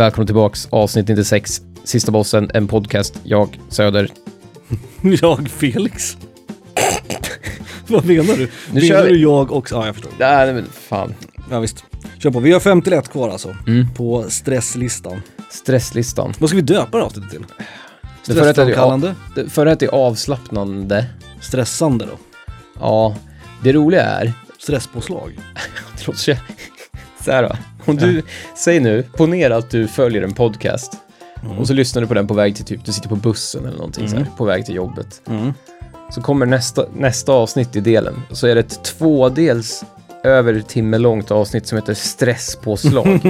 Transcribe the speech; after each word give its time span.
Välkommen 0.00 0.26
tillbaks, 0.26 0.68
avsnitt 0.70 1.08
96, 1.08 1.62
Sista 1.84 2.12
bossen, 2.12 2.50
en 2.54 2.68
podcast. 2.68 3.20
Jag, 3.22 3.60
Söder. 3.68 4.10
Jag, 5.22 5.48
Felix. 5.48 6.16
Vad 7.86 8.04
menar 8.04 8.36
du? 8.36 8.48
Nu 8.72 8.80
menar 8.80 8.86
kör 8.88 9.04
vi. 9.04 9.12
du 9.12 9.18
jag 9.18 9.52
också? 9.52 9.74
Ja, 9.74 9.86
jag 9.86 9.94
förstår. 9.94 10.12
Nej, 10.18 10.54
men 10.54 10.64
fan. 10.72 11.14
Ja, 11.50 11.60
visst. 11.60 11.84
Kör 12.18 12.30
på. 12.30 12.40
Vi 12.40 12.52
har 12.52 12.60
51 12.60 13.08
kvar 13.08 13.28
alltså. 13.28 13.56
Mm. 13.66 13.94
På 13.94 14.24
stresslistan. 14.28 15.22
Stresslistan. 15.50 16.34
Vad 16.38 16.50
ska 16.50 16.56
vi 16.56 16.62
döpa 16.62 16.98
det 16.98 17.04
avsnittet 17.04 17.30
till? 17.30 17.44
Det 18.26 18.34
förra 18.34 18.44
hette 18.44 18.52
Stressframkallande? 18.52 19.14
Det 19.34 19.48
Förra 19.50 19.70
hette 19.70 19.88
avslappnande. 19.88 21.06
Stressande 21.40 22.04
då? 22.04 22.18
Ja, 22.80 23.16
det 23.62 23.72
roliga 23.72 24.02
är, 24.02 24.32
Stresspåslag? 24.58 25.38
låter 26.06 26.38
så 27.24 27.30
här 27.32 27.42
då. 27.42 27.56
Om 27.84 27.96
du, 27.96 28.22
säg 28.56 28.80
nu, 28.80 29.02
ponera 29.16 29.56
att 29.56 29.70
du 29.70 29.88
följer 29.88 30.22
en 30.22 30.34
podcast 30.34 30.92
och 31.58 31.66
så 31.66 31.72
lyssnar 31.72 32.02
du 32.02 32.08
på 32.08 32.14
den 32.14 32.26
på 32.26 32.34
väg 32.34 32.56
till 32.56 32.64
typ, 32.64 32.84
du 32.84 32.92
sitter 32.92 33.08
på 33.08 33.16
bussen 33.16 33.64
eller 33.66 33.76
någonting 33.76 34.08
så 34.08 34.16
här, 34.16 34.26
på 34.36 34.44
väg 34.44 34.66
till 34.66 34.74
jobbet. 34.74 35.20
Mm. 35.28 35.52
Så 36.10 36.20
kommer 36.22 36.46
nästa, 36.46 36.84
nästa 36.96 37.32
avsnitt 37.32 37.76
i 37.76 37.80
delen, 37.80 38.14
så 38.30 38.46
är 38.46 38.54
det 38.54 38.60
ett 38.60 38.84
tvådels 38.84 39.84
över 40.24 40.60
timme 40.60 40.98
långt 40.98 41.30
avsnitt 41.30 41.66
som 41.66 41.78
heter 41.78 41.94
stresspåslag. 41.94 43.20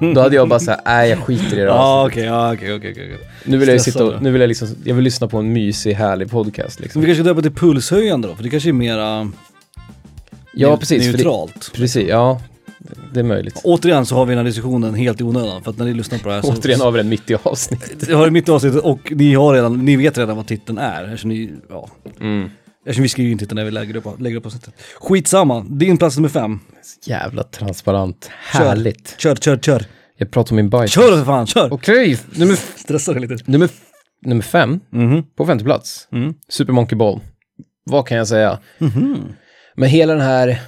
Då 0.14 0.20
hade 0.20 0.36
jag 0.36 0.48
bara 0.48 0.58
såhär, 0.60 0.80
nej 0.84 1.10
jag 1.10 1.18
skiter 1.18 1.56
i 1.56 1.60
det 1.60 1.66
Ja, 1.66 1.72
avsnittet. 1.72 2.18
okej, 2.18 2.24
ja, 2.24 2.52
okej, 2.54 2.74
okej, 2.74 2.90
okej. 2.92 3.18
Nu 3.44 3.56
vill 3.58 3.68
jag 3.68 3.80
sitta 3.80 4.04
och, 4.04 4.22
nu 4.22 4.30
vill 4.30 4.40
jag 4.40 4.48
liksom, 4.48 4.68
jag 4.84 4.94
vill 4.94 5.04
lyssna 5.04 5.28
på 5.28 5.38
en 5.38 5.52
mysig, 5.52 5.92
härlig 5.94 6.30
podcast 6.30 6.80
liksom. 6.80 7.00
vi 7.02 7.06
kanske 7.06 7.24
döper 7.24 7.42
till 7.42 7.54
pulshöjande 7.54 8.28
då, 8.28 8.34
för 8.34 8.42
det 8.42 8.50
kanske 8.50 8.68
är 8.68 8.72
mera 8.72 9.30
Ja, 10.52 10.76
precis. 10.76 11.02
för 11.04 11.12
det- 11.12 11.16
neutralt. 11.18 11.70
Precis, 11.74 12.08
ja. 12.08 12.40
Det 13.12 13.20
är 13.20 13.24
möjligt. 13.24 13.60
Återigen 13.64 14.06
så 14.06 14.14
har 14.14 14.26
vi 14.26 14.30
den 14.30 14.38
här 14.38 14.44
diskussionen 14.44 14.94
helt 14.94 15.20
i 15.20 15.24
onödan, 15.24 15.62
för 15.62 15.70
att 15.70 15.78
när 15.78 15.84
ni 15.84 15.94
lyssnar 15.94 16.18
på 16.18 16.28
det 16.28 16.34
här 16.34 16.42
så... 16.42 16.52
Återigen 16.52 16.80
har 16.80 16.90
vi 16.90 16.98
den 16.98 17.08
mitt 17.08 17.30
i 17.30 17.34
avsnittet. 17.42 18.08
Jag 18.08 18.16
har 18.18 18.24
det 18.24 18.30
mitt 18.30 18.48
i 18.48 18.50
avsnittet 18.50 18.80
och 18.82 19.12
ni 19.16 19.34
har 19.34 19.54
redan, 19.54 19.84
ni 19.84 19.96
vet 19.96 20.18
redan 20.18 20.36
vad 20.36 20.46
titeln 20.46 20.78
är. 20.78 21.04
Eftersom 21.04 21.28
ni, 21.30 21.52
ja. 21.68 21.88
Mm. 22.20 22.50
Eftersom 22.86 23.02
vi 23.02 23.08
skriver 23.08 23.30
in 23.30 23.38
titeln 23.38 23.56
när 23.56 23.64
vi 23.64 23.70
lägger 23.70 23.96
upp, 23.96 24.20
lägger 24.20 24.36
upp 24.36 24.46
avsnittet. 24.46 24.74
Skitsamma, 25.00 25.66
din 25.70 25.98
plats 25.98 26.16
nummer 26.16 26.28
fem. 26.28 26.60
Jävla 27.06 27.42
transparent. 27.42 28.30
Kör. 28.52 28.58
Härligt. 28.68 29.14
Kör, 29.18 29.36
kör, 29.36 29.56
kör. 29.58 29.84
Jag 30.16 30.30
pratar 30.30 30.52
om 30.52 30.56
min 30.56 30.70
bajs. 30.70 30.90
Kör 30.92 31.16
för 31.16 31.24
fan, 31.24 31.46
kör! 31.46 31.72
Okej, 31.72 32.18
nummer, 32.34 32.54
Stressar 32.78 33.14
dig 33.14 33.26
lite. 33.28 33.50
nummer, 33.50 33.68
nummer 34.24 34.42
fem, 34.42 34.80
Mhm. 34.92 35.22
på 35.36 35.46
femte 35.46 35.64
plats. 35.64 36.08
Mm. 36.12 36.34
Super 36.48 36.72
Monkey 36.72 36.96
Ball. 36.98 37.20
Vad 37.84 38.06
kan 38.06 38.18
jag 38.18 38.28
säga? 38.28 38.58
Mhm. 38.78 39.16
Men 39.76 39.88
hela 39.88 40.12
den 40.12 40.22
här, 40.22 40.60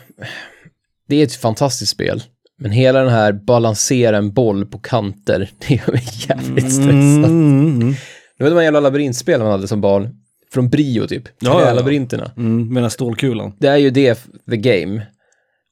det 1.11 1.16
är 1.16 1.25
ett 1.25 1.34
fantastiskt 1.34 1.92
spel. 1.92 2.22
Men 2.58 2.70
hela 2.70 3.00
den 3.00 3.12
här 3.12 3.33
balansera 3.33 4.16
en 4.16 4.33
boll 4.33 4.66
på 4.66 4.78
kanter, 4.78 5.50
det 5.69 5.75
gör 5.75 5.92
mig 5.92 6.05
jävligt 6.28 6.72
stressad. 6.72 7.25
Mm. 7.25 7.94
Det 8.39 8.44
var 8.44 8.50
de 8.50 8.56
här 8.56 8.62
jävla 8.62 8.80
labyrintspel 8.80 9.41
man 9.41 9.50
hade 9.50 9.69
som 9.69 9.81
barn. 9.81 10.16
Från 10.53 10.69
Brio 10.69 11.06
typ. 11.06 11.28
Ja, 11.38 11.66
ja. 11.66 11.72
Labyrinterna. 11.72 12.31
Mm, 12.36 12.66
med 12.66 12.75
den 12.77 12.83
här 12.84 12.88
stålkulan. 12.91 13.53
Det 13.58 13.69
är 13.69 13.77
ju 13.77 13.91
det, 13.91 14.19
the 14.50 14.56
game. 14.56 15.06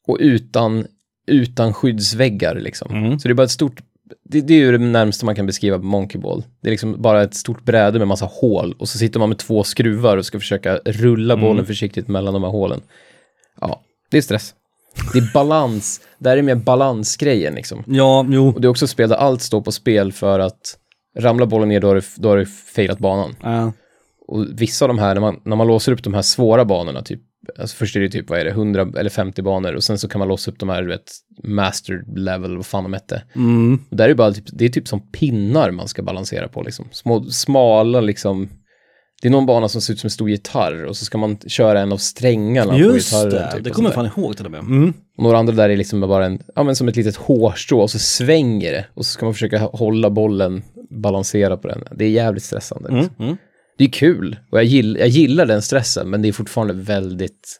Och 0.06 0.16
utan, 0.20 0.86
utan 1.26 1.74
skyddsväggar 1.74 2.54
liksom. 2.54 2.90
Mm. 2.94 3.18
Så 3.18 3.28
det 3.28 3.32
är 3.32 3.34
bara 3.34 3.42
ett 3.44 3.50
stort, 3.50 3.80
det, 4.24 4.40
det 4.40 4.54
är 4.54 4.58
ju 4.58 4.72
det 4.72 4.78
närmaste 4.78 5.24
man 5.24 5.34
kan 5.34 5.46
beskriva 5.46 5.78
Monkey 5.78 6.20
Ball. 6.20 6.44
Det 6.62 6.68
är 6.68 6.70
liksom 6.70 7.02
bara 7.02 7.22
ett 7.22 7.34
stort 7.34 7.64
bräde 7.64 7.98
med 7.98 8.08
massa 8.08 8.24
hål 8.32 8.74
och 8.78 8.88
så 8.88 8.98
sitter 8.98 9.20
man 9.20 9.28
med 9.28 9.38
två 9.38 9.64
skruvar 9.64 10.16
och 10.16 10.26
ska 10.26 10.38
försöka 10.38 10.76
rulla 10.84 11.34
Mm. 11.34 11.46
bollen 11.46 11.66
försiktigt 11.66 12.08
mellan 12.08 12.34
de 12.34 12.42
här 12.42 12.50
hålen. 12.50 12.80
Ja, 13.60 13.80
det 14.10 14.16
är 14.16 14.22
stress. 14.22 14.54
Det 15.12 15.18
är 15.18 15.32
balans, 15.34 16.00
där 16.18 16.36
är 16.36 16.42
mer 16.42 16.54
balansgrejen 16.54 17.54
liksom. 17.54 17.84
Ja, 17.86 18.26
jo. 18.28 18.48
Och 18.48 18.60
det 18.60 18.66
är 18.66 18.70
också 18.70 18.86
spel 18.86 19.08
där 19.08 19.16
allt 19.16 19.42
står 19.42 19.60
på 19.60 19.72
spel 19.72 20.12
för 20.12 20.40
att 20.40 20.78
ramla 21.18 21.46
bollen 21.46 21.68
ner 21.68 21.80
då 21.80 21.88
har 21.88 21.94
du, 21.94 22.02
då 22.16 22.28
har 22.28 22.36
du 22.36 22.46
failat 22.46 22.98
banan. 22.98 23.34
Ja. 23.42 23.72
Och 24.26 24.46
vissa 24.60 24.84
av 24.84 24.88
de 24.88 24.98
här, 24.98 25.14
när 25.14 25.20
man, 25.20 25.40
när 25.44 25.56
man 25.56 25.66
låser 25.66 25.92
upp 25.92 26.02
de 26.02 26.14
här 26.14 26.22
svåra 26.22 26.64
banorna, 26.64 27.02
typ, 27.02 27.20
alltså 27.58 27.76
först 27.76 27.96
är 27.96 28.00
det 28.00 28.08
typ, 28.08 28.30
vad 28.30 28.38
är 28.38 28.44
det, 28.44 28.50
100 28.50 28.88
eller 28.98 29.10
50 29.10 29.42
banor 29.42 29.74
och 29.74 29.84
sen 29.84 29.98
så 29.98 30.08
kan 30.08 30.18
man 30.18 30.28
låsa 30.28 30.50
upp 30.50 30.58
de 30.58 30.68
här, 30.68 30.82
du 30.82 30.88
vet, 30.88 31.12
master 31.44 32.04
level, 32.16 32.56
vad 32.56 32.66
fan 32.66 32.82
de 32.82 32.92
hette. 32.92 33.22
Mm. 33.34 33.78
Och 33.90 33.96
där 33.96 34.04
är 34.04 34.08
det 34.08 34.14
bara 34.14 34.32
typ, 34.32 34.44
det 34.52 34.64
är 34.64 34.68
typ 34.68 34.88
som 34.88 35.00
pinnar 35.12 35.70
man 35.70 35.88
ska 35.88 36.02
balansera 36.02 36.48
på 36.48 36.62
liksom. 36.62 36.88
Små, 36.92 37.24
smala 37.24 38.00
liksom, 38.00 38.48
det 39.22 39.28
är 39.28 39.32
någon 39.32 39.46
bana 39.46 39.68
som 39.68 39.80
ser 39.80 39.92
ut 39.92 40.00
som 40.00 40.06
en 40.06 40.10
stor 40.10 40.30
gitarr 40.30 40.84
och 40.84 40.96
så 40.96 41.04
ska 41.04 41.18
man 41.18 41.38
köra 41.46 41.80
en 41.80 41.92
av 41.92 41.96
strängarna 41.96 42.72
på 42.72 42.78
Just 42.78 43.10
gitarren. 43.10 43.30
det, 43.30 43.52
typ, 43.52 43.64
det 43.64 43.70
kommer 43.70 43.88
jag 43.88 43.94
fan 43.94 44.06
ihåg 44.06 44.36
till 44.36 44.44
och 44.44 44.50
med. 44.50 44.60
Mm. 44.60 44.92
Och 45.16 45.22
några 45.22 45.38
andra 45.38 45.54
där 45.54 45.68
är 45.68 45.76
liksom 45.76 46.00
bara 46.00 46.26
en, 46.26 46.42
ja 46.54 46.62
men 46.62 46.76
som 46.76 46.88
ett 46.88 46.96
litet 46.96 47.16
hårstrå 47.16 47.80
och 47.80 47.90
så 47.90 47.98
svänger 47.98 48.72
det 48.72 48.86
och 48.94 49.06
så 49.06 49.10
ska 49.12 49.24
man 49.26 49.34
försöka 49.34 49.58
hålla 49.58 50.10
bollen, 50.10 50.62
balansera 50.90 51.56
på 51.56 51.68
den. 51.68 51.84
Det 51.96 52.04
är 52.04 52.10
jävligt 52.10 52.44
stressande. 52.44 52.88
Liksom. 52.88 53.14
Mm. 53.18 53.28
Mm. 53.28 53.36
Det 53.78 53.84
är 53.84 53.88
kul 53.88 54.36
och 54.50 54.58
jag, 54.58 54.64
gill, 54.64 54.96
jag 55.00 55.08
gillar 55.08 55.46
den 55.46 55.62
stressen 55.62 56.10
men 56.10 56.22
det 56.22 56.28
är 56.28 56.32
fortfarande 56.32 56.74
väldigt, 56.74 57.58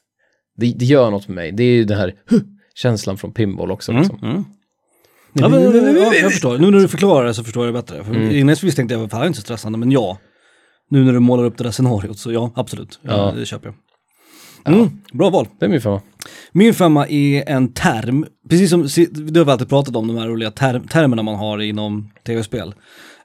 det, 0.57 0.73
det 0.77 0.85
gör 0.85 1.11
något 1.11 1.29
med 1.29 1.35
mig. 1.35 1.53
Det 1.53 1.63
är 1.63 1.73
ju 1.73 1.85
den 1.85 1.99
här 1.99 2.15
huh, 2.31 2.41
känslan 2.75 3.17
från 3.17 3.33
pinball 3.33 3.71
också. 3.71 3.93
Liksom. 3.93 4.19
Mm. 4.23 4.45
Ja, 5.33 5.49
men, 5.49 5.63
ja, 5.97 6.15
jag 6.15 6.33
förstår. 6.33 6.59
Nu 6.59 6.71
när 6.71 6.79
du 6.79 6.89
förklarar 6.89 7.27
det 7.27 7.35
så 7.35 7.45
förstår 7.45 7.67
jag 7.67 7.75
det 7.75 7.83
bättre. 7.83 8.05
För 8.05 8.15
Mm. 8.15 8.37
Innan 8.37 8.57
så 8.57 8.67
visste 8.67 8.77
tänkte 8.77 8.95
jag 8.95 9.05
att 9.05 9.11
det 9.11 9.17
här 9.17 9.23
är 9.23 9.27
inte 9.27 9.37
så 9.37 9.43
stressande, 9.43 9.79
men 9.79 9.91
ja. 9.91 10.19
Nu 10.91 11.05
när 11.05 11.13
du 11.13 11.19
målar 11.19 11.45
upp 11.45 11.59
det 11.59 11.65
där 11.65 11.71
scenariot 11.71 12.19
så 12.19 12.33
ja, 12.33 12.53
absolut. 12.55 13.01
Ja, 13.03 13.13
Ja. 13.13 13.33
Det 13.33 13.47
köper 13.47 13.67
jag. 13.67 13.75
Mm, 14.75 14.91
bra 15.13 15.31
val. 15.31 15.49
Det 15.59 15.65
är 15.65 15.69
min 15.69 15.81
femma. 15.81 16.01
Min 16.53 16.75
femma 16.75 17.09
är 17.09 17.49
en 17.49 17.73
term, 17.73 18.27
precis 18.51 18.71
som, 18.71 18.89
det 19.33 19.41
har 19.41 19.53
alltid 19.53 19.69
pratat 19.69 19.97
om, 19.97 20.09
de 20.09 20.17
här 20.17 20.27
roliga 20.27 20.51
term, 20.51 20.89
termerna 20.89 21.23
man 21.23 21.35
har 21.35 21.59
inom 21.59 22.11
tv-spel. 22.27 22.75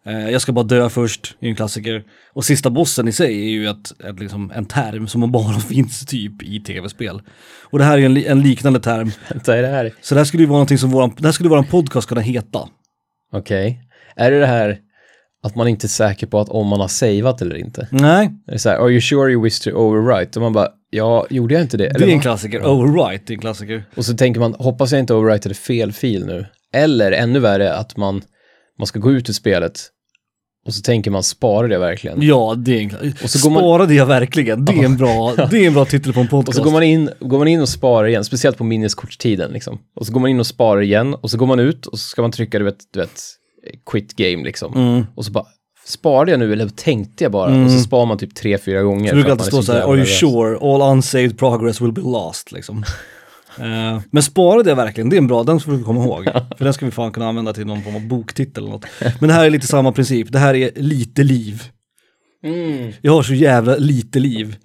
Eh, 0.05 0.29
jag 0.29 0.41
ska 0.41 0.51
bara 0.51 0.65
dö 0.65 0.89
först, 0.89 1.35
är 1.39 1.47
en 1.47 1.55
klassiker. 1.55 2.03
Och 2.33 2.45
sista 2.45 2.69
bossen 2.69 3.07
i 3.07 3.11
sig 3.11 3.41
är 3.41 3.49
ju 3.49 3.67
ett, 3.67 4.01
ett, 4.01 4.19
liksom, 4.19 4.51
en 4.55 4.65
term 4.65 5.07
som 5.07 5.31
bara 5.31 5.59
finns 5.59 6.05
typ 6.05 6.43
i 6.43 6.59
tv-spel. 6.59 7.21
Och 7.71 7.79
det 7.79 7.85
här 7.85 7.97
är 7.97 8.05
en, 8.05 8.17
en 8.17 8.41
liknande 8.41 8.79
term. 8.79 9.11
Vänta, 9.29 9.57
är 9.57 9.61
det 9.61 9.67
här? 9.67 9.93
Så 10.01 10.15
det 10.15 10.19
här 10.19 10.25
skulle 10.25 10.43
ju 10.43 10.47
vara 10.47 10.57
någonting 10.57 10.77
som 10.77 10.91
våran, 10.91 11.15
det 11.17 11.27
här 11.27 11.31
skulle 11.31 11.49
våran 11.49 11.65
podcast 11.65 12.07
kunna 12.07 12.21
heta. 12.21 12.69
Okej. 13.33 13.79
Är 14.15 14.31
det 14.31 14.39
det 14.39 14.47
här 14.47 14.79
att 15.43 15.55
man 15.55 15.67
inte 15.67 15.85
är 15.85 15.89
säker 15.89 16.27
på 16.27 16.39
att 16.39 16.49
om 16.49 16.67
man 16.67 16.79
har 16.79 16.87
saveat 16.87 17.41
eller 17.41 17.55
inte? 17.55 17.87
Nej, 17.91 18.31
Är 18.47 18.51
det 18.51 18.59
så 18.59 18.69
här, 18.69 18.77
are 18.77 18.91
you 18.91 19.01
sure 19.01 19.31
you 19.31 19.43
wish 19.43 19.59
to 19.59 19.69
overwrite? 19.69 20.39
Och 20.39 20.43
man 20.43 20.53
bara, 20.53 20.67
ja, 20.89 21.27
gjorde 21.29 21.53
jag 21.53 21.61
inte 21.63 21.77
det? 21.77 21.83
det 21.83 21.89
Eller 21.95 22.07
är 22.07 22.11
en 22.11 22.21
klassiker. 22.21 22.65
Overwrite 22.67 23.33
är 23.33 23.35
en 23.35 23.41
klassiker. 23.41 23.83
Och 23.95 24.05
så 24.05 24.13
tänker 24.13 24.39
man, 24.39 24.53
hoppas 24.53 24.91
jag 24.91 24.99
inte 24.99 25.13
overwritade 25.13 25.55
fel 25.55 25.91
fil 25.91 26.25
nu. 26.25 26.45
Eller 26.73 27.11
ännu 27.11 27.39
värre, 27.39 27.73
att 27.73 27.97
man, 27.97 28.21
man 28.79 28.87
ska 28.87 28.99
gå 28.99 29.11
ut 29.11 29.29
ur 29.29 29.33
spelet 29.33 29.89
och 30.65 30.73
så 30.73 30.81
tänker 30.81 31.11
man, 31.11 31.23
sparar 31.23 31.67
det 31.67 31.77
verkligen? 31.77 32.21
Ja, 32.21 32.55
det 32.57 32.71
är 32.71 32.81
en. 32.81 33.13
Och 33.23 33.29
så 33.29 33.49
går 33.49 33.77
man- 33.79 33.95
jag 33.95 34.05
verkligen? 34.05 34.65
Det 34.65 34.73
är 34.73 34.85
en 34.85 34.97
bra, 34.97 35.35
det 35.51 35.57
är 35.57 35.67
en 35.67 35.73
bra 35.73 35.85
titel 35.85 36.13
på 36.13 36.19
en 36.19 36.27
podcast. 36.27 36.47
Och 36.47 36.55
så 36.55 36.63
går 36.63 36.71
man, 36.71 36.83
in, 36.83 37.09
går 37.19 37.37
man 37.37 37.47
in 37.47 37.61
och 37.61 37.69
sparar 37.69 38.07
igen, 38.07 38.23
speciellt 38.23 38.57
på 38.57 38.63
minneskortstiden 38.63 39.51
liksom. 39.51 39.79
Och 39.95 40.05
så 40.05 40.13
går 40.13 40.19
man 40.19 40.29
in 40.29 40.39
och 40.39 40.47
sparar 40.47 40.81
igen 40.81 41.13
och 41.13 41.31
så 41.31 41.37
går 41.37 41.45
man 41.47 41.59
ut 41.59 41.85
och 41.85 41.99
så 41.99 42.07
ska 42.07 42.21
man 42.21 42.31
trycka, 42.31 42.59
du 42.59 42.65
vet, 42.65 42.77
du 42.93 42.99
vet 42.99 43.21
quit 43.85 44.15
game 44.15 44.43
liksom. 44.43 44.73
Mm. 44.73 45.05
Och 45.15 45.25
så 45.25 45.31
bara, 45.31 45.45
sparade 45.85 46.31
jag 46.31 46.39
nu 46.39 46.53
eller 46.53 46.67
tänkte 46.67 47.23
jag 47.23 47.31
bara? 47.31 47.63
Och 47.63 47.71
så 47.71 47.79
sparar 47.79 48.05
man 48.05 48.17
typ 48.17 48.35
tre, 48.35 48.57
fyra 48.57 48.81
gånger. 48.81 49.09
Så 49.09 49.15
brukar 49.15 49.31
att 49.31 49.39
alltid 49.39 49.53
man 49.53 49.63
stå 49.63 49.73
är 49.73 49.75
så 49.75 49.79
här, 49.79 49.79
jävla 49.79 49.93
are 49.93 49.97
you 49.97 50.05
nervös." 50.05 50.19
sure 50.59 50.73
all 50.73 50.91
unsaved 50.93 51.37
progress 51.37 51.81
will 51.81 51.91
be 51.91 52.01
lost 52.01 52.51
liksom. 52.51 52.83
Eh, 53.59 54.01
men 54.11 54.23
sparade 54.23 54.69
jag 54.69 54.75
verkligen, 54.75 55.09
det 55.09 55.15
är 55.15 55.17
en 55.17 55.27
bra, 55.27 55.43
den 55.43 55.59
ska 55.59 55.71
vi 55.71 55.83
komma 55.83 56.03
ihåg. 56.03 56.23
För 56.57 56.63
den 56.63 56.73
ska 56.73 56.85
vi 56.85 56.91
fan 56.91 57.11
kunna 57.11 57.27
använda 57.27 57.53
till 57.53 57.65
någon 57.65 57.83
form 57.83 57.95
av 57.95 58.07
boktitel 58.07 58.63
eller 58.63 58.71
något. 58.71 58.85
Men 59.19 59.27
det 59.27 59.33
här 59.33 59.45
är 59.45 59.49
lite 59.49 59.67
samma 59.67 59.91
princip, 59.91 60.31
det 60.31 60.39
här 60.39 60.53
är 60.53 60.71
lite 60.75 61.23
liv. 61.23 61.63
Jag 63.01 63.11
har 63.11 63.23
så 63.23 63.33
jävla 63.33 63.75
lite 63.75 64.19
liv. 64.19 64.55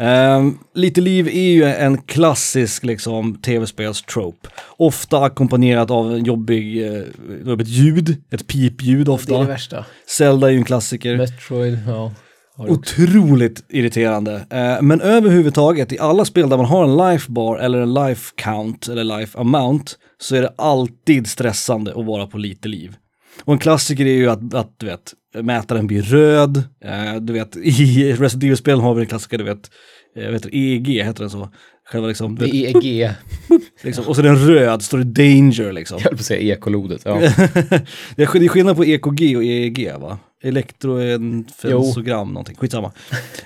Ehm, 0.00 0.58
lite 0.74 1.00
liv 1.00 1.28
är 1.28 1.50
ju 1.50 1.64
en 1.64 1.98
klassisk 1.98 2.84
liksom 2.84 3.34
tv-spels-trope. 3.34 4.48
Ofta 4.76 5.22
ackompanjerat 5.22 5.90
av 5.90 6.14
en 6.14 6.24
jobbig, 6.24 6.86
eh, 6.86 7.02
jobbigt 7.46 7.68
ljud, 7.68 8.16
ett 8.30 8.46
pipljud 8.46 8.98
Det 8.98 9.02
är 9.02 9.04
det 9.04 9.12
ofta. 9.12 9.42
värsta. 9.42 9.84
Zelda 10.08 10.46
är 10.46 10.50
ju 10.50 10.58
en 10.58 10.64
klassiker. 10.64 11.16
Metroid, 11.16 11.78
ja. 11.86 12.12
Otroligt 12.58 13.64
irriterande. 13.68 14.46
Eh, 14.50 14.82
men 14.82 15.00
överhuvudtaget 15.00 15.92
i 15.92 15.98
alla 15.98 16.24
spel 16.24 16.48
där 16.48 16.56
man 16.56 16.66
har 16.66 16.84
en 16.84 16.96
life 17.12 17.32
bar 17.32 17.58
eller 17.58 17.78
en 17.80 17.94
life 17.94 18.32
count 18.36 18.88
eller 18.88 19.18
life 19.18 19.38
amount 19.38 19.84
så 20.20 20.36
är 20.36 20.42
det 20.42 20.52
alltid 20.58 21.26
stressande 21.26 21.90
att 21.96 22.06
vara 22.06 22.26
på 22.26 22.38
lite 22.38 22.68
liv. 22.68 22.96
Och 23.44 23.52
en 23.52 23.58
klassiker 23.58 24.06
är 24.06 24.14
ju 24.14 24.30
att, 24.30 24.54
att 24.54 24.74
du 24.76 24.86
vet, 24.86 25.12
mätaren 25.42 25.86
blir 25.86 26.02
röd. 26.02 26.56
Eh, 26.84 27.14
du 27.20 27.32
vet, 27.32 27.56
i 27.56 28.12
Resident 28.18 28.44
Evil-spelen 28.44 28.80
har 28.80 28.94
vi 28.94 29.00
en 29.00 29.06
klassiker, 29.06 29.38
du 29.38 29.44
vet, 29.44 29.70
jag 30.14 30.32
vet 30.32 30.46
EEG 30.46 30.88
heter 30.88 31.20
den 31.20 31.30
så. 31.30 31.48
Själva 31.92 32.08
liksom, 32.08 32.36
Det 32.36 32.56
är 32.56 32.76
EG, 32.76 33.10
liksom, 33.82 34.04
och 34.06 34.16
så 34.16 34.22
den 34.22 34.36
röd, 34.36 34.82
står 34.82 34.98
det 34.98 35.04
danger 35.04 35.72
liksom. 35.72 35.98
jag 35.98 36.04
höll 36.04 36.12
på 36.16 36.20
att 36.20 36.24
säga 36.26 36.54
ekolodet. 36.54 37.02
Ja. 37.04 37.18
det 38.16 38.22
är 38.22 38.26
sk- 38.26 38.38
det 38.38 38.44
är 38.44 38.48
skillnad 38.48 38.76
på 38.76 38.84
EKG 38.84 39.36
och 39.36 39.44
EEG 39.44 39.92
va? 40.00 40.18
Elektroenfensogram 40.42 42.28
någonting, 42.28 42.56
skitsamma. 42.56 42.92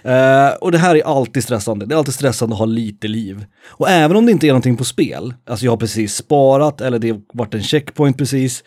uh, 0.06 0.56
och 0.60 0.72
det 0.72 0.78
här 0.78 0.94
är 0.96 1.02
alltid 1.02 1.42
stressande, 1.44 1.86
det 1.86 1.94
är 1.94 1.98
alltid 1.98 2.14
stressande 2.14 2.54
att 2.54 2.58
ha 2.58 2.66
lite 2.66 3.08
liv. 3.08 3.44
Och 3.68 3.88
även 3.88 4.16
om 4.16 4.26
det 4.26 4.32
inte 4.32 4.46
är 4.46 4.48
någonting 4.48 4.76
på 4.76 4.84
spel, 4.84 5.34
alltså 5.46 5.64
jag 5.64 5.72
har 5.72 5.76
precis 5.76 6.14
sparat 6.14 6.80
eller 6.80 6.98
det 6.98 7.10
har 7.10 7.20
varit 7.34 7.54
en 7.54 7.62
checkpoint 7.62 8.18
precis, 8.18 8.62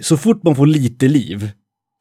så 0.00 0.16
fort 0.16 0.42
man 0.42 0.56
får 0.56 0.66
lite 0.66 1.08
liv 1.08 1.50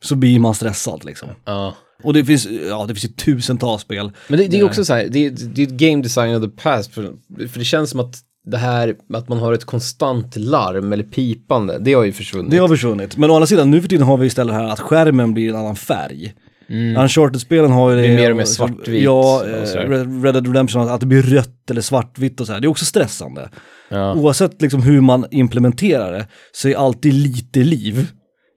så 0.04 0.16
blir 0.16 0.40
man 0.40 0.56
stressad 0.56 1.06
liksom. 1.06 1.30
Ja. 1.46 1.76
Och 2.04 2.14
det 2.14 2.26
finns, 2.26 2.48
ja 2.70 2.86
det 2.88 2.96
finns 2.96 3.06
ju 3.06 3.10
tusentals 3.10 3.82
spel. 3.82 4.12
Men 4.28 4.40
det, 4.40 4.48
det 4.48 4.60
är 4.60 4.64
också 4.64 4.86
så 4.86 4.94
här, 4.94 5.08
det, 5.10 5.30
det 5.30 5.62
är 5.62 5.66
game 5.66 6.04
design 6.04 6.36
of 6.36 6.44
the 6.44 6.62
past. 6.64 6.94
För, 6.94 7.14
för 7.48 7.60
det 7.60 7.66
känns 7.66 7.90
som 7.90 8.00
att 8.00 8.16
det 8.46 8.58
här, 8.58 8.96
att 9.14 9.30
man 9.30 9.38
har 9.38 9.54
ett 9.54 9.66
konstant 9.66 10.36
larm 10.36 10.94
eller 10.94 11.04
pipande, 11.04 11.80
det 11.80 11.94
har 11.94 12.04
ju 12.04 12.12
försvunnit. 12.12 12.52
Det 12.52 12.58
har 12.58 12.68
försvunnit. 12.68 13.18
Men 13.18 13.30
å 13.30 13.34
andra 13.34 13.48
sidan, 13.48 13.72
nu 13.72 13.82
för 13.82 13.90
tiden 13.90 14.08
har 14.08 14.18
vi 14.18 14.28
istället 14.28 14.56
här 14.56 14.64
att 14.64 14.80
skärmen 14.80 15.34
blir 15.34 15.50
en 15.50 15.56
annan 15.56 15.76
färg. 15.76 16.34
Uncharted-spelen 16.98 17.72
har 17.72 17.92
ju 17.92 17.96
det. 17.96 18.06
Mm. 18.06 18.16
blir 18.16 18.24
mer 18.24 18.32
och 18.32 18.38
mer 18.38 18.46
svartvitt 18.46 19.04
Ja, 19.04 19.46
eh, 19.46 20.22
Red 20.22 20.34
Dead 20.34 20.48
Redemption, 20.48 20.90
att 20.90 21.00
det 21.00 21.06
blir 21.06 21.22
rött 21.22 21.72
eller 21.72 21.82
svartvitt 21.82 22.40
och 22.42 22.48
så 22.48 22.54
här. 22.54 22.60
Det 22.60 22.68
är 22.68 22.70
också 22.70 22.86
stressande. 22.86 23.50
Ja. 23.90 24.14
Oavsett 24.16 24.62
liksom 24.62 24.82
hur 24.84 25.02
man 25.02 25.26
implementerar 25.32 26.12
det, 26.14 26.28
så 26.52 26.68
är 26.70 26.76
alltid 26.76 27.14
lite 27.14 27.60
liv, 27.60 28.08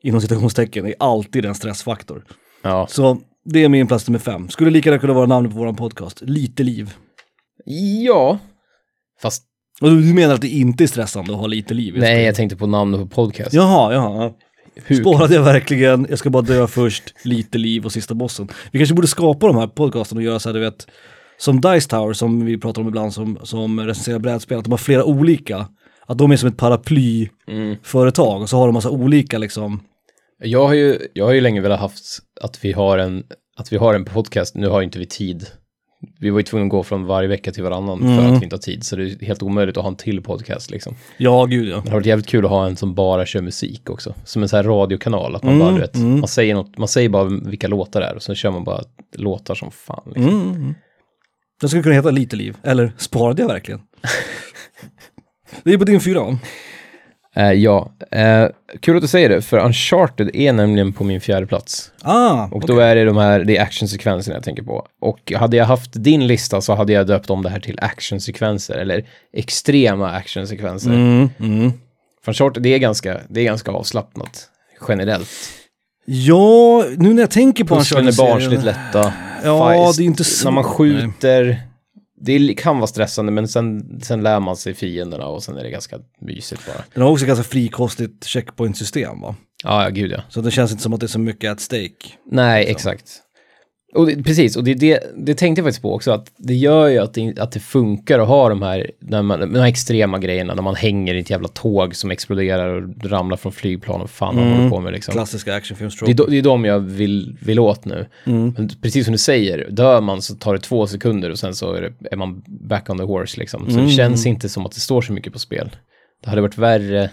inom 0.02 0.20
citationstecken, 0.20 0.86
är 0.86 0.94
alltid 0.98 1.44
en 1.44 1.54
stressfaktor. 1.54 2.24
ja. 2.62 2.86
Så 2.90 3.20
det 3.44 3.64
är 3.64 3.68
min 3.68 3.86
plats 3.86 4.08
nummer 4.08 4.18
fem. 4.18 4.48
Skulle 4.48 4.70
lika 4.70 4.88
gärna 4.90 5.00
kunna 5.00 5.12
vara 5.12 5.26
namnet 5.26 5.52
på 5.52 5.58
våran 5.58 5.76
podcast. 5.76 6.20
Lite 6.20 6.62
liv. 6.62 6.94
ja. 8.06 8.38
Fast 9.22 9.42
Och 9.80 9.90
du 9.90 10.14
menar 10.14 10.34
att 10.34 10.40
det 10.40 10.48
inte 10.48 10.84
är 10.84 10.88
stressande 10.88 11.32
att 11.32 11.38
ha 11.38 11.46
lite 11.46 11.74
liv? 11.74 11.94
nej, 11.98 12.24
jag 12.24 12.34
tänkte 12.34 12.56
på 12.56 12.66
namnet 12.66 13.00
på 13.00 13.06
podcast. 13.06 13.52
Jaha, 13.52 13.92
jaha. 13.92 14.32
Hur- 14.84 14.96
Sparade 14.96 15.34
jag 15.34 15.42
verkligen, 15.42 16.06
jag 16.10 16.18
ska 16.18 16.30
bara 16.30 16.42
dö 16.42 16.66
först, 16.66 17.14
lite 17.24 17.58
liv 17.58 17.84
och 17.84 17.92
sista 17.92 18.14
bossen. 18.14 18.48
Vi 18.72 18.78
kanske 18.78 18.94
borde 18.94 19.08
skapa 19.08 19.46
de 19.46 19.56
här 19.56 19.66
podcasten 19.66 20.18
och 20.18 20.24
göra 20.24 20.38
så 20.38 20.48
här, 20.48 20.54
du 20.54 20.60
vet, 20.60 20.86
som 21.38 21.60
Dice 21.60 21.88
Tower 21.88 22.12
som 22.12 22.44
vi 22.44 22.58
pratar 22.58 22.82
om 22.82 22.88
ibland 22.88 23.12
som, 23.12 23.38
som 23.42 23.80
recenserar 23.80 24.18
brädspel, 24.18 24.58
att 24.58 24.64
de 24.64 24.70
har 24.70 24.78
flera 24.78 25.04
olika, 25.04 25.68
att 26.06 26.18
de 26.18 26.30
är 26.32 26.36
som 26.36 26.48
ett 26.48 26.56
paraplyföretag 26.56 28.42
och 28.42 28.48
så 28.48 28.56
har 28.56 28.66
de 28.66 28.72
massa 28.74 28.90
olika 28.90 29.38
liksom, 29.38 29.80
Jag 30.42 30.66
har 30.66 30.74
ju, 30.74 30.98
jag 31.12 31.24
har 31.24 31.32
ju 31.32 31.40
länge 31.40 31.60
velat 31.60 31.80
haft 31.80 32.18
att 32.40 32.64
vi 32.64 32.72
har 32.72 32.98
en, 32.98 33.24
att 33.56 33.72
vi 33.72 33.76
har 33.76 33.94
en 33.94 34.04
podcast, 34.04 34.54
nu 34.54 34.68
har 34.68 34.80
ju 34.80 34.84
inte 34.84 34.98
vi 34.98 35.06
tid. 35.06 35.46
Vi 36.20 36.30
var 36.30 36.38
ju 36.38 36.42
tvungna 36.42 36.64
att 36.66 36.70
gå 36.70 36.82
från 36.82 37.06
varje 37.06 37.28
vecka 37.28 37.52
till 37.52 37.62
varannan 37.62 37.98
för 37.98 38.26
att 38.26 38.40
vi 38.40 38.44
inte 38.44 38.56
har 38.56 38.60
tid, 38.60 38.84
så 38.84 38.96
det 38.96 39.02
är 39.02 39.26
helt 39.26 39.42
omöjligt 39.42 39.76
att 39.76 39.82
ha 39.82 39.90
en 39.90 39.96
till 39.96 40.22
podcast 40.22 40.70
liksom. 40.70 40.94
ja 41.16 41.44
gud 41.44 41.68
ja. 41.68 41.80
Det 41.84 41.88
har 41.90 41.96
varit 41.96 42.06
jävligt 42.06 42.26
kul 42.26 42.44
att 42.44 42.50
ha 42.50 42.66
en 42.66 42.76
som 42.76 42.94
bara 42.94 43.26
kör 43.26 43.42
musik 43.42 43.90
också. 43.90 44.14
Som 44.24 44.42
en 44.42 44.48
sån 44.48 44.56
här 44.56 44.64
radiokanal, 44.64 45.36
att 45.36 45.42
man 45.42 45.54
Mm, 45.54 45.66
bara, 45.66 45.74
du 45.74 45.80
vet, 45.80 45.96
man 45.96 46.28
säger 46.28 46.54
något, 46.54 46.78
man 46.78 46.88
säger 46.88 47.08
bara 47.08 47.24
vilka 47.24 47.68
låtar 47.68 48.00
det 48.00 48.06
är 48.06 48.14
och 48.16 48.22
sen 48.22 48.34
kör 48.34 48.50
man 48.50 48.64
bara 48.64 48.82
låtar 49.16 49.54
som 49.54 49.70
fan. 49.70 50.12
Liksom. 50.14 50.74
Den 51.60 51.68
skulle 51.68 51.82
kunna 51.82 51.94
heta 51.94 52.10
Lite 52.10 52.36
liv, 52.36 52.56
eller 52.62 52.92
Sparade 52.98 53.42
jag 53.42 53.48
verkligen? 53.48 53.80
det 55.62 55.72
är 55.72 55.78
på 55.78 55.84
din 55.84 56.00
fyra 56.00 56.20
va? 56.20 56.38
Eh, 57.36 57.52
ja, 57.52 57.92
eh, 58.10 58.46
kul 58.80 58.96
att 58.96 59.02
du 59.02 59.08
säger 59.08 59.28
det, 59.28 59.42
för 59.42 59.58
Uncharted 59.58 60.30
är 60.34 60.52
nämligen 60.52 60.92
på 60.92 61.04
min 61.04 61.20
fjärde 61.20 61.46
plats. 61.46 61.92
Ah, 62.02 62.48
Och 62.52 62.66
då 62.66 62.78
är 62.78 62.94
det 62.94 63.04
de 63.04 63.16
här, 63.16 63.44
det 63.44 63.56
är 63.56 63.62
actionsekvenserna 63.62 64.36
jag 64.36 64.44
tänker 64.44 64.62
på. 64.62 64.86
Och 65.00 65.32
hade 65.36 65.56
jag 65.56 65.64
haft 65.64 65.90
din 65.94 66.26
lista 66.26 66.60
så 66.60 66.74
hade 66.74 66.92
jag 66.92 67.06
döpt 67.06 67.30
om 67.30 67.42
det 67.42 67.50
här 67.50 67.60
till 67.60 67.78
actionsekvenser, 67.82 68.74
eller 68.74 69.06
extrema 69.32 70.10
actionsekvenser. 70.10 70.90
mm, 70.90 71.28
mm. 71.40 71.72
För 72.24 72.30
Uncharted, 72.30 72.62
det 72.62 72.68
är 72.74 72.78
ganska, 72.78 73.20
det 73.28 73.40
är 73.40 73.44
ganska 73.44 73.70
avslappnat, 73.70 74.48
generellt. 74.88 75.30
Ja, 76.04 76.84
nu 76.96 77.14
när 77.14 77.22
jag 77.22 77.30
tänker 77.30 77.64
på 77.64 77.76
Pusslen 77.76 78.08
är 78.08 78.16
barnsligt 78.16 78.64
lätta. 78.64 79.12
Ja, 79.44 79.92
det 79.96 80.02
är 80.02 80.06
inte 80.06 80.24
När 80.44 80.50
man 80.50 80.64
skjuter, 80.64 81.62
det 82.20 82.54
kan 82.54 82.76
vara 82.76 82.86
stressande, 82.86 83.32
men 83.32 83.48
sen, 83.48 84.00
sen 84.02 84.22
lär 84.22 84.40
man 84.40 84.56
sig 84.56 84.74
fienderna 84.74 85.26
och 85.26 85.42
sen 85.42 85.56
är 85.56 85.62
det 85.62 85.70
ganska 85.70 85.96
mysigt 86.20 86.66
bara. 86.66 86.84
Den 86.94 87.02
har 87.02 87.10
också 87.10 87.26
ganska 87.26 87.44
frikostigt 87.44 88.24
checkpoint-system 88.24 89.20
va? 89.20 89.34
Ja, 89.64 89.82
ja, 89.84 89.88
gud 89.90 90.10
ja. 90.10 90.20
Så 90.28 90.40
det 90.40 90.50
känns 90.50 90.70
inte 90.70 90.82
som 90.82 90.92
att 90.92 91.00
det 91.00 91.06
är 91.06 91.08
så 91.08 91.18
mycket 91.18 91.52
at 91.52 91.60
stake. 91.60 92.08
Nej, 92.30 92.66
exakt. 92.70 93.22
Och 93.98 94.06
det, 94.06 94.22
precis, 94.22 94.56
och 94.56 94.64
det, 94.64 94.74
det, 94.74 95.00
det 95.16 95.34
tänkte 95.34 95.60
jag 95.60 95.66
faktiskt 95.66 95.82
på 95.82 95.94
också, 95.94 96.10
att 96.10 96.32
det 96.36 96.54
gör 96.54 96.88
ju 96.88 96.98
att 96.98 97.14
det, 97.14 97.38
att 97.38 97.52
det 97.52 97.60
funkar 97.60 98.18
att 98.18 98.28
ha 98.28 98.48
de 98.48 98.62
här, 98.62 98.90
när 99.00 99.22
man, 99.22 99.40
de 99.40 99.54
här 99.54 99.66
extrema 99.66 100.18
grejerna, 100.18 100.54
när 100.54 100.62
man 100.62 100.74
hänger 100.74 101.14
i 101.14 101.20
ett 101.20 101.30
jävla 101.30 101.48
tåg 101.48 101.96
som 101.96 102.10
exploderar 102.10 102.68
och 102.68 103.10
ramlar 103.10 103.36
från 103.36 103.52
flygplan 103.52 104.00
och 104.00 104.10
fan 104.10 104.36
vad 104.36 104.44
man 104.44 104.56
håller 104.56 104.70
på 104.70 104.80
med 104.80 104.92
liksom. 104.92 105.12
Klassiska 105.12 105.50
Det 105.50 105.56
actionfilmstrope. 105.56 106.12
de, 106.12 106.30
det 106.30 106.38
är 106.38 106.42
de 106.42 106.64
jag 106.64 106.80
vill, 106.80 107.36
vill 107.40 107.58
åt 107.58 107.84
nu. 107.84 108.06
Men 108.24 108.70
precis 108.82 109.04
som 109.04 109.12
du 109.12 109.18
säger, 109.18 109.70
dör 109.70 110.00
man 110.00 110.22
så 110.22 110.34
tar 110.34 110.54
det 110.54 110.60
två 110.60 110.86
sekunder 110.86 111.30
och 111.30 111.38
sen 111.38 111.54
så 111.54 111.72
är, 111.72 111.80
det, 111.80 112.08
är 112.12 112.16
man 112.16 112.42
back 112.46 112.90
on 112.90 112.98
the 112.98 113.04
horse 113.04 113.40
liksom. 113.40 113.70
Så 113.70 113.76
det 113.76 113.90
känns 113.90 114.26
inte 114.26 114.48
som 114.48 114.66
att 114.66 114.72
det 114.72 114.80
står 114.80 115.02
så 115.02 115.12
mycket 115.12 115.32
på 115.32 115.38
spel. 115.38 115.70
Det 116.24 116.30
hade 116.30 116.42
varit 116.42 116.58
värre, 116.58 117.10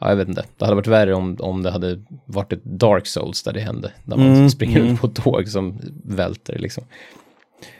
ja 0.00 0.08
jag 0.08 0.16
vet 0.16 0.28
inte, 0.28 0.44
det 0.58 0.64
hade 0.64 0.74
varit 0.76 0.86
värre 0.86 1.14
om, 1.14 1.36
om 1.40 1.62
det 1.62 1.70
hade 1.70 2.02
varit 2.24 2.52
ett 2.52 2.64
Dark 2.64 3.06
Souls 3.06 3.42
där 3.42 3.52
det 3.52 3.60
hände. 3.60 3.92
Där 4.04 4.16
man 4.16 4.50
springer 4.50 4.80
runt 4.80 5.00
på 5.00 5.06
ett 5.06 5.14
tåg 5.14 5.48
som 5.48 5.80
välter 6.04 6.58
liksom. 6.58 6.84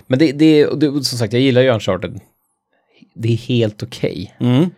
Men 0.06 0.18
det, 0.18 0.32
det, 0.32 0.66
det, 0.80 0.86
som 1.04 1.18
sagt, 1.18 1.32
jag 1.32 1.42
gillar 1.42 1.62
ju 1.62 1.68
Uncharted. 1.68 2.20
Det 3.14 3.28
är 3.32 3.36
helt 3.36 3.82
okej. 3.82 4.34
Mm. 4.40 4.70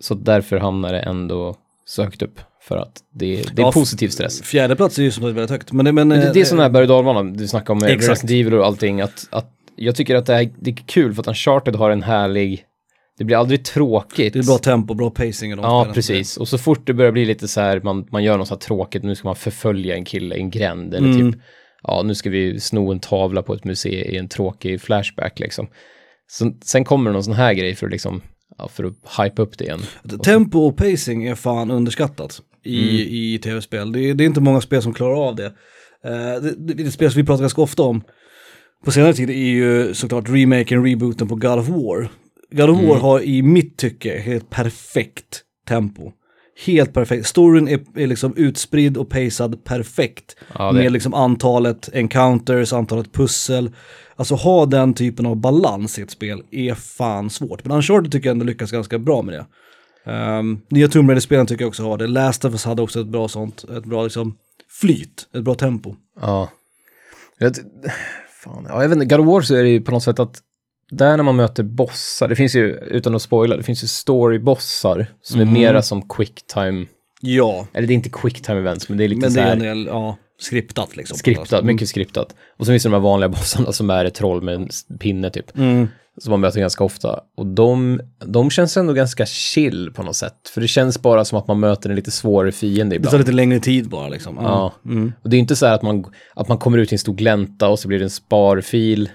Så 0.00 0.14
därför 0.14 0.56
hamnar 0.56 0.92
det 0.92 1.00
ändå 1.00 1.56
så 1.84 2.02
högt 2.02 2.22
upp. 2.22 2.40
För 2.60 2.76
att 2.76 3.02
det, 3.12 3.36
det 3.54 3.62
är 3.62 3.66
Ja, 3.66 3.72
positiv 3.72 4.08
stress. 4.08 4.42
Fjärde 4.42 4.76
plats 4.76 4.98
är 4.98 5.02
ju 5.02 5.10
som 5.10 5.22
sagt 5.22 5.36
väldigt 5.36 5.50
högt. 5.50 5.72
Men, 5.72 5.84
det- 5.84 5.92
men, 5.92 6.08
Men 6.08 6.20
det, 6.20 6.32
det 6.32 6.40
är 6.40 6.44
sån 6.44 6.58
eh, 6.58 6.62
här 6.62 6.70
berg 6.70 6.82
och 6.82 6.88
dalbana 6.88 7.22
du 7.22 7.48
snackade 7.48 7.72
om 7.72 7.84
Exakt. 7.84 8.10
Resident 8.10 8.30
Evil 8.30 8.54
och 8.54 8.66
allting. 8.66 9.00
Att, 9.00 9.28
att 9.30 9.50
jag 9.76 9.96
tycker 9.96 10.16
att 10.16 10.26
det, 10.26 10.34
här, 10.34 10.50
det 10.60 10.70
är 10.70 10.74
kul 10.74 11.14
för 11.14 11.20
att 11.22 11.28
Uncharted 11.28 11.74
har 11.76 11.90
en 11.90 12.02
härlig, 12.02 12.64
det 13.18 13.24
blir 13.24 13.36
aldrig 13.36 13.64
tråkigt. 13.64 14.32
Det 14.32 14.38
är 14.38 14.42
bra 14.46 14.58
tempo, 14.58 14.94
bra 14.94 15.10
pacing 15.10 15.50
de 15.56 15.62
Ja, 15.62 15.80
spelen. 15.82 15.94
precis. 15.94 16.36
Och 16.36 16.48
så 16.48 16.58
fort 16.58 16.86
det 16.86 16.94
börjar 16.94 17.12
bli 17.12 17.24
lite 17.24 17.48
så 17.48 17.60
här, 17.60 17.80
man, 17.80 18.06
man 18.12 18.24
gör 18.24 18.38
något 18.38 18.48
så 18.48 18.54
här 18.54 18.60
tråkigt, 18.60 19.02
nu 19.02 19.14
ska 19.14 19.28
man 19.28 19.36
förfölja 19.36 19.94
en 19.94 20.04
kille 20.04 20.34
i 20.36 20.38
en 20.40 20.50
gränd, 20.50 20.94
eller 20.94 21.08
Mm. 21.08 21.32
typ, 21.32 21.40
ja, 21.82 22.02
nu 22.04 22.14
ska 22.14 22.30
vi 22.30 22.60
sno 22.60 22.92
en 22.92 23.00
tavla 23.00 23.42
på 23.42 23.54
ett 23.54 23.64
museum 23.64 24.14
i 24.14 24.16
en 24.16 24.28
tråkig 24.28 24.80
flashback 24.80 25.38
liksom. 25.40 25.66
Så, 26.26 26.52
sen 26.64 26.84
kommer 26.84 27.10
det 27.10 27.14
någon 27.14 27.24
sån 27.24 27.34
här 27.34 27.54
grej 27.54 27.74
för 27.74 27.86
att 27.86 27.92
liksom, 27.92 28.22
ja, 28.58 28.68
för 28.68 28.84
att 28.84 29.24
hypa 29.24 29.42
upp 29.42 29.58
det 29.58 29.64
igen. 29.64 29.80
Tempo 30.24 30.58
och 30.58 30.76
pacing 30.76 31.24
är 31.24 31.34
fan 31.34 31.70
underskattat 31.70 32.40
i, 32.64 32.78
Mm. 32.78 33.14
i 33.14 33.38
tv-spel. 33.42 33.92
Det, 33.92 34.00
är- 34.10 34.14
det 34.14 34.24
är 34.24 34.26
inte 34.26 34.40
många 34.40 34.60
spel 34.60 34.82
som 34.82 34.94
klarar 34.94 35.28
av 35.28 35.36
det. 35.36 35.52
Det, 36.02 36.40
det, 36.58 36.74
det 36.74 36.82
är 36.82 36.86
ett 36.86 36.92
spel 36.94 37.10
som 37.12 37.20
vi 37.22 37.26
pratar 37.26 37.40
ganska 37.42 37.62
ofta 37.62 37.82
om 37.82 38.02
på 38.84 38.90
senare 38.90 39.12
tid 39.14 39.30
är 39.30 39.34
ju 39.34 39.94
såklart 39.94 40.28
remaken, 40.28 40.84
rebooten 40.86 41.28
på 41.28 41.34
God 41.34 41.58
of 41.58 41.68
War. 41.68 42.08
God 42.56 42.70
Mm. 42.70 43.00
Har 43.00 43.20
i 43.20 43.42
mitt 43.42 43.76
tycke 43.76 44.18
helt 44.18 44.50
perfekt 44.50 45.42
tempo. 45.68 46.12
Helt 46.66 46.92
perfekt. 46.92 47.26
Storyn 47.26 47.68
är, 47.68 47.80
är 47.94 48.06
liksom 48.06 48.36
utspridd 48.36 48.96
och 48.96 49.10
pacad 49.10 49.64
perfekt. 49.64 50.36
Ja, 50.58 50.72
Med 50.72 50.92
liksom 50.92 51.14
antalet 51.14 51.88
encounters, 51.92 52.72
antalet 52.72 53.12
pussel. 53.12 53.70
Alltså 54.16 54.34
ha 54.34 54.66
den 54.66 54.94
typen 54.94 55.26
av 55.26 55.36
balans 55.36 55.98
i 55.98 56.02
ett 56.02 56.10
spel 56.10 56.42
är 56.50 56.74
fan 56.74 57.30
svårt. 57.30 57.64
Men 57.64 57.76
Uncharted 57.76 58.12
tycker 58.12 58.28
jag 58.28 58.34
ändå 58.34 58.44
lyckas 58.44 58.70
ganska 58.70 58.98
bra 58.98 59.22
med 59.22 59.34
det. 59.34 59.46
Um, 60.10 60.60
nya 60.68 60.88
Tomb 60.88 61.10
Raider-spelen 61.10 61.46
tycker 61.46 61.62
jag 61.64 61.68
också 61.68 61.82
har 61.82 61.98
det. 61.98 62.06
Last 62.06 62.44
of 62.44 62.52
Us 62.52 62.64
hade 62.64 62.82
också 62.82 63.00
ett 63.00 63.06
bra 63.06 63.28
sånt, 63.28 63.64
ett 63.64 63.84
bra 63.84 64.04
liksom 64.04 64.36
flyt, 64.80 65.28
ett 65.34 65.42
bra 65.42 65.54
tempo. 65.54 65.94
Ja. 66.20 66.50
Jag, 67.38 67.56
fan, 68.44 68.66
ja, 68.68 68.82
jag 68.82 68.88
vet 68.88 68.96
inte, 68.96 69.16
God 69.16 69.20
of 69.20 69.26
War 69.26 69.40
så 69.40 69.54
är 69.54 69.62
det 69.62 69.68
ju 69.68 69.80
på 69.80 69.90
något 69.90 70.02
sätt 70.02 70.18
att 70.18 70.42
där 70.90 71.16
när 71.16 71.24
man 71.24 71.36
möter 71.36 71.62
bossar, 71.62 72.28
det 72.28 72.36
finns 72.36 72.54
ju, 72.54 72.78
utan 72.90 73.14
att 73.14 73.22
spoila, 73.22 73.56
det 73.56 73.62
finns 73.62 73.82
ju 73.84 73.86
story-bossar 73.86 75.06
som 75.22 75.40
Mm. 75.40 75.48
är 75.54 75.60
mera 75.60 75.82
som 75.82 76.08
quicktime, 76.08 76.86
Ja, 77.20 77.66
eller 77.74 77.86
det 77.88 77.92
är 77.92 77.94
inte 77.94 78.10
quicktime 78.10 78.58
events, 78.58 78.88
men 78.88 78.98
det 78.98 79.04
är 79.04 79.08
lite 79.08 79.20
men 79.20 79.30
så 79.30 79.36
det 79.36 79.42
är 79.42 79.46
här 79.46 79.52
en 79.52 79.58
del, 79.58 79.86
ja, 79.86 80.16
skriptat 80.38 80.96
liksom. 80.96 81.16
skriptat, 81.18 81.64
mycket 81.64 81.88
skriptat. 81.88 82.34
Och 82.58 82.66
så 82.66 82.72
finns 82.72 82.82
det 82.82 82.88
de 82.88 82.92
här 82.92 83.00
vanliga 83.00 83.28
bossarna 83.38 83.72
som 83.72 83.90
är 83.90 84.04
ett 84.04 84.14
troll 84.14 84.42
med 84.42 84.54
en 84.54 84.68
pinne 85.00 85.30
typ, 85.30 85.56
Mm. 85.58 85.88
som 86.18 86.30
man 86.30 86.40
möter 86.40 86.60
ganska 86.60 86.84
ofta. 86.84 87.20
Och 87.36 87.46
de, 87.46 88.00
de 88.26 88.50
känns 88.50 88.76
ändå 88.76 88.92
ganska 88.92 89.26
chill 89.26 89.90
på 89.94 90.02
något 90.02 90.16
sätt, 90.16 90.48
för 90.54 90.60
det 90.60 90.68
känns 90.68 91.02
bara 91.02 91.24
som 91.24 91.38
att 91.38 91.46
man 91.48 91.60
möter 91.60 91.90
en 91.90 91.96
lite 91.96 92.10
svårare 92.10 92.52
fiende 92.52 92.94
Det 92.94 92.96
ibland. 92.96 93.10
tar 93.10 93.18
lite 93.18 93.32
längre 93.32 93.60
tid 93.60 93.88
bara 93.88 94.08
liksom. 94.08 94.38
Ja, 94.42 94.72
och 95.22 95.30
det 95.30 95.36
är 95.36 95.40
inte 95.40 95.56
så 95.56 95.66
här 95.66 95.74
att 95.74 95.82
man, 95.82 96.04
att 96.34 96.48
man 96.48 96.58
kommer 96.58 96.78
ut 96.78 96.92
i 96.92 96.94
en 96.94 96.98
stor 96.98 97.14
glänta 97.14 97.68
och 97.68 97.78
så 97.78 97.88
blir 97.88 97.98
det 97.98 98.04
en 98.04 98.10
sparfil. 98.10 99.10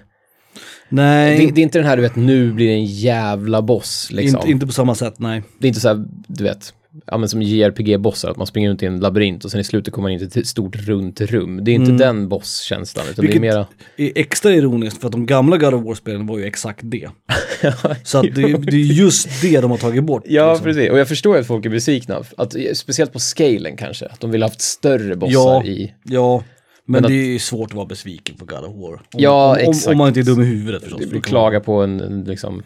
Nej, 0.89 1.38
Det, 1.38 1.51
det 1.51 1.62
är 1.62 1.63
inte 1.63 1.79
den 1.79 1.88
här, 1.88 1.96
du 1.96 2.01
vet, 2.01 2.15
nu 2.15 2.51
blir 2.53 2.67
det 2.67 2.74
en 2.74 2.86
jävla 2.86 3.62
boss, 3.62 4.10
liksom. 4.12 4.38
inte, 4.39 4.51
inte 4.51 4.65
på 4.65 4.72
samma 4.74 4.96
sätt, 4.96 5.13
nej. 5.17 5.43
Det 5.60 5.65
är 5.65 5.67
inte 5.67 5.79
så 5.79 5.88
här, 5.88 6.05
du 6.27 6.43
vet, 6.43 6.74
ja, 7.05 7.17
men 7.17 7.29
som 7.29 7.41
JRPG-bossar, 7.41 8.29
att 8.29 8.38
man 8.38 8.48
springer 8.48 8.69
runt 8.69 8.84
i 8.84 8.86
en 8.86 9.00
labyrint 9.00 9.46
och 9.46 9.51
sen 9.51 9.60
i 9.60 9.63
slutet 9.63 9.93
kommer 9.93 10.10
man 10.10 10.12
in 10.12 10.29
till 10.29 10.41
ett 10.41 10.48
stort 10.48 10.75
runt 10.75 11.22
rum. 11.22 11.60
Det 11.63 11.72
är 11.72 11.75
inte 11.75 11.91
den 11.91 12.29
bosskänslan, 12.29 13.05
utan 13.12 13.22
Vilket 13.25 13.41
det 13.41 13.48
är 13.48 13.53
mera... 13.53 13.67
är 13.98 14.12
extra 14.15 14.51
ironiskt 14.53 15.01
för 15.01 15.08
att 15.08 15.12
de 15.12 15.25
gamla 15.25 15.58
God 15.58 15.74
of 15.74 15.86
War-spelen 15.86 16.27
var 16.27 16.38
ju 16.38 16.46
exakt 16.46 16.79
det. 16.84 17.10
Så 18.03 18.17
att 18.17 18.24
det, 18.24 18.58
det 18.58 18.75
är 18.77 18.93
just 18.93 19.41
det 19.41 19.62
de 19.62 19.72
har 19.72 19.77
tagit 19.77 20.03
bort. 20.03 20.24
Ja, 20.25 20.50
liksom. 20.50 20.63
precis. 20.63 20.89
Och 20.91 21.00
jag 21.00 21.08
förstår 21.08 21.38
att 21.38 21.48
folk 21.48 21.65
är 21.65 21.69
besvikna. 21.69 22.24
Att, 22.38 22.55
speciellt 22.74 23.13
på 23.13 23.19
scalen 23.19 23.77
kanske. 23.77 24.05
Att 24.05 24.19
de 24.19 24.31
vill 24.31 24.41
ha 24.41 24.50
haft 24.50 24.62
större 24.62 25.15
bossar 25.15 25.34
Ja. 25.34 25.63
i... 25.65 25.93
Ja, 26.03 26.43
men, 26.89 27.01
Men 27.01 27.12
det 27.12 27.36
är 27.36 27.39
svårt 27.39 27.69
att 27.69 27.75
vara 27.75 27.86
besviken 27.86 28.36
på 28.36 28.46
God 28.46 28.58
of 28.65 28.75
War. 28.75 28.93
Om, 28.93 29.00
Ja, 29.12 29.51
om, 29.51 29.58
exakt. 29.58 29.88
om 29.88 29.98
man 29.98 30.08
inte 30.08 30.19
är 30.19 30.24
dum 30.24 30.41
i 30.41 30.46
huvudet 30.46 30.84
förstås. 30.84 31.00
för 31.00 31.05
då 31.08 31.12
kan 31.12 31.22
Klaga 31.22 31.60
på 31.60 31.81
en, 31.81 32.24
liksom... 32.27 32.63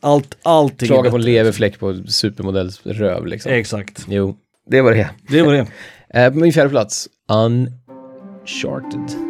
Allt, 0.00 0.36
allting 0.42 0.86
Klaga 0.88 1.10
på 1.10 1.16
en 1.16 1.22
leverfläck 1.22 1.78
på 1.78 2.02
supermodells 2.06 2.80
röv 2.84 3.26
liksom. 3.26 3.52
Exakt. 3.52 4.06
Jo. 4.08 4.36
Det 4.70 4.80
var 4.80 4.92
det. 4.92 5.10
Det 5.28 5.42
var 5.42 5.52
det. 5.52 5.66
Eh, 6.14 6.32
min 6.32 6.52
fjärde 6.52 6.70
plats, 6.70 7.08
Uncharted. 7.32 9.29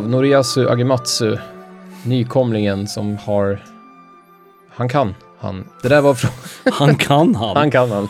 Av 0.00 0.08
Noriyasu 0.08 0.68
Agematsu, 0.68 1.36
nykomlingen 2.04 2.86
som 2.86 3.16
har... 3.16 3.64
Han 4.70 4.88
kan, 4.88 5.14
han. 5.38 5.64
Det 5.82 5.88
där 5.88 6.00
var 6.00 6.14
från... 6.14 6.30
Han 6.72 6.94
kan 6.96 7.34
han. 7.34 7.56
han 7.56 7.70
kan 7.70 7.90
han. 7.90 8.08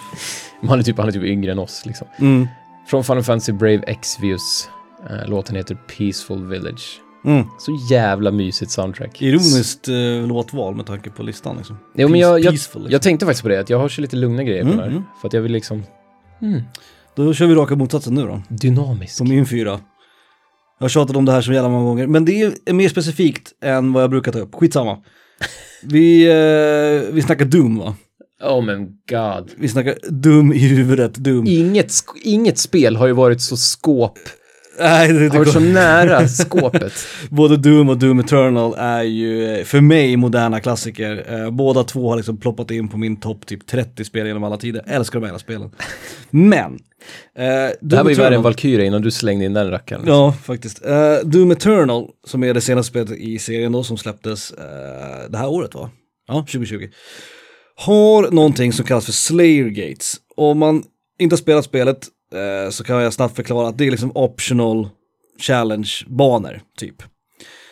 Han 0.68 0.78
är, 0.78 0.82
typ, 0.82 0.98
han 0.98 1.08
är 1.08 1.12
typ 1.12 1.22
yngre 1.24 1.52
än 1.52 1.58
oss 1.58 1.82
liksom. 1.86 2.06
Mm. 2.18 2.48
Från 2.90 3.04
Final 3.04 3.22
Fantasy 3.22 3.52
Brave 3.52 3.82
Exvius. 3.86 4.68
Eh, 5.10 5.28
låten 5.28 5.56
heter 5.56 5.74
Peaceful 5.74 6.46
Village. 6.46 7.00
Mm. 7.24 7.44
Så 7.58 7.78
jävla 7.90 8.30
mysigt 8.30 8.70
soundtrack. 8.70 9.22
Ironiskt 9.22 9.88
eh, 9.88 10.26
låtval 10.28 10.74
med 10.74 10.86
tanke 10.86 11.10
på 11.10 11.22
listan 11.22 11.56
liksom. 11.56 11.78
Jo, 11.94 12.08
men 12.08 12.20
jag, 12.20 12.40
jag, 12.40 12.52
liksom. 12.52 12.86
jag 12.88 13.02
tänkte 13.02 13.26
faktiskt 13.26 13.42
på 13.42 13.48
det, 13.48 13.60
att 13.60 13.70
jag 13.70 13.78
har 13.78 13.88
så 13.88 14.00
lite 14.00 14.16
lugna 14.16 14.42
grejer 14.42 14.62
på 14.62 14.68
Mm, 14.68 14.78
den 14.78 14.84
här. 14.90 14.96
mm. 14.96 15.04
För 15.20 15.28
att 15.28 15.32
jag 15.34 15.40
vill 15.40 15.52
liksom... 15.52 15.84
Mm, 16.42 16.62
Då 17.16 17.34
kör 17.34 17.46
vi 17.46 17.54
raka 17.54 17.76
motsatsen 17.76 18.14
nu 18.14 18.22
då. 18.26 18.42
dynamisk. 18.48 19.18
På 19.18 19.24
min 19.24 19.46
fyra. 19.46 19.80
Jag 20.80 20.84
har 20.84 20.88
tjatat 20.88 21.16
om 21.16 21.24
det 21.24 21.32
här 21.32 21.40
så 21.42 21.52
jävla 21.52 21.68
många 21.68 21.84
gånger, 21.84 22.06
men 22.06 22.24
det 22.24 22.42
är 22.64 22.72
mer 22.72 22.88
specifikt 22.88 23.52
än 23.64 23.92
vad 23.92 24.02
jag 24.02 24.10
brukar 24.10 24.32
ta 24.32 24.38
upp. 24.38 24.54
Skitsamma. 24.54 24.98
Vi, 25.82 26.24
eh, 26.26 27.14
vi 27.14 27.22
snackar 27.22 27.44
Doom 27.44 27.78
va? 27.78 27.94
Oh 28.42 28.64
men 28.64 28.86
god. 29.10 29.50
Vi 29.56 29.68
snackar 29.68 29.94
Doom 30.08 30.52
i 30.52 30.58
huvudet, 30.58 31.14
Doom. 31.14 31.46
Inget, 31.46 31.92
inget 32.22 32.58
spel 32.58 32.96
har 32.96 33.06
ju 33.06 33.12
varit 33.12 33.40
så 33.40 33.56
skåp, 33.56 34.18
Nej, 34.80 35.12
det, 35.12 35.18
det, 35.18 35.28
har 35.28 35.38
varit 35.38 35.52
så 35.52 35.60
nära 35.60 36.28
skåpet. 36.28 36.92
Både 37.30 37.56
Doom 37.56 37.88
och 37.88 37.98
Doom 37.98 38.20
Eternal 38.20 38.74
är 38.78 39.02
ju 39.02 39.54
eh, 39.54 39.64
för 39.64 39.80
mig 39.80 40.16
moderna 40.16 40.60
klassiker. 40.60 41.24
Eh, 41.28 41.50
båda 41.50 41.84
två 41.84 42.10
har 42.10 42.16
liksom 42.16 42.36
ploppat 42.36 42.70
in 42.70 42.88
på 42.88 42.96
min 42.98 43.16
topp 43.20 43.46
typ 43.46 43.66
30 43.66 44.04
spel 44.04 44.26
genom 44.26 44.44
alla 44.44 44.56
tider. 44.56 44.84
Älskar 44.86 45.20
de 45.20 45.26
hela 45.26 45.38
spelen. 45.38 45.70
Men. 46.30 46.72
Eh, 47.38 47.46
Det 47.80 47.96
här 47.96 48.02
var 48.04 48.10
ju 48.10 48.16
värre 48.16 48.34
än 48.34 48.42
Valkyria 48.42 48.86
innan 48.86 49.02
du 49.02 49.10
slängde 49.10 49.44
in 49.44 49.52
den 49.52 49.70
rackaren. 49.70 50.02
Ja, 50.06 50.34
faktiskt. 50.44 50.86
Eh, 50.86 51.14
Doom 51.24 51.50
Eternal, 51.50 52.06
som 52.26 52.44
är 52.44 52.54
det 52.54 52.60
senaste 52.60 52.90
spelet 52.90 53.10
i 53.10 53.38
serien 53.38 53.72
då, 53.72 53.82
som 53.82 53.98
släpptes 53.98 54.52
eh, 54.52 55.30
det 55.30 55.38
här 55.38 55.48
året 55.48 55.74
va? 55.74 55.90
Ja, 56.28 56.34
2020. 56.34 56.88
Har 57.76 58.30
någonting 58.30 58.72
som 58.72 58.84
kallas 58.86 59.04
för 59.04 59.12
Slayer 59.12 59.68
Gates. 59.68 60.16
Om 60.36 60.58
man 60.58 60.82
inte 61.18 61.34
har 61.34 61.38
spelat 61.38 61.64
spelet 61.64 62.08
eh, 62.34 62.70
så 62.70 62.84
kan 62.84 63.02
jag 63.02 63.12
snabbt 63.12 63.36
förklara 63.36 63.68
att 63.68 63.78
det 63.78 63.86
är 63.86 63.90
liksom 63.90 64.12
optional 64.14 64.88
challenge-banor, 65.38 66.60
typ. 66.78 67.02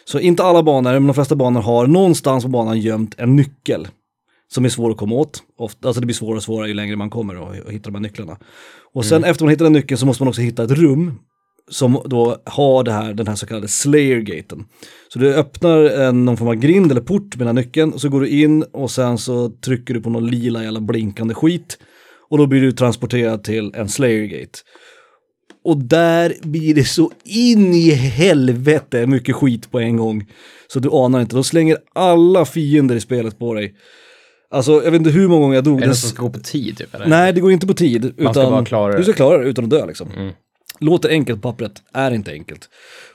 Så 0.04 0.20
inte 0.20 0.42
alla 0.42 0.62
banor, 0.62 0.92
men 0.92 1.06
de 1.06 1.14
flesta 1.14 1.36
banor 1.36 1.60
har 1.60 1.86
någonstans 1.86 2.44
på 2.44 2.50
banan 2.50 2.80
gömt 2.80 3.14
en 3.18 3.36
nyckel. 3.36 3.88
Som 4.50 4.64
är 4.64 4.68
svår 4.68 4.90
att 4.90 4.96
komma 4.96 5.14
åt. 5.14 5.42
Ofta, 5.58 5.88
alltså 5.88 6.00
det 6.00 6.06
blir 6.06 6.14
svårare 6.14 6.36
och 6.36 6.42
svårare 6.42 6.68
ju 6.68 6.74
längre 6.74 6.96
man 6.96 7.10
kommer 7.10 7.36
och, 7.36 7.56
och 7.66 7.72
hittar 7.72 7.90
de 7.90 7.94
här 7.94 8.02
nycklarna. 8.02 8.36
Och 8.94 9.04
sen 9.04 9.24
efter 9.24 9.44
man 9.44 9.50
hittar 9.50 9.64
den 9.64 9.72
nyckeln 9.72 9.98
så 9.98 10.06
måste 10.06 10.22
man 10.22 10.28
också 10.28 10.40
hitta 10.40 10.64
ett 10.64 10.70
rum 10.70 11.14
som 11.70 12.02
då 12.04 12.36
har 12.44 12.84
det 12.84 12.92
här, 12.92 13.14
den 13.14 13.26
här 13.26 13.34
så 13.34 13.46
kallade 13.46 13.68
Slayer-gaten. 13.68 14.64
Så 15.12 15.18
du 15.18 15.34
öppnar 15.34 15.84
en, 15.84 16.24
någon 16.24 16.36
form 16.36 16.48
av 16.48 16.54
grind 16.54 16.90
eller 16.90 17.00
port 17.00 17.36
med 17.36 17.46
den 17.46 17.56
här 17.56 17.64
nyckeln 17.64 17.92
och 17.92 18.00
så 18.00 18.08
går 18.08 18.20
du 18.20 18.28
in 18.28 18.62
och 18.62 18.90
sen 18.90 19.18
så 19.18 19.48
trycker 19.48 19.94
du 19.94 20.00
på 20.00 20.10
någon 20.10 20.26
lila 20.26 20.64
jävla 20.64 20.80
blinkande 20.80 21.34
skit 21.34 21.78
och 22.30 22.38
då 22.38 22.47
blir 22.47 22.61
du 22.61 22.73
transporterad 22.73 23.44
till 23.44 23.73
en 23.75 23.88
Slayer-gate. 23.88 24.58
Och 25.64 25.76
där 25.78 26.35
blir 26.42 26.75
det 26.75 26.85
så 26.85 27.12
in 27.25 27.75
i 27.75 27.90
helvete 27.90 29.06
mycket 29.06 29.35
skit 29.35 29.70
på 29.70 29.80
en 29.80 29.97
gång. 29.97 30.26
Så 30.73 30.78
du 30.78 30.88
anar 30.92 31.20
inte, 31.20 31.35
de 31.35 31.44
slänger 31.44 31.78
alla 31.94 32.44
fiender 32.44 32.97
i 32.97 33.00
spelet 33.00 33.38
på 33.38 33.54
dig. 33.54 33.75
Alltså 34.50 34.73
jag 34.73 34.90
vet 34.90 34.99
inte 34.99 35.11
hur 35.11 35.28
många 35.28 35.40
gånger 35.40 35.54
jag 35.54 35.64
dog. 35.64 35.76
Är 35.76 35.80
det 35.80 35.87
något 35.87 35.97
som 35.97 36.11
ska 36.11 36.23
gå 36.23 36.30
på 36.30 36.40
tid 36.40 36.78
typ? 36.78 36.94
Eller? 36.94 37.06
Nej, 37.06 37.32
det 37.32 37.40
går 37.40 37.52
inte 37.52 37.66
på 37.66 37.75
tid. 37.75 38.04
Utan 38.16 38.35
ska 38.35 38.50
bara 38.50 38.64
klara 38.64 38.92
det. 38.92 38.99
Du 38.99 39.04
ska 39.04 39.12
klara 39.12 39.38
det 39.38 39.49
utan 39.49 39.64
att 39.64 39.70
dö 39.70 39.87
liksom. 39.87 40.08
Mm. 40.16 40.32
Låter 40.80 41.08
enkelt 41.08 41.42
på 41.42 41.52
pappret, 41.52 41.82
är 41.92 42.11
inte 42.11 42.32
enkelt. 42.32 42.68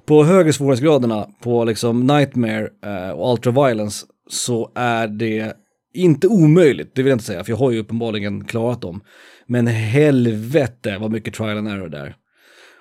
På 0.05 0.23
högre 0.23 0.53
svårighetsgraderna, 0.53 1.27
på 1.43 1.63
liksom 1.63 2.07
Nightmare 2.07 2.69
eh, 2.85 3.09
och 3.09 3.33
Ultra 3.33 3.51
Violence, 3.51 4.05
så 4.29 4.71
är 4.75 5.07
det 5.07 5.53
inte 5.93 6.27
omöjligt, 6.27 6.91
det 6.95 7.03
vill 7.03 7.09
jag 7.09 7.15
inte 7.15 7.25
säga, 7.25 7.43
för 7.43 7.51
jag 7.51 7.57
har 7.57 7.71
ju 7.71 7.79
uppenbarligen 7.79 8.45
klarat 8.45 8.81
dem. 8.81 9.01
Men 9.47 9.67
helvete 9.67 10.97
vad 10.99 11.11
mycket 11.11 11.33
trial 11.33 11.57
and 11.57 11.67
error 11.67 11.89
där. 11.89 12.15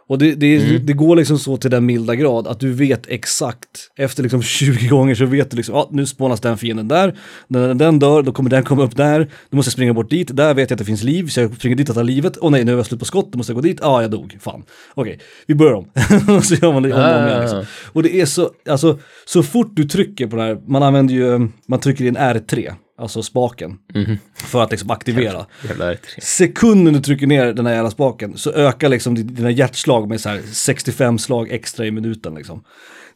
Och 0.08 0.18
det, 0.18 0.34
det, 0.34 0.56
Mm. 0.56 0.86
det 0.86 0.92
går 0.92 1.16
liksom 1.16 1.38
så 1.38 1.56
till 1.56 1.70
den 1.70 1.86
milda 1.86 2.14
grad 2.14 2.46
att 2.46 2.60
du 2.60 2.72
vet 2.72 3.06
exakt, 3.08 3.90
efter 3.96 4.22
liksom 4.22 4.42
20 4.62 4.88
gånger 4.88 5.14
så 5.14 5.24
vet 5.26 5.50
du 5.50 5.56
liksom, 5.56 5.74
ja 5.74 5.88
nu 5.92 6.06
spånas 6.06 6.40
den 6.40 6.58
fienden 6.58 6.88
där, 6.88 7.18
när 7.48 7.74
den 7.74 7.98
dör 7.98 8.22
då 8.22 8.32
kommer 8.32 8.50
den 8.50 8.64
komma 8.64 8.82
upp 8.82 8.96
där, 8.96 9.30
då 9.50 9.56
måste 9.56 9.68
jag 9.68 9.72
springa 9.72 9.94
bort 9.94 10.10
dit, 10.10 10.36
där 10.36 10.54
vet 10.54 10.70
jag 10.70 10.74
att 10.74 10.78
det 10.78 10.84
finns 10.84 11.02
liv, 11.02 11.28
så 11.28 11.40
jag 11.40 11.56
springer 11.56 11.76
dit 11.76 11.88
och 11.88 11.94
tar 11.94 12.04
livet, 12.04 12.36
och 12.36 12.52
nej 12.52 12.64
nu 12.64 12.72
har 12.72 12.76
jag 12.76 12.86
slut 12.86 13.00
på 13.00 13.06
skott, 13.06 13.32
då 13.32 13.36
måste 13.36 13.52
jag 13.52 13.54
gå 13.56 13.60
dit, 13.68 13.78
ja 13.80 13.88
ah, 13.88 14.02
jag 14.02 14.10
dog, 14.10 14.36
fan. 14.40 14.62
Okej, 14.94 15.18
vi 15.46 15.54
börjar 15.54 15.72
om. 15.74 15.90
så 16.42 16.54
gör 16.54 16.72
man 16.72 16.82
det 16.82 16.92
om 16.92 17.00
och 17.00 17.20
om 17.20 17.26
igen 17.28 17.40
liksom. 17.40 17.58
Ah. 17.58 17.64
Och 17.92 18.02
det 18.02 18.20
är 18.20 18.26
så, 18.26 18.50
alltså 18.68 18.98
så 19.26 19.42
fort 19.42 19.70
du 19.76 19.84
trycker 19.84 20.26
på 20.26 20.36
det 20.36 20.42
här, 20.42 20.58
man 20.66 20.82
använder 20.82 21.14
ju, 21.14 21.48
man 21.68 21.80
trycker 21.80 22.04
in 22.04 22.16
R3, 22.16 22.72
alltså 23.02 23.22
spaken, 23.22 23.78
Mhm. 23.94 24.18
för 24.34 24.62
att 24.62 24.70
liksom 24.70 24.90
aktivera. 24.90 25.46
Jävla 25.68 25.92
R3. 25.94 26.20
Sekunden 26.20 26.94
du 26.94 27.00
trycker 27.00 27.26
ner 27.26 27.52
den 27.52 27.66
här 27.66 27.74
jävla 27.74 27.90
spaken 27.90 28.36
så 28.36 28.52
ökar 28.52 28.88
liksom 28.88 29.14
di- 29.14 29.22
dina 29.22 29.50
hjärtslag 29.50 30.08
med 30.08 30.20
så 30.20 30.28
här 30.28 30.40
65 30.52 31.18
slag 31.18 31.48
extra 31.50 31.86
i 31.86 31.90
minuten 31.90 32.34
liksom. 32.34 32.64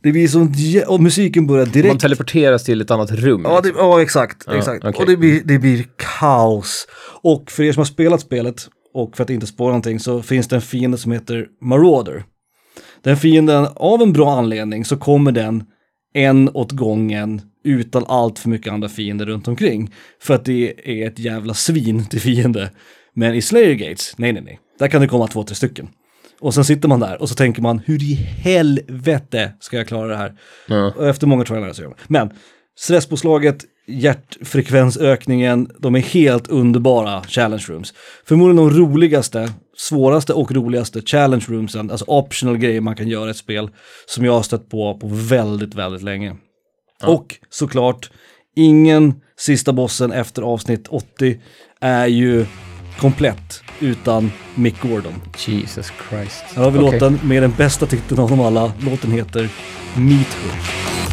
Det 0.02 0.12
blir 0.12 0.28
sånt, 0.28 0.56
och 0.88 1.00
musiken 1.02 1.46
börjar 1.46 1.66
Man 1.66 1.72
direkt. 1.72 2.00
teleporteras 2.00 2.64
till 2.64 2.80
ett 2.80 2.90
annat 2.90 3.10
rum. 3.10 3.42
Ja, 3.44 3.60
det, 3.60 3.68
liksom. 3.68 3.86
ja 3.86 4.02
exakt, 4.02 4.44
Ja, 4.46 4.54
exakt. 4.56 4.84
okej. 4.84 4.98
Och 5.00 5.06
det 5.10 5.16
blir, 5.16 5.42
det 5.44 5.58
blir 5.58 5.84
kaos. 6.20 6.86
Och 7.22 7.50
för 7.50 7.62
er 7.62 7.72
som 7.72 7.80
har 7.80 7.84
spelat 7.84 8.20
spelet, 8.20 8.68
och 8.94 9.16
för 9.16 9.24
att 9.24 9.30
inte 9.30 9.46
spåra 9.46 9.68
någonting, 9.68 10.00
så 10.00 10.22
finns 10.22 10.48
det 10.48 10.56
en 10.56 10.62
fiende 10.62 10.98
som 10.98 11.12
heter 11.12 11.46
Marauder. 11.62 12.24
Den 13.02 13.16
fienden, 13.16 13.66
av 13.76 14.02
en 14.02 14.12
bra 14.12 14.38
anledning, 14.38 14.84
så 14.84 14.96
kommer 14.96 15.32
den 15.32 15.64
en 16.14 16.48
åt 16.54 16.72
gången 16.72 17.40
utan 17.66 18.04
allt 18.08 18.38
för 18.38 18.48
mycket 18.48 18.72
andra 18.72 18.88
fiender 18.88 19.26
runt 19.26 19.48
omkring. 19.48 19.94
För 20.20 20.34
att 20.34 20.44
det 20.44 20.74
är 20.84 21.06
ett 21.06 21.18
jävla 21.18 21.54
svin 21.54 22.06
till 22.06 22.20
fiende. 22.20 22.70
Men 23.14 23.34
i 23.34 23.42
Slayer 23.42 23.74
Gates, 23.74 24.14
nej 24.18 24.32
nej 24.32 24.42
nej, 24.42 24.60
där 24.78 24.88
kan 24.88 25.00
det 25.00 25.08
komma 25.08 25.26
två, 25.26 25.42
tre 25.42 25.54
stycken. 25.54 25.88
Och 26.40 26.54
sen 26.54 26.64
sitter 26.64 26.88
man 26.88 27.00
där 27.00 27.22
och 27.22 27.28
så 27.28 27.34
tänker 27.34 27.62
man, 27.62 27.78
hur 27.78 28.02
i 28.02 28.14
helvete 28.14 29.52
ska 29.60 29.76
jag 29.76 29.88
klara 29.88 30.08
det 30.08 30.16
här? 30.16 30.34
Ja. 30.68 30.92
Och 30.96 31.08
efter 31.08 31.26
många 31.26 31.44
trial 31.44 31.74
så 31.74 31.82
gör 31.82 31.88
man. 31.88 31.98
Men 32.06 32.30
stresspåslaget, 32.78 33.64
hjärtfrekvensökningen, 33.86 35.70
de 35.78 35.94
är 35.94 36.00
helt 36.00 36.48
underbara 36.48 37.22
challenge 37.22 37.64
rooms. 37.68 37.94
Förmodligen 38.24 38.56
de 38.56 38.70
roligaste, 38.70 39.52
svåraste 39.76 40.32
och 40.32 40.52
roligaste 40.52 41.02
challenge 41.02 41.44
roomsen, 41.48 41.90
alltså 41.90 42.04
optional 42.08 42.58
grejer 42.58 42.80
man 42.80 42.96
kan 42.96 43.08
göra 43.08 43.28
i 43.28 43.30
ett 43.30 43.36
spel, 43.36 43.70
som 44.06 44.24
jag 44.24 44.32
har 44.32 44.42
stött 44.42 44.68
på 44.68 44.98
på 44.98 45.08
väldigt, 45.08 45.74
väldigt 45.74 46.02
länge. 46.02 46.36
Och 47.04 47.34
såklart, 47.50 48.10
ingen 48.56 49.14
sista 49.38 49.72
bossen 49.72 50.12
efter 50.12 50.42
avsnitt 50.42 50.88
80 50.88 51.40
är 51.80 52.06
ju 52.06 52.46
komplett 52.98 53.62
utan 53.80 54.32
Mick 54.54 54.80
Gordon. 54.82 55.14
Jesus 55.38 55.92
Christ. 56.08 56.44
Här 56.54 56.64
har 56.64 56.70
vi 56.70 56.78
Okej. 56.78 56.92
låten 56.92 57.20
med 57.22 57.42
den 57.42 57.52
bästa 57.56 57.86
titeln 57.86 58.20
av 58.20 58.30
dem 58.30 58.40
alla. 58.40 58.72
Låten 58.80 59.10
heter 59.12 59.48
Meathook. 59.96 61.05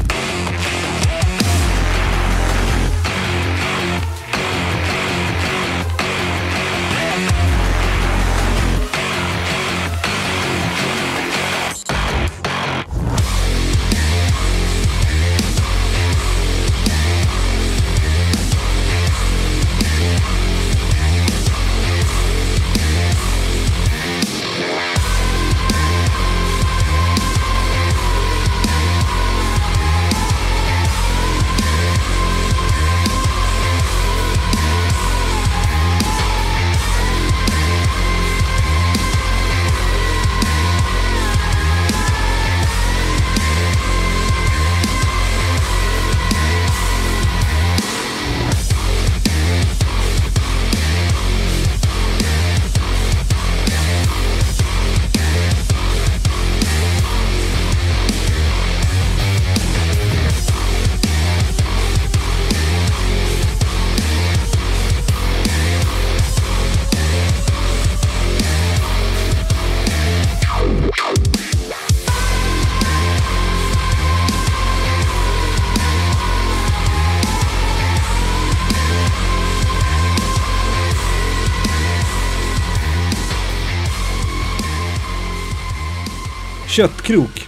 Köttkrok 86.75 87.47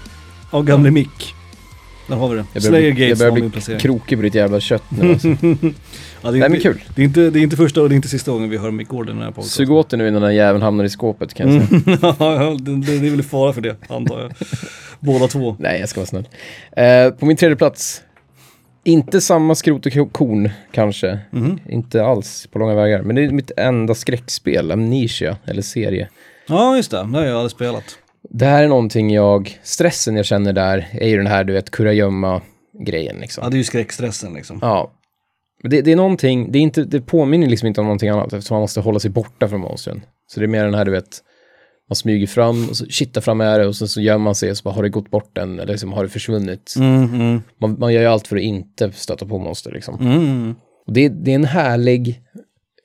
av 0.51 0.63
gamle 0.63 0.91
Mick. 0.91 1.35
Där 2.07 2.15
har 2.15 2.29
vi 2.29 2.35
det. 2.35 2.45
Jag 2.53 2.63
Slayer 2.63 2.91
bli, 2.93 3.01
jag 3.01 3.09
Gates 3.09 3.19
börjar 3.19 3.31
bli 3.31 3.49
placering. 3.49 3.79
krokig 3.79 4.17
på 4.17 4.21
ditt 4.21 4.35
jävla 4.35 4.59
kött 4.59 4.83
nu 4.89 5.11
alltså. 5.11 5.27
Ja, 6.21 6.31
det, 6.31 6.37
är 6.37 6.39
Nej 6.39 6.49
men 6.49 6.55
inte, 6.55 6.61
kul. 6.67 6.81
det, 6.95 7.01
är 7.01 7.05
inte, 7.05 7.29
det 7.29 7.39
är 7.39 7.43
inte 7.43 7.55
första 7.55 7.81
och 7.81 7.89
det 7.89 7.93
är 7.93 7.95
inte 7.95 8.07
sista 8.07 8.31
gången 8.31 8.49
vi 8.49 8.57
hör 8.57 8.71
Mick 8.71 8.87
Gordon 8.87 9.15
i 9.15 9.19
den 9.19 9.21
här 9.25 9.31
podcasten. 9.31 9.65
Sug 9.65 9.71
åt 9.71 9.89
det 9.89 9.97
nu 9.97 10.07
innan 10.07 10.21
den 10.21 10.35
jäveln 10.35 10.61
hamnar 10.63 10.83
i 10.83 10.89
skåpet 10.89 11.33
kan 11.33 11.53
jag 11.53 11.67
säga. 11.67 11.81
Mm. 11.85 11.99
ja, 12.19 12.57
det, 12.59 12.99
det, 12.99 13.07
är 13.07 13.11
väl 13.11 13.23
fara 13.23 13.53
för 13.53 13.61
det, 13.61 13.75
antar 13.89 14.19
jag. 14.21 14.31
Båda 14.99 15.27
två. 15.27 15.55
Nej, 15.59 15.79
jag 15.79 15.89
ska 15.89 15.99
vara 15.99 16.07
snäll. 16.07 16.27
Eh, 16.77 17.09
på 17.19 17.25
min 17.25 17.37
tredje 17.37 17.55
plats. 17.55 18.01
Inte 18.83 19.21
samma 19.21 19.55
skrot 19.55 19.85
och 19.85 19.93
ko- 19.93 20.09
korn 20.09 20.49
kanske. 20.71 21.19
Mhm. 21.31 21.59
Inte 21.69 22.05
alls 22.05 22.47
på 22.51 22.59
långa 22.59 22.75
vägar. 22.75 23.01
Men 23.01 23.15
det 23.15 23.23
är 23.25 23.29
mitt 23.29 23.51
enda 23.57 23.95
skräckspel, 23.95 24.71
Amnesia, 24.71 25.37
eller 25.45 25.61
serie. 25.61 26.09
Ja, 26.47 26.75
just 26.77 26.91
det. 26.91 26.97
Det 26.97 27.17
har 27.17 27.25
jag 27.25 27.35
aldrig 27.35 27.51
spelat. 27.51 27.97
Det 28.37 28.45
här 28.45 28.63
är 28.63 28.67
någonting 28.67 29.13
jag, 29.13 29.59
stressen 29.63 30.15
jag 30.15 30.25
känner 30.25 30.53
där 30.53 30.87
är 30.91 31.07
ju 31.07 31.17
den 31.17 31.27
här, 31.27 31.43
du 31.43 31.53
vet, 31.53 31.71
kurragömma-grejen 31.71 33.17
liksom. 33.19 33.43
Ja, 33.43 33.49
det 33.49 33.55
är 33.55 33.57
ju 33.57 33.63
skräckstressen 33.63 34.33
liksom. 34.33 34.59
Ja. 34.61 34.91
Men 35.63 35.71
Det, 35.71 35.81
det 35.81 35.91
är 35.91 35.95
någonting, 35.95 36.51
det, 36.51 36.59
är 36.59 36.61
inte, 36.61 36.83
det 36.83 37.01
påminner 37.01 37.47
liksom 37.47 37.67
inte 37.67 37.81
om 37.81 37.87
någonting 37.87 38.09
annat 38.09 38.33
eftersom 38.33 38.55
man 38.55 38.61
måste 38.61 38.79
hålla 38.79 38.99
sig 38.99 39.11
borta 39.11 39.47
från 39.47 39.59
monstren. 39.61 40.01
Så 40.27 40.39
det 40.39 40.45
är 40.45 40.47
mer 40.47 40.65
den 40.65 40.73
här, 40.73 40.85
du 40.85 40.91
vet, 40.91 41.21
man 41.89 41.95
smyger 41.95 42.27
fram 42.27 42.69
och 42.69 42.77
så 42.77 42.85
shit, 42.85 43.13
där 43.13 43.21
framme 43.21 43.43
är 43.45 43.59
det 43.59 43.67
och 43.67 43.75
sen 43.75 43.87
så 43.87 44.01
gör 44.01 44.17
man 44.17 44.35
sig 44.35 44.51
och 44.51 44.57
så 44.57 44.63
bara 44.63 44.73
har 44.75 44.83
det 44.83 44.89
gått 44.89 45.11
bort 45.11 45.37
än 45.37 45.59
eller 45.59 45.71
liksom 45.73 45.93
har 45.93 46.03
det 46.03 46.09
försvunnit. 46.09 46.73
Mm, 46.77 47.03
mm, 47.03 47.41
Man, 47.61 47.79
man 47.79 47.93
gör 47.93 48.01
ju 48.01 48.07
allt 48.07 48.27
för 48.27 48.35
att 48.35 48.41
inte 48.41 48.91
stöta 48.91 49.25
på 49.25 49.37
monster 49.39 49.71
liksom. 49.71 49.99
mm. 49.99 50.55
Och 50.87 50.93
det, 50.93 51.09
det 51.09 51.31
är 51.31 51.35
en 51.35 51.45
härlig, 51.45 52.21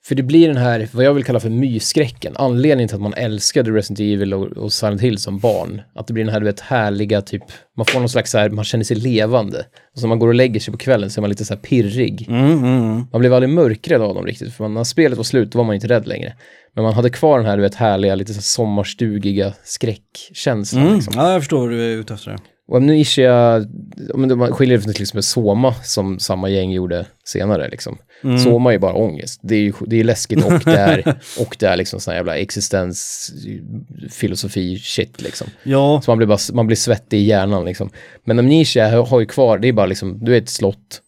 för 0.05 0.15
det 0.15 0.23
blir 0.23 0.49
den 0.49 0.57
här, 0.57 0.89
vad 0.93 1.05
jag 1.05 1.15
vill 1.15 1.25
kalla 1.25 1.41
för 1.41 1.51
mysskräcken. 1.51 2.33
Anledningen 2.37 2.89
till 2.89 2.95
att 2.95 3.03
man 3.03 3.15
älskade 3.15 3.71
Resident 3.71 4.01
Evil 4.01 4.35
och, 4.35 4.47
och 4.47 4.73
Silent 4.73 5.01
Hill 5.01 5.19
som 5.19 5.39
barn. 5.39 5.83
Att 5.95 6.07
det 6.07 6.13
blir 6.13 6.25
den 6.25 6.33
här, 6.33 6.41
du 6.41 6.47
vet, 6.47 6.61
härliga 6.61 7.23
typ, 7.23 7.43
man 7.77 7.87
får 7.87 8.01
någon 8.01 8.09
slags 8.09 8.31
så 8.31 8.39
här, 8.39 8.51
man 8.51 8.65
känner 8.65 8.85
sig 8.85 8.97
levande. 8.97 9.59
Och 9.93 9.99
så 9.99 10.01
när 10.01 10.09
man 10.09 10.19
går 10.19 10.29
och 10.29 10.35
lägger 10.35 10.61
sig 10.61 10.73
på 10.73 10.79
kvällen 10.79 11.11
så 11.11 11.21
är 11.21 11.23
man 11.23 11.31
lite 11.31 11.45
så 11.45 11.55
här 11.55 11.61
pirrig. 11.61 12.27
Mm, 12.29 12.65
mm. 12.65 13.07
Man 13.13 13.21
blev 13.21 13.35
aldrig 13.35 13.55
mörkrädd 13.55 14.03
av 14.03 14.15
dem 14.15 14.27
riktigt, 14.27 14.55
för 14.55 14.69
när 14.69 14.85
spelet 14.85 15.17
var 15.17 15.25
slut 15.25 15.53
då 15.53 15.59
var 15.59 15.65
man 15.65 15.75
inte 15.75 15.89
rädd 15.89 16.07
längre. 16.07 16.33
Men 16.75 16.85
man 16.85 16.93
hade 16.95 17.11
kvar 17.11 17.39
den 17.39 17.47
här, 17.47 17.57
du 17.57 17.63
vet, 17.63 17.75
härliga, 17.75 18.15
lite 18.15 18.33
så 18.33 18.37
här 18.37 18.43
sommarstugiga 18.43 19.55
skräckkänslan. 19.65 20.83
Mm. 20.83 20.95
Liksom. 20.95 21.13
Ja, 21.17 21.33
jag 21.33 21.41
förstår 21.41 21.61
vad 21.61 21.71
du 21.71 21.93
är 21.93 21.97
ute 21.97 22.15
efter. 22.15 22.39
Och 22.70 22.76
om 24.14 24.28
det- 24.28 24.37
man 24.37 24.52
skiljer 24.52 24.76
det 24.78 24.83
från 24.85 24.94
till 24.94 25.02
exempel 25.02 25.22
Soma 25.22 25.74
som 25.74 26.18
samma 26.18 26.48
gäng 26.48 26.72
gjorde 26.72 27.06
senare 27.24 27.68
liksom. 27.68 27.98
Mm. 28.24 28.38
Soma 28.38 28.74
är 28.74 28.78
bara 28.78 28.94
ångest. 28.94 29.40
Det 29.42 29.54
är 29.54 29.61
ju 29.61 29.72
det 29.87 30.00
är 30.00 30.04
läskigt 30.04 30.44
och 30.44 30.52
det 30.64 30.70
är, 30.78 31.20
och 31.40 31.56
det 31.59 31.66
är 31.66 31.76
liksom 31.76 32.00
sån 32.00 32.11
här 32.12 32.18
jävla 32.18 32.37
existens, 32.37 33.30
filosofi, 34.11 34.78
shit 34.78 35.22
liksom. 35.22 35.46
Ja, 35.62 36.00
Så 36.04 36.11
man 36.11 36.18
blir, 36.18 36.26
bara, 36.26 36.38
man 36.52 36.66
blir 36.66 36.76
svettig 36.76 37.18
i 37.18 37.22
hjärnan 37.24 37.64
liksom. 37.64 37.90
Men 38.24 38.38
Amnesia 38.38 39.02
har 39.02 39.20
ju 39.20 39.26
kvar, 39.26 39.59
det 39.59 39.68
är 39.68 39.72
bara 39.72 39.87
liksom, 39.87 40.18
du 40.24 40.35
är 40.35 40.38
ett 40.38 40.48
slott. 40.48 41.00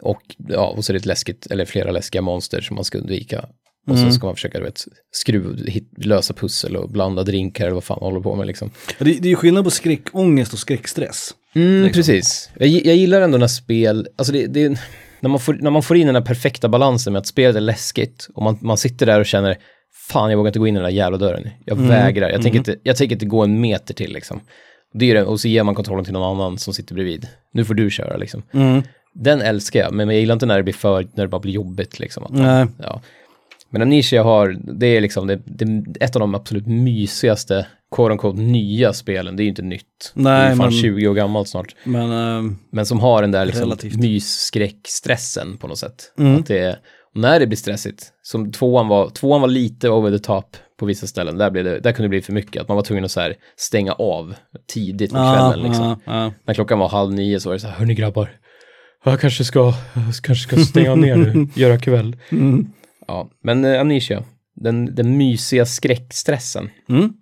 Och, 0.00 0.22
ja, 0.48 0.66
och 0.76 0.84
så 0.84 0.92
är 0.92 0.94
det 0.94 0.98
ett 0.98 1.06
läskigt, 1.06 1.46
eller 1.46 1.64
flera 1.64 1.90
läskiga 1.90 2.22
monster 2.22 2.60
som 2.60 2.74
man 2.74 2.84
ska 2.84 2.98
undvika. 2.98 3.44
Och 3.86 3.96
Mm. 3.96 4.10
så 4.10 4.16
ska 4.16 4.26
man 4.26 4.34
försöka, 4.34 4.58
du 4.58 4.64
vet, 4.64 4.84
skruv, 5.12 5.66
hit, 5.66 5.90
lösa 5.96 6.34
pussel 6.34 6.76
och 6.76 6.90
blanda 6.90 7.22
drinkar 7.22 7.64
eller 7.64 7.74
vad 7.74 7.84
fan 7.84 7.98
man 8.00 8.10
håller 8.12 8.20
på 8.22 8.34
med 8.34 8.46
liksom. 8.46 8.70
det, 8.98 9.04
det 9.04 9.28
är 9.28 9.30
ju 9.30 9.36
skillnad 9.36 9.64
på 9.64 9.70
skräckångest 9.70 10.52
och 10.52 10.58
skräckstress. 10.58 11.30
Mm, 11.54 11.82
liksom. 11.82 11.98
precis. 12.02 12.50
Jag, 12.58 12.68
jag 12.68 12.96
gillar 12.96 13.20
ändå 13.20 13.38
när 13.38 13.46
spel, 13.46 14.08
alltså 14.16 14.32
det, 14.32 14.46
det, 14.46 14.68
när, 15.20 15.28
man 15.30 15.40
får, 15.40 15.54
när 15.54 15.70
man 15.70 15.82
får 15.82 15.96
in 15.96 16.06
den 16.06 16.16
här 16.16 16.22
perfekta 16.22 16.68
balansen 16.68 17.12
med 17.12 17.20
att 17.20 17.26
spelet 17.26 17.56
är 17.56 17.60
läskigt 17.60 18.28
och 18.34 18.42
man, 18.42 18.58
man 18.60 18.76
sitter 18.78 19.06
där 19.06 19.20
och 19.20 19.26
känner 19.26 19.56
fan 20.08 20.30
jag 20.30 20.36
vågar 20.38 20.48
inte 20.48 20.58
gå 20.58 20.66
in 20.66 20.74
i 20.74 20.78
den 20.78 20.84
där 20.84 20.90
jävla 20.96 21.18
dörren. 21.18 21.48
Jag 21.64 21.78
Mm. 21.78 21.88
vägrar, 21.90 22.30
jag, 22.30 22.42
tänker 22.42 22.58
inte, 22.58 22.76
jag 22.82 22.96
tänker 22.96 23.14
inte 23.16 23.26
gå 23.26 23.42
en 23.44 23.60
meter 23.60 23.94
till 23.94 24.12
liksom. 24.12 24.40
Det 24.94 25.10
är 25.10 25.14
det, 25.14 25.24
och 25.24 25.40
så 25.40 25.48
ger 25.48 25.62
man 25.62 25.74
kontrollen 25.74 26.04
till 26.04 26.12
någon 26.12 26.36
annan 26.36 26.58
som 26.58 26.74
sitter 26.74 26.94
bredvid. 26.94 27.28
Nu 27.52 27.64
får 27.64 27.74
du 27.74 27.90
köra 27.90 28.16
liksom. 28.16 28.42
Mm. 28.54 28.82
Den 29.14 29.40
älskar 29.40 29.80
jag, 29.80 29.92
men 29.92 30.08
jag 30.08 30.20
gillar 30.20 30.32
inte 30.32 30.46
när 30.46 30.56
det 30.56 30.62
blir 30.62 30.74
för, 30.74 31.06
när 31.14 31.24
det 31.24 31.28
bara 31.28 31.40
blir 31.40 31.52
jobbigt 31.52 31.98
liksom. 31.98 32.24
Att 32.24 32.68
ja. 32.82 33.00
Men 33.70 33.82
Amnesia 33.82 34.22
har, 34.22 34.56
det 34.78 34.86
är 34.86 35.00
liksom 35.00 35.26
det, 35.26 35.40
det, 35.44 35.84
ett 36.00 36.16
av 36.16 36.20
de 36.20 36.34
absolut 36.34 36.66
mysigaste, 36.66 37.66
quote 37.96 38.12
unquote, 38.12 38.40
nya 38.40 38.92
spelen. 38.92 39.36
Det 39.36 39.42
är 39.42 39.44
ju 39.44 39.48
inte 39.48 39.62
nytt. 39.62 40.12
det 40.14 40.20
är 40.20 40.24
Nej, 40.24 40.48
fan 40.48 40.58
men- 40.58 40.72
20 40.72 41.08
år 41.08 41.14
gammalt 41.14 41.48
snart. 41.48 41.74
Men, 41.84 42.12
ehm, 42.12 42.56
Men 42.70 42.86
som 42.86 43.00
har 43.00 43.22
den 43.22 43.30
där 43.30 43.46
liksom 43.46 43.76
mysskräckstressen 43.94 45.56
på 45.56 45.68
något 45.68 45.78
sätt. 45.78 46.12
Mm. 46.18 46.36
Att 46.36 46.46
det 46.46 46.78
när 47.14 47.40
det 47.40 47.46
blir 47.46 47.56
stressigt, 47.56 48.12
som 48.22 48.52
tvåan 48.52 48.88
var, 48.88 49.10
tvåan 49.10 49.40
var 49.40 49.48
lite 49.48 49.88
over 49.88 50.10
the 50.10 50.18
top 50.18 50.56
på 50.78 50.86
vissa 50.86 51.06
ställen, 51.06 51.38
där, 51.38 51.50
blev 51.50 51.64
det, 51.64 51.80
där 51.80 51.92
kunde 51.92 52.04
det 52.04 52.08
bli 52.08 52.22
för 52.22 52.32
mycket, 52.32 52.62
att 52.62 52.68
man 52.68 52.76
var 52.76 52.84
tvungen 52.84 53.04
att 53.04 53.10
så 53.10 53.20
här 53.20 53.34
stänga 53.56 53.92
av 53.92 54.34
tidigt 54.72 55.10
på 55.10 55.16
kvällen 55.16 55.62
liksom. 55.66 55.84
ja, 55.84 55.98
ja. 56.04 56.32
När 56.44 56.54
klockan 56.54 56.78
var 56.78 56.88
halv 56.88 57.12
nio 57.12 57.40
så 57.40 57.48
var 57.48 57.54
det 57.54 57.60
så 57.60 57.66
här, 57.66 57.74
hörni 57.74 57.94
grabbar, 57.94 58.30
jag 59.04 59.20
kanske 59.20 59.44
ska, 59.44 59.74
jag 59.94 60.14
kanske 60.22 60.34
ska 60.34 60.56
stänga 60.56 60.94
ner 60.94 61.16
nu, 61.16 61.48
göra 61.54 61.78
kväll. 61.78 62.16
Mm. 62.28 62.72
Ja, 63.06 63.30
men 63.42 63.64
eh, 63.64 63.80
Amnesia, 63.80 64.22
den, 64.54 64.94
den 64.94 65.16
mysiga 65.16 65.66
skräckstressen. 65.66 66.70
Mm. 66.88 67.12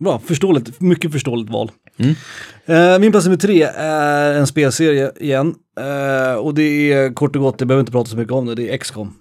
Bra, 0.00 0.18
förståeligt, 0.18 0.80
mycket 0.80 1.12
förståeligt 1.12 1.50
val. 1.50 1.70
Mm. 1.98 2.14
Eh, 2.66 2.98
min 2.98 3.10
plats 3.12 3.26
nummer 3.26 3.38
tre 3.38 3.62
är 3.76 4.34
en 4.34 4.46
spelserie 4.46 5.12
igen. 5.20 5.54
Eh, 5.80 6.34
och 6.34 6.54
det 6.54 6.92
är 6.92 7.14
kort 7.14 7.36
och 7.36 7.42
gott, 7.42 7.56
jag 7.58 7.68
behöver 7.68 7.80
inte 7.80 7.92
prata 7.92 8.10
så 8.10 8.16
mycket 8.16 8.32
om 8.32 8.46
det, 8.46 8.54
det 8.54 8.72
är 8.74 8.76
XCOM. 8.76 9.14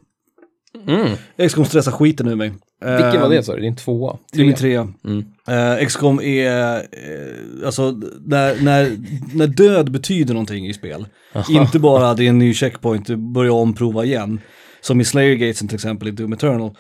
Mm. 0.88 1.08
XCOM 1.50 1.66
stressar 1.66 1.92
skiten 1.92 2.28
ur 2.28 2.36
mig. 2.36 2.52
Eh, 2.86 2.92
Vilken 2.92 3.22
var 3.22 3.30
det 3.30 3.44
sa 3.44 3.56
du? 3.56 3.62
Din 3.62 3.76
tvåa? 3.76 4.18
Det 4.32 4.42
är 4.42 4.46
min 4.46 4.56
Tre? 4.56 4.70
trea. 4.70 4.88
Mm. 5.06 5.26
Eh, 5.80 5.86
XCOM 5.88 6.22
är, 6.22 6.76
eh, 6.76 7.66
alltså 7.66 7.92
när, 8.26 8.64
när, 8.64 8.98
när 9.34 9.48
död 9.48 9.92
betyder 9.92 10.34
någonting 10.34 10.68
i 10.68 10.74
spel. 10.74 11.06
Inte 11.50 11.80
bara 11.80 12.14
det 12.14 12.26
är 12.26 12.30
en 12.30 12.40
ny 12.40 12.54
checkpoint, 12.54 13.08
du 13.08 13.16
börjar 13.16 13.52
omprova 13.52 14.06
igen. 14.06 14.40
Som 14.82 15.02
i 15.02 15.06
Slayer 15.06 15.36
Gatesen 15.36 15.68
till 15.68 15.76
exempel 15.76 16.08
i 16.08 16.12
Doom 16.12 16.34
Eternal. 16.34 16.72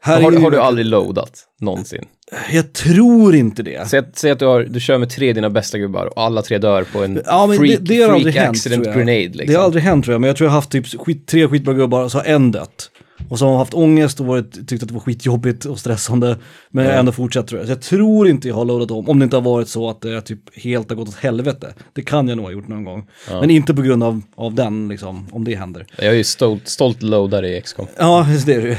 Här 0.00 0.22
Har, 0.22 0.32
är 0.32 0.36
har 0.36 0.42
ju- 0.44 0.50
du 0.50 0.60
aldrig 0.60 0.86
loadat 0.86 1.32
någonsin? 1.60 2.04
Jag 2.52 2.72
tror 2.72 3.34
inte 3.34 3.62
det. 3.62 3.88
Säg 3.88 3.98
att, 3.98 4.18
säg 4.18 4.30
att 4.30 4.38
du, 4.38 4.44
har, 4.46 4.60
du 4.62 4.80
kör 4.80 4.98
med 4.98 5.10
tre 5.10 5.32
dina 5.32 5.50
bästa 5.50 5.78
gubbar 5.78 6.06
och 6.06 6.22
alla 6.22 6.42
tre 6.42 6.58
dör 6.58 6.84
på 6.92 7.04
en 7.04 7.22
Ja, 7.26 7.46
freak, 7.58 7.78
det, 7.80 7.94
det 7.96 8.06
freak 8.22 8.34
hänt 8.36 8.50
accident 8.50 8.84
grenade 8.84 9.14
liksom. 9.28 9.46
Det 9.46 9.54
har 9.54 9.64
aldrig 9.64 9.82
hänt 9.82 10.04
tror 10.04 10.14
jag, 10.14 10.20
men 10.20 10.28
jag 10.28 10.36
tror 10.36 10.46
jag 10.46 10.50
har 10.50 10.58
haft 10.58 10.70
typ 10.70 10.86
skit, 11.00 11.26
tre 11.26 11.48
skitbra 11.48 11.74
gubbar 11.74 12.02
och 12.04 12.10
så 12.12 12.18
har 12.18 12.24
en 12.24 12.50
dött. 12.52 12.90
Och 13.34 13.38
så 13.38 13.46
har 13.46 13.56
haft 13.56 13.74
ångest 13.74 14.20
och 14.20 14.26
varit, 14.26 14.68
tyckt 14.68 14.82
att 14.82 14.88
det 14.88 14.94
var 14.94 15.00
skitjobbigt 15.00 15.64
och 15.64 15.78
stressande. 15.78 16.36
Men 16.70 16.84
jag 16.84 16.98
ändå 16.98 17.12
fortsatt 17.12 17.46
tror 17.46 17.60
jag. 17.60 17.66
Så 17.66 17.72
jag 17.72 17.80
tror 17.80 18.28
inte 18.28 18.48
jag 18.48 18.54
har 18.54 18.64
loadat 18.64 18.90
om, 18.90 19.08
om 19.08 19.18
det 19.18 19.24
inte 19.24 19.36
har 19.36 19.42
varit 19.42 19.68
så 19.68 19.90
att 19.90 20.00
det 20.00 20.20
typ 20.20 20.58
helt 20.58 20.88
har 20.88 20.96
gått 20.96 21.08
åt 21.08 21.14
helvete. 21.14 21.74
Det 21.92 22.02
kan 22.02 22.28
jag 22.28 22.36
nog 22.36 22.46
ha 22.46 22.52
gjort 22.52 22.68
någon 22.68 22.84
gång. 22.84 23.06
Men 23.30 23.50
inte 23.50 23.74
på 23.74 23.82
grund 23.82 24.02
av, 24.02 24.22
av 24.36 24.54
den, 24.54 24.88
liksom, 24.88 25.26
om 25.32 25.44
det 25.44 25.54
händer. 25.54 25.86
Jag 25.98 26.06
är 26.06 26.12
ju 26.12 26.24
stolt, 26.24 26.68
stolt 26.68 27.02
loadare 27.02 27.56
i 27.56 27.60
XCOM. 27.60 27.86
Ja, 27.98 28.26
det 28.46 28.54
är 28.54 28.60
ju. 28.60 28.76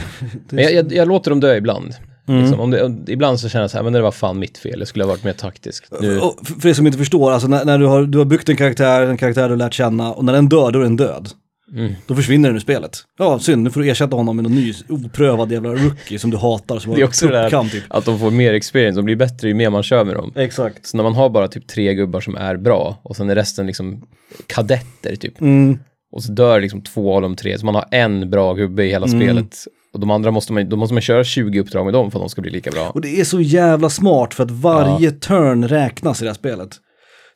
Men 0.49 0.63
jag, 0.63 0.73
jag, 0.73 0.93
jag 0.93 1.07
låter 1.07 1.31
dem 1.31 1.39
dö 1.39 1.55
ibland. 1.55 1.93
Mm. 2.27 2.41
Liksom, 2.41 2.59
om 2.59 2.71
det, 2.71 3.11
ibland 3.11 3.39
så 3.39 3.49
känner 3.49 3.63
jag 3.63 3.71
så 3.71 3.77
här, 3.77 3.83
men 3.83 3.93
det 3.93 4.01
var 4.01 4.11
fan 4.11 4.39
mitt 4.39 4.57
fel, 4.57 4.79
jag 4.79 4.87
skulle 4.87 5.05
ha 5.05 5.09
varit 5.09 5.23
mer 5.23 5.33
taktisk. 5.33 5.85
Nu, 6.01 6.19
för 6.61 6.69
er 6.69 6.73
som 6.73 6.85
inte 6.85 6.97
förstår, 6.97 7.31
alltså 7.31 7.47
när, 7.47 7.65
när 7.65 7.77
du, 7.77 7.85
har, 7.85 8.03
du 8.03 8.17
har 8.17 8.25
byggt 8.25 8.49
en 8.49 8.57
karaktär, 8.57 9.01
en 9.01 9.17
karaktär 9.17 9.49
du 9.49 9.55
lärt 9.55 9.73
känna 9.73 10.13
och 10.13 10.25
när 10.25 10.33
den 10.33 10.49
dör, 10.49 10.71
då 10.71 10.79
är 10.79 10.83
den 10.83 10.97
död. 10.97 11.29
Mm. 11.75 11.93
Då 12.07 12.15
försvinner 12.15 12.49
den 12.49 12.55
ur 12.55 12.59
spelet. 12.59 12.97
Ja, 13.19 13.39
synd, 13.39 13.63
nu 13.63 13.69
får 13.69 13.81
du 13.81 13.89
ersätta 13.89 14.15
honom 14.15 14.35
med 14.35 14.43
någon 14.43 14.55
ny 14.55 14.73
oprövad 14.89 15.51
jävla 15.51 15.69
rookie 15.69 16.19
som 16.19 16.31
du 16.31 16.37
hatar. 16.37 16.79
Som 16.79 16.93
det 16.95 17.01
är 17.01 17.05
också 17.05 17.27
det 17.27 17.33
där 17.33 17.69
typ. 17.69 17.83
att 17.87 18.05
de 18.05 18.19
får 18.19 18.31
mer 18.31 18.53
experience, 18.53 18.99
de 18.99 19.05
blir 19.05 19.15
bättre 19.15 19.47
ju 19.47 19.53
mer 19.53 19.69
man 19.69 19.83
kör 19.83 20.03
med 20.05 20.15
dem. 20.15 20.31
Exakt. 20.35 20.85
Så 20.87 20.97
när 20.97 21.03
man 21.03 21.13
har 21.15 21.29
bara 21.29 21.47
typ 21.47 21.67
tre 21.67 21.93
gubbar 21.93 22.21
som 22.21 22.35
är 22.35 22.57
bra 22.57 22.99
och 23.03 23.15
sen 23.15 23.29
är 23.29 23.35
resten 23.35 23.67
liksom 23.67 24.01
kadetter 24.47 25.15
typ. 25.15 25.41
Mm. 25.41 25.79
Och 26.11 26.23
så 26.23 26.31
dör 26.31 26.61
liksom 26.61 26.81
två 26.81 27.15
av 27.15 27.21
de 27.21 27.35
tre, 27.35 27.57
så 27.59 27.65
man 27.65 27.75
har 27.75 27.85
en 27.91 28.29
bra 28.29 28.53
gubbe 28.53 28.83
i 28.85 28.89
hela 28.89 29.05
Mm. 29.07 29.19
spelet. 29.21 29.55
Och 29.93 29.99
de 29.99 30.11
andra 30.11 30.31
måste 30.31 30.53
man, 30.53 30.69
då 30.69 30.75
måste 30.75 30.93
man 30.93 31.01
köra 31.01 31.23
20 31.23 31.59
uppdrag 31.59 31.85
med 31.85 31.93
dem 31.93 32.11
för 32.11 32.19
att 32.19 32.23
de 32.23 32.29
ska 32.29 32.41
bli 32.41 32.51
lika 32.51 32.71
bra. 32.71 32.89
Och 32.89 33.01
det 33.01 33.19
är 33.19 33.23
så 33.23 33.41
jävla 33.41 33.89
smart 33.89 34.33
för 34.33 34.43
att 34.43 34.51
varje 34.51 35.11
turn 35.11 35.67
räknas 35.67 36.21
i 36.21 36.23
det 36.25 36.29
här 36.29 36.35
spelet. 36.35 36.69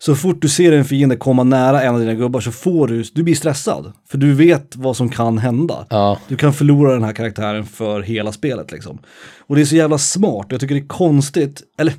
Så 0.02 0.16
fort 0.16 0.42
du 0.42 0.50
ser 0.50 0.72
en 0.72 0.86
fiende 0.86 1.16
komma 1.16 1.44
nära 1.44 1.84
en 1.84 1.94
av 1.94 2.00
dina 2.00 2.14
gubbar 2.14 2.42
så 2.42 2.52
får 2.52 2.88
du, 2.88 3.04
du 3.14 3.24
blir 3.24 3.36
stressad. 3.36 3.94
För 4.10 4.18
du 4.18 4.34
vet 4.34 4.76
vad 4.76 4.98
som 4.98 5.10
kan 5.10 5.38
hända. 5.38 5.86
Ja, 5.90 6.20
Du 6.28 6.36
kan 6.36 6.54
förlora 6.54 6.94
den 6.94 7.04
här 7.04 7.14
karaktären 7.14 7.66
för 7.66 8.02
hela 8.02 8.32
spelet 8.32 8.72
liksom. 8.72 9.00
Och 9.48 9.56
det 9.56 9.62
är 9.62 9.66
så 9.66 9.76
jävla 9.76 9.98
smart, 9.98 10.48
jag 10.50 10.60
tycker 10.60 10.76
det 10.76 10.82
är 10.82 10.88
konstigt, 10.88 11.64
eller 11.78 11.94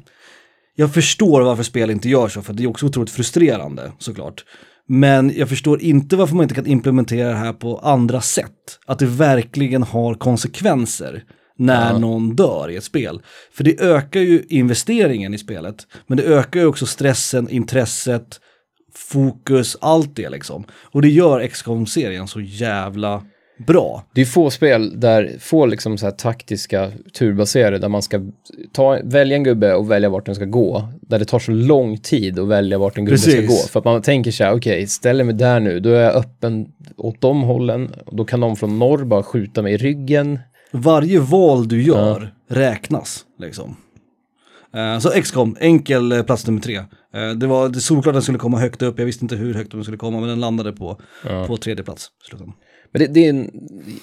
jag 0.75 0.95
förstår 0.95 1.41
varför 1.43 1.63
spel 1.63 1.91
inte 1.91 2.09
gör 2.09 2.29
så, 2.29 2.43
för 2.43 2.53
det 2.53 2.63
är 2.63 2.67
också 2.67 2.87
otroligt 2.87 3.11
frustrerande 3.11 3.93
såklart. 3.99 4.45
Men 4.89 5.33
jag 5.37 5.49
förstår 5.49 5.83
inte 5.83 6.17
varför 6.17 6.35
man 6.35 6.43
inte 6.43 6.55
kan 6.55 6.67
implementera 6.67 7.29
det 7.29 7.37
här 7.37 7.53
på 7.53 7.79
andra 7.79 8.21
sätt. 8.21 8.79
Att 8.87 8.99
det 8.99 9.07
verkligen 9.07 9.83
har 9.83 10.15
konsekvenser 10.15 11.25
när 11.61 11.93
Ja. 11.93 11.99
någon 11.99 12.37
dör 12.37 12.71
i 12.71 12.77
ett 12.77 12.85
spel. 12.85 13.23
För 13.53 13.65
det 13.65 13.81
ökar 13.81 14.21
ju 14.21 14.43
investeringen 14.49 15.35
i 15.35 15.39
spelet, 15.39 15.87
men 16.07 16.19
det 16.19 16.25
ökar 16.25 16.61
ju 16.61 16.67
också 16.67 16.87
stressen, 16.87 17.49
intresset, 17.51 18.41
fokus, 18.95 19.77
allt 19.81 20.17
det 20.17 20.31
liksom. 20.31 20.65
Och 20.93 21.03
det 21.03 21.09
gör 21.09 21.47
XCOM-serien 21.49 22.29
så 22.29 22.41
jävla 22.41 23.23
bra. 23.67 24.05
det 24.15 24.21
är 24.21 24.25
få 24.25 24.51
spel 24.51 25.01
där, 25.01 25.37
få 25.41 25.67
liksom 25.67 25.99
så 25.99 26.07
här 26.07 26.13
taktiska 26.13 26.91
turbaserade 27.19 27.79
där 27.79 27.89
man 27.89 28.03
ska 28.03 28.21
ta, 28.73 28.99
välja 29.05 29.37
en 29.37 29.45
gubbe 29.45 29.75
och 29.75 29.91
välja 29.91 30.09
vart 30.09 30.27
den 30.27 30.35
ska 30.35 30.45
gå. 30.45 30.89
Där 31.03 31.19
det 31.19 31.25
tar 31.25 31.39
så 31.39 31.53
lång 31.53 31.99
tid 31.99 32.39
att 32.39 32.49
välja 32.49 32.79
vart 32.79 32.99
en 32.99 33.05
gubbe 33.05 33.19
ska 33.19 33.31
Precis. 33.31 33.49
gå. 33.49 33.69
För 33.69 33.79
att 33.79 33.85
man 33.85 34.03
tänker 34.03 34.31
så 34.31 34.45
här, 34.45 34.55
okej, 34.55 34.87
ställer 34.87 35.25
mig 35.25 35.35
där 35.35 35.61
nu, 35.61 35.81
då 35.81 35.91
är 35.91 36.01
jag 36.03 36.15
öppen 36.17 36.67
åt 36.97 37.21
de 37.21 37.43
hållen. 37.43 37.91
Och 38.07 38.17
då 38.17 38.25
kan 38.25 38.41
de 38.41 38.57
från 38.57 38.79
norr 38.79 39.05
bara 39.05 39.23
skjuta 39.23 39.63
mig 39.63 39.73
i 39.75 39.77
ryggen. 39.77 40.39
Varje 40.71 41.21
val 41.21 41.69
du 41.69 41.83
gör 41.83 42.35
räknas 42.49 43.25
liksom. 43.39 43.77
Eh, 44.75 44.99
så 44.99 45.11
XCOM, 45.23 45.57
enkel 45.61 46.13
eh, 46.13 46.23
plats 46.23 46.47
nummer 46.47 46.61
tre. 46.61 46.77
Eh, 47.15 47.31
det 47.37 47.47
var 47.47 47.69
det 47.69 47.81
solklart 47.81 48.13
att 48.13 48.15
den 48.15 48.23
skulle 48.23 48.39
komma 48.39 48.59
högt 48.59 48.83
upp, 48.83 48.99
jag 48.99 49.07
visste 49.07 49.25
inte 49.25 49.37
hur 49.37 49.55
högt 49.55 49.73
den 49.73 49.85
skulle 49.85 49.97
komma, 49.97 50.21
men 50.21 50.29
den 50.29 50.41
landade 50.41 50.73
på, 50.73 51.01
på 51.47 51.57
tredje 51.57 51.85
plats. 51.85 52.07
i 52.25 52.29
slutändan. 52.29 52.55
Men 52.93 53.03
det, 53.03 53.07
det 53.07 53.27
är 53.27 53.31
en, 53.31 53.51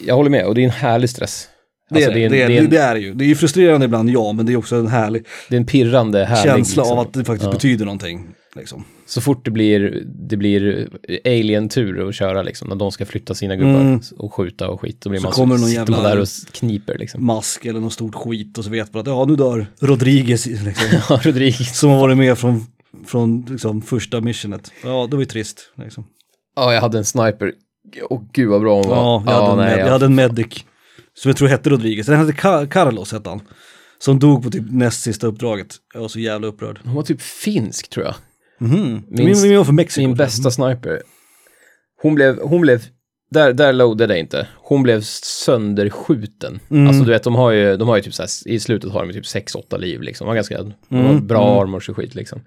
jag 0.06 0.16
håller 0.16 0.30
med, 0.30 0.46
och 0.46 0.56
det 0.56 0.62
är 0.62 0.66
en 0.66 0.70
härlig 0.70 1.10
stress. 1.10 1.48
Det, 1.90 1.96
Alltså, 1.96 2.12
är 2.12 2.14
det, 2.16 2.26
är, 2.26 2.30
det, 2.30 2.44
är 2.44 2.62
det, 2.62 2.68
det 2.68 2.78
är 2.78 2.96
ju. 2.96 3.14
Det 3.14 3.26
är 3.26 3.28
ju 3.28 3.36
frustrerande 3.36 3.86
ibland, 3.86 4.10
ja, 4.10 4.32
men 4.32 4.46
det 4.46 4.54
är 4.54 4.58
också 4.58 4.76
en 4.76 4.88
härlig 4.88 5.26
det 5.50 5.56
är 5.56 5.60
en 5.60 5.66
pirrande, 5.66 6.26
härlig... 6.26 6.44
känsla 6.44 6.84
liksom. 6.84 6.98
av 6.98 7.08
att 7.08 7.14
det 7.14 7.26
faktiskt 7.26 7.52
betyder 7.52 7.86
någonting. 7.86 8.28
Liksom. 8.58 8.84
Så 9.06 9.22
fort 9.22 9.46
det 9.46 9.52
blir, 9.52 10.04
det 10.30 10.38
blir 10.38 10.90
alien-tur 11.26 12.08
att 12.10 12.16
köra 12.16 12.42
liksom, 12.44 12.68
när 12.70 12.76
de 12.76 12.92
ska 12.92 13.06
flytta 13.06 13.36
sina 13.36 13.56
gubbar 13.56 14.00
och 14.18 14.34
skjuta 14.34 14.70
och 14.70 14.82
skit, 14.82 15.02
då 15.02 15.10
blir 15.10 15.20
Mm. 15.20 15.32
Så 15.34 15.40
man 15.42 15.48
kommer 15.50 15.56
så, 15.56 15.62
någon 15.62 15.70
sitter 15.70 15.92
man 15.92 16.02
jävla- 16.04 16.10
där 16.16 16.22
och 16.22 16.28
kniper 16.54 16.98
liksom. 16.98 17.26
Mask 17.26 17.66
eller 17.66 17.80
något 17.80 17.94
stort 17.94 18.16
skit 18.16 18.58
och 18.58 18.64
så 18.64 18.70
vet 18.70 18.94
man 18.94 19.02
att 19.02 19.08
ja, 19.08 19.26
nu 19.26 19.36
dör 19.36 19.68
Rodriguez 19.80 20.46
liksom, 20.46 20.88
Ja, 21.10 21.20
Rodriguez. 21.24 21.80
som 21.80 21.90
har 21.90 22.00
varit 22.00 22.18
med 22.18 22.38
från, 22.38 22.66
från 23.06 23.46
liksom, 23.50 23.82
första 23.82 24.22
missionet. 24.22 24.72
Ja, 24.84 25.08
det 25.10 25.16
var 25.16 25.22
ju 25.22 25.26
trist. 25.26 25.72
Liksom. 25.78 26.08
Ja, 26.56 26.74
jag 26.74 26.82
hade 26.82 26.98
en 26.98 27.06
sniper. 27.06 27.54
Åh 28.10 28.22
gud 28.34 28.50
vad 28.50 28.62
bra 28.62 28.76
hon 28.82 28.90
var. 28.90 28.96
Ja, 28.98 29.24
jag, 29.26 29.32
hade, 29.34 29.52
en, 29.52 29.58
nej, 29.58 29.76
med, 29.78 29.86
jag 29.86 29.92
hade 29.92 30.06
en 30.06 30.16
medic. 30.16 30.48
Som 31.14 31.30
jag 31.30 31.38
tror 31.38 31.48
hette 31.48 31.70
Rodriguez. 31.70 32.06
Den 32.08 32.20
hette 32.28 32.68
Carlos 32.68 33.12
hette 33.12 33.30
han. 33.30 33.42
Som 34.00 34.20
dog 34.20 34.44
på 34.44 34.50
typ 34.52 34.64
näst 34.70 35.02
sista 35.02 35.28
uppdraget. 35.28 35.76
Jag 35.94 36.02
var 36.02 36.08
så 36.08 36.20
jävla 36.20 36.48
upprörd. 36.48 36.80
Hon 36.84 36.94
var 36.96 37.04
typ 37.04 37.22
finsk 37.22 37.90
tror 37.90 38.06
jag. 38.06 38.16
Mhm. 38.60 39.04
Min- 39.10 39.26
Min, 39.42 39.76
Mexiko. 39.76 40.02
Min 40.08 40.16
bästa 40.16 40.52
sniper. 40.52 41.02
Hon 42.02 42.16
blev, 42.16 42.40
hon 42.42 42.62
blev, 42.62 42.84
där, 43.32 43.54
där 43.54 43.74
loadade 43.74 44.14
det 44.14 44.20
inte. 44.20 44.48
Hon 44.56 44.84
blev 44.84 45.02
sönderskjuten. 45.02 46.60
Mm. 46.72 46.88
Alltså 46.88 47.04
du 47.04 47.12
vet, 47.12 47.24
de 47.24 47.36
har 47.36 47.52
ju, 47.52 47.78
de 47.78 47.88
har 47.88 47.96
ju 47.96 48.02
typ 48.02 48.14
så 48.14 48.22
här, 48.24 48.30
i 48.46 48.60
slutet 48.60 48.92
har 48.92 49.06
de 49.06 49.14
typ 49.14 49.24
6-8 49.26 49.78
liv 49.78 50.02
liksom. 50.02 50.26
De 50.26 50.30
har 50.30 50.36
ganska, 50.36 50.58
de 50.64 50.74
har 50.90 51.10
Mm, 51.10 51.28
bra 51.28 51.62
armors 51.62 51.90
och 51.90 51.96
skit 51.96 52.16
liksom. 52.16 52.42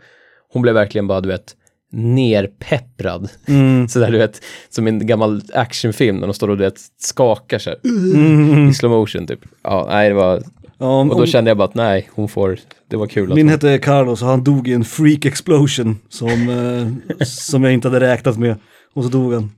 Hon 0.53 0.62
blev 0.62 0.75
verkligen 0.75 1.07
bara, 1.07 1.20
du 1.20 1.29
vet, 1.29 1.57
nerpepprad. 1.92 3.29
Mm. 3.49 3.88
så 3.88 3.99
där 3.99 4.11
du 4.11 4.18
vet, 4.18 4.40
som 4.68 4.87
en 4.87 5.07
gammal 5.07 5.42
actionfilm 5.55 6.16
när 6.16 6.27
de 6.27 6.35
står 6.35 6.49
och 6.49 6.57
du 6.57 6.64
vet, 6.64 6.79
skakar 6.99 7.59
så 7.59 7.70
här, 7.70 7.79
Mm. 7.85 8.68
i 8.68 8.75
slow 8.75 8.90
motion 8.90 9.27
typ. 9.27 9.40
Ja, 9.62 9.87
nej 9.90 10.09
det 10.09 10.14
var, 10.14 10.42
Ja, 10.80 11.00
och 11.00 11.16
då 11.16 11.26
kände 11.26 11.50
jag 11.50 11.58
bara 11.58 11.64
att 11.64 11.74
nej, 11.74 12.10
hon 12.14 12.28
får, 12.28 12.58
det 12.88 12.96
var 12.96 13.06
kul 13.06 13.34
Min 13.34 13.48
hette 13.48 13.78
Carlos 13.78 14.22
och 14.22 14.28
han 14.28 14.44
dog 14.44 14.68
i 14.68 14.72
en 14.72 14.84
freak 14.84 15.24
explosion 15.24 15.98
som, 16.08 16.28
eh, 16.28 17.24
som 17.24 17.64
jag 17.64 17.72
inte 17.72 17.88
hade 17.88 18.00
räknat 18.00 18.38
med. 18.38 18.56
Och 18.94 19.04
så 19.04 19.10
dog 19.10 19.34
han. 19.34 19.52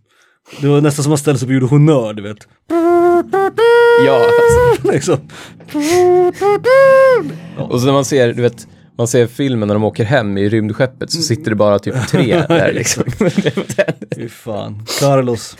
Det 0.61 0.68
var 0.68 0.80
nästan 0.80 1.02
som 1.02 1.12
att 1.12 1.20
ställa 1.20 1.38
sig 1.38 1.46
och 1.46 1.54
gjorde 1.54 1.66
honnör, 1.66 2.12
du 2.14 2.22
vet. 2.22 2.48
ja, 4.06 4.24
alltså. 4.24 4.92
liksom. 4.92 5.18
Och 7.68 7.80
så 7.80 7.87
när 7.87 7.92
man 7.92 8.04
ser, 8.04 8.32
du 8.32 8.42
vet, 8.42 8.66
man 8.98 9.08
ser 9.08 9.26
filmen 9.26 9.68
när 9.68 9.74
de 9.74 9.85
åker 9.85 10.04
hem 10.04 10.38
i 10.38 10.48
rymdskeppet 10.48 11.11
så 11.11 11.22
sitter 11.22 11.50
det 11.50 11.56
bara 11.56 11.78
typ 11.78 12.08
tre 12.08 12.37
där 12.48 12.72
liksom. 12.72 13.04
Fy 14.16 14.28
fan. 14.28 14.87
Carlos. 15.00 15.56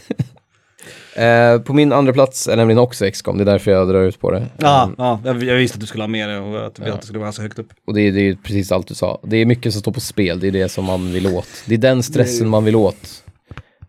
Eh, 1.16 1.59
på 1.59 1.72
min 1.72 1.92
andra 1.92 2.12
plats 2.12 2.48
är 2.48 2.57
nämligen 2.57 2.79
också 2.79 3.11
XCOM, 3.11 3.38
det 3.38 3.42
är 3.42 3.46
därför 3.46 3.70
jag 3.70 3.88
drar 3.88 4.03
ut 4.03 4.20
på 4.20 4.31
det. 4.31 4.46
Ja, 4.59 4.85
Eh, 4.85 4.90
ja 4.98 5.20
jag, 5.25 5.42
jag 5.42 5.57
visste 5.57 5.77
att 5.77 5.81
du 5.81 5.87
skulle 5.87 6.03
ha 6.03 6.09
med 6.09 6.29
det 6.29 6.38
och 6.38 6.66
att, 6.66 6.81
att 6.81 7.01
det 7.01 7.07
skulle 7.07 7.18
vara 7.18 7.33
så 7.33 7.42
högt 7.42 7.59
upp. 7.59 7.68
och 7.87 7.94
det 7.94 8.01
är, 8.01 8.12
det 8.12 8.20
är 8.20 8.25
ju 8.25 8.37
precis 8.37 8.72
allt 8.72 8.87
du 8.87 8.94
sa. 8.94 9.20
Det 9.22 9.37
är 9.37 9.46
mycket 9.46 9.72
som 9.72 9.81
står 9.81 9.92
på 9.92 10.01
spel, 10.01 10.40
det 10.40 10.46
är 10.46 10.53
det 10.53 10.68
som 10.68 10.85
man 10.85 11.12
vill 11.12 11.27
åt. 11.27 11.48
Det 11.66 11.75
är 11.75 11.79
den 11.79 12.03
stressen 12.03 12.48
man 12.48 12.64
vill 12.64 12.77
åt. 12.77 13.25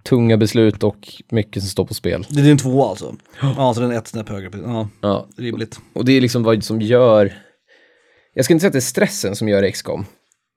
Tunga 0.03 0.37
beslut 0.37 0.83
och 0.83 0.97
mycket 1.31 1.63
som 1.63 1.69
står 1.69 1.85
på 1.85 1.93
spel. 1.93 2.25
Det 2.29 2.39
är 2.41 2.45
din 2.45 2.57
två 2.57 2.85
alltså? 2.89 3.15
Ja, 3.41 3.73
så 3.73 3.81
den 3.81 3.91
är 3.91 3.97
ett 3.97 4.07
snäpp 4.07 4.29
högre. 4.29 4.49
Ja, 4.65 4.87
Ja, 5.01 5.27
rimligt. 5.37 5.79
och 5.93 6.05
det 6.05 6.11
är 6.17 6.21
liksom 6.21 6.43
vad 6.43 6.63
som 6.63 6.81
gör... 6.81 7.33
Jag 8.33 8.45
ska 8.45 8.53
inte 8.53 8.61
säga 8.61 8.67
att 8.67 8.73
det 8.73 8.79
är 8.79 8.81
stressen 8.81 9.35
som 9.35 9.49
gör 9.49 9.69
XCOM. 9.71 10.05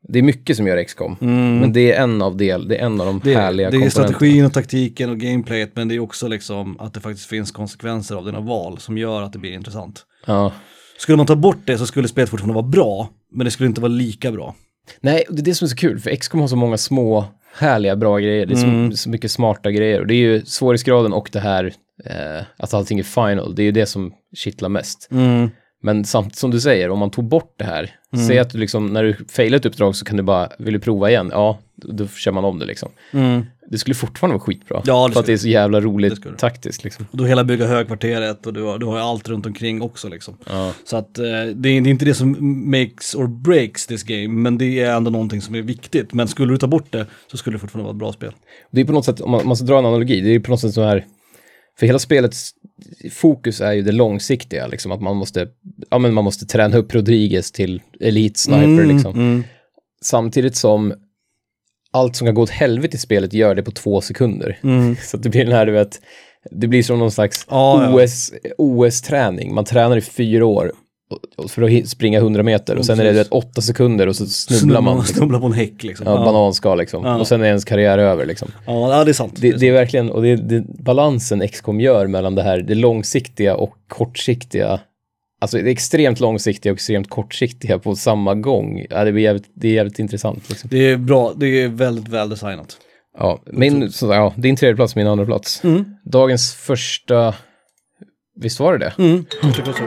Det 0.08 0.18
är 0.18 0.22
mycket 0.22 0.56
som 0.56 0.66
gör 0.66 0.84
XCOM. 0.84 1.16
Men 1.20 1.72
det 1.72 1.92
är 1.92 2.02
en 2.02 2.22
av 2.22 2.36
del, 2.36 2.68
det 2.68 2.76
är 2.76 2.86
en 2.86 3.00
av 3.00 3.06
de 3.06 3.16
Mm. 3.16 3.20
Det, 3.24 3.34
härliga 3.34 3.70
det 3.70 3.76
är 3.76 3.90
strategin 3.90 4.44
och 4.44 4.52
taktiken 4.52 5.10
och 5.10 5.18
gameplayet 5.18 5.70
men 5.74 5.88
det 5.88 5.94
är 5.94 6.00
också 6.00 6.28
liksom 6.28 6.80
att 6.80 6.94
det 6.94 7.00
faktiskt 7.00 7.28
finns 7.28 7.50
konsekvenser 7.50 8.14
av 8.16 8.24
dina 8.24 8.40
val 8.40 8.78
som 8.78 8.98
gör 8.98 9.22
att 9.22 9.32
det 9.32 9.38
blir 9.38 9.52
intressant. 9.52 10.04
Ja. 10.26 10.52
Skulle 10.98 11.16
man 11.16 11.26
ta 11.26 11.36
bort 11.36 11.58
det 11.66 11.78
så 11.78 11.86
skulle 11.86 12.08
spelet 12.08 12.30
fortfarande 12.30 12.54
vara 12.54 12.66
bra, 12.66 13.08
men 13.32 13.44
det 13.44 13.50
skulle 13.50 13.66
inte 13.66 13.80
vara 13.80 13.92
lika 13.92 14.32
bra. 14.32 14.54
Nej, 15.00 15.24
och 15.28 15.34
det 15.34 15.40
är 15.40 15.44
det 15.44 15.54
som 15.54 15.64
är 15.64 15.68
så 15.68 15.76
kul, 15.76 15.98
för 16.00 16.16
XCOM 16.16 16.40
har 16.40 16.48
så 16.48 16.56
många 16.56 16.76
små, 16.76 17.24
härliga, 17.58 17.96
bra 17.96 18.18
grejer. 18.18 18.46
Det 18.46 18.54
är 18.54 18.56
så, 18.56 18.66
Mm. 18.66 18.92
så 18.92 19.10
mycket 19.10 19.30
smarta 19.30 19.70
grejer. 19.70 20.00
Och 20.00 20.06
det 20.06 20.14
är 20.14 20.18
ju 20.18 20.44
svårighetsgraden 20.44 21.12
och 21.12 21.28
det 21.32 21.40
här, 21.40 21.64
eh, 22.04 22.44
att 22.56 22.74
allting 22.74 22.98
är 22.98 23.02
final, 23.02 23.54
det 23.54 23.62
är 23.62 23.64
ju 23.64 23.72
det 23.72 23.86
som 23.86 24.12
kittlar 24.36 24.68
mest. 24.68 25.08
Men 25.82 26.04
samt 26.04 26.36
som 26.36 26.50
du 26.50 26.60
säger, 26.60 26.90
om 26.90 26.98
man 26.98 27.10
tog 27.10 27.24
bort 27.28 27.54
det 27.56 27.64
här, 27.64 27.90
Mm. 28.12 28.26
säg 28.26 28.38
att 28.38 28.50
du 28.50 28.58
liksom, 28.58 28.86
när 28.86 29.02
du 29.04 29.16
failar 29.28 29.56
ett 29.58 29.66
uppdrag 29.66 29.96
så 29.96 30.04
kan 30.04 30.16
du 30.16 30.22
bara, 30.22 30.48
vill 30.58 30.72
du 30.72 30.80
prova 30.80 31.10
igen? 31.10 31.28
Ja, 31.32 31.58
då 31.76 32.06
kör 32.08 32.32
man 32.32 32.44
om 32.44 32.58
det 32.58 32.64
liksom. 32.66 32.88
Det 33.70 33.78
skulle 33.78 33.94
fortfarande 33.94 34.34
vara 34.34 34.44
skitbra. 34.44 34.76
Mm. 34.76 34.84
Ja, 34.86 35.06
det 35.08 35.12
för 35.12 35.20
att 35.20 35.26
det 35.26 35.32
är 35.32 35.36
så 35.36 35.48
jävla 35.48 35.80
roligt 35.80 36.22
det. 36.22 36.36
taktiskt 36.36 36.84
liksom. 36.84 37.06
Och 37.10 37.18
du 37.18 37.26
hela 37.28 37.44
bygga 37.44 37.66
högkvarteret 37.66 38.46
och 38.46 38.52
du 38.52 38.62
har, 38.62 38.78
du 38.78 38.86
har 38.86 38.98
allt 38.98 39.28
runt 39.28 39.46
omkring 39.46 39.82
också 39.82 40.08
liksom. 40.08 40.36
Ja. 40.50 40.72
Så 40.84 40.96
att 40.96 41.18
eh, 41.18 41.24
det, 41.24 41.30
är, 41.30 41.54
det 41.54 41.68
är 41.70 41.88
inte 41.88 42.04
det 42.04 42.14
som 42.14 42.36
makes 42.70 43.14
or 43.14 43.26
breaks 43.26 43.86
this 43.86 44.02
game, 44.02 44.28
men 44.28 44.58
det 44.58 44.80
är 44.80 44.96
ändå 44.96 45.10
någonting 45.10 45.40
som 45.40 45.54
är 45.54 45.62
viktigt. 45.62 46.12
Men 46.14 46.28
skulle 46.28 46.52
du 46.52 46.58
ta 46.58 46.66
bort 46.66 46.92
det 46.92 47.06
så 47.30 47.36
skulle 47.36 47.54
det 47.54 47.60
fortfarande 47.60 47.84
vara 47.84 47.92
ett 47.94 47.98
bra 47.98 48.12
spel. 48.12 48.32
Det 48.70 48.80
är 48.80 48.84
på 48.84 48.92
något 48.92 49.04
sätt, 49.04 49.20
om 49.20 49.30
man, 49.30 49.46
man 49.46 49.56
ska 49.56 49.66
dra 49.66 49.78
en 49.78 49.86
analogi, 49.86 50.20
det 50.20 50.34
är 50.34 50.40
på 50.40 50.50
något 50.50 50.60
sätt 50.60 50.74
så 50.74 50.82
här, 50.82 51.04
för 51.78 51.86
hela 51.86 51.98
spelets 51.98 52.50
fokus 53.12 53.60
är 53.60 53.72
ju 53.72 53.82
det 53.82 53.92
långsiktiga, 53.92 54.66
liksom 54.66 54.92
att 54.92 55.02
man 55.02 55.16
måste, 55.16 55.48
ja 55.90 55.98
men 55.98 56.14
man 56.14 56.24
måste 56.24 56.46
träna 56.46 56.76
upp 56.76 56.94
Rodriguez 56.94 57.52
till 57.52 57.82
elite 58.00 58.40
sniper 58.40 58.86
liksom. 58.94 59.44
Samtidigt 60.02 60.56
som 60.56 60.94
allt 61.90 62.16
som 62.16 62.26
kan 62.26 62.34
gå 62.34 62.42
åt 62.42 62.50
helvete 62.50 62.96
i 62.96 62.98
spelet 62.98 63.32
gör 63.32 63.54
det 63.54 63.62
på 63.62 63.70
två 63.70 64.00
sekunder. 64.00 64.58
Mm. 64.62 64.96
Så 65.02 65.16
det 65.16 65.28
blir 65.28 65.44
den 65.44 65.54
här, 65.54 65.66
du 65.66 65.72
vet, 65.72 66.00
det 66.50 66.68
blir 66.68 66.82
som 66.82 66.98
någon 66.98 67.10
slags 67.10 67.46
Ja, 67.50 67.82
ja. 67.82 68.04
OS, 68.04 68.32
OS-träning. 68.58 69.54
Man 69.54 69.64
tränar 69.64 69.96
i 69.96 70.00
fyra 70.00 70.46
år 70.46 70.72
för 71.48 71.62
att 71.62 71.88
springa 71.88 72.18
100 72.18 72.42
meter 72.42 72.76
och 72.76 72.86
sen 72.86 73.00
är 73.00 73.04
det 73.04 73.12
vet, 73.12 73.28
åtta 73.28 73.60
sekunder 73.60 74.06
och 74.06 74.16
så 74.16 74.26
snubblar 74.26 74.80
man. 74.80 74.98
Liksom. 74.98 75.16
Snubblar 75.16 75.40
på 75.40 75.46
en 75.46 75.52
häck 75.52 75.82
liksom. 75.82 76.06
Ja, 76.06 76.24
bananskal 76.24 76.78
liksom. 76.78 77.04
Ja. 77.04 77.18
Och 77.18 77.26
sen 77.26 77.42
är 77.42 77.46
ens 77.46 77.64
karriär 77.64 77.98
över 77.98 78.26
liksom. 78.26 78.48
Ja, 78.66 78.96
ja, 78.96 79.04
det 79.04 79.10
är 79.10 79.12
sant. 79.12 79.34
Det, 79.36 79.52
det 79.52 79.68
är 79.68 79.72
verkligen, 79.72 80.10
och 80.10 80.22
det 80.22 80.28
är 80.28 80.36
det, 80.36 80.64
balansen 80.78 81.48
XCOM 81.48 81.80
gör 81.80 82.06
mellan 82.06 82.34
det 82.34 82.42
här, 82.42 82.58
det 82.58 82.74
långsiktiga 82.74 83.56
och 83.56 83.74
kortsiktiga. 83.88 84.80
Alltså 85.40 85.58
det 85.58 85.70
extremt 85.70 86.20
långsiktiga 86.20 86.72
och 86.72 86.76
extremt 86.76 87.10
kortsiktiga 87.10 87.78
på 87.78 87.96
samma 87.96 88.34
gång. 88.34 88.86
Ja, 88.90 89.04
det, 89.04 89.12
blir 89.12 89.22
jävligt, 89.22 89.50
det 89.54 89.68
är 89.68 89.72
jävligt 89.72 89.98
intressant. 89.98 90.48
Liksom. 90.48 90.70
Det 90.72 90.90
är 90.90 90.96
bra, 90.96 91.32
det 91.36 91.46
är 91.46 91.68
väldigt 91.68 92.08
väl 92.08 92.28
designat. 92.28 92.76
Ja, 93.18 93.42
min, 93.46 93.92
så, 93.92 94.06
ja, 94.06 94.32
din 94.36 94.56
tredje 94.56 94.76
plats, 94.76 94.96
min 94.96 95.06
andra 95.06 95.24
plats. 95.24 95.64
Mm. 95.64 95.84
Dagens 96.04 96.54
första, 96.54 97.34
visst 98.40 98.60
var 98.60 98.78
det 98.78 98.78
det? 98.78 99.02
Mm. 99.02 99.24
Jag 99.42 99.54
tycker 99.54 99.72
så. 99.72 99.82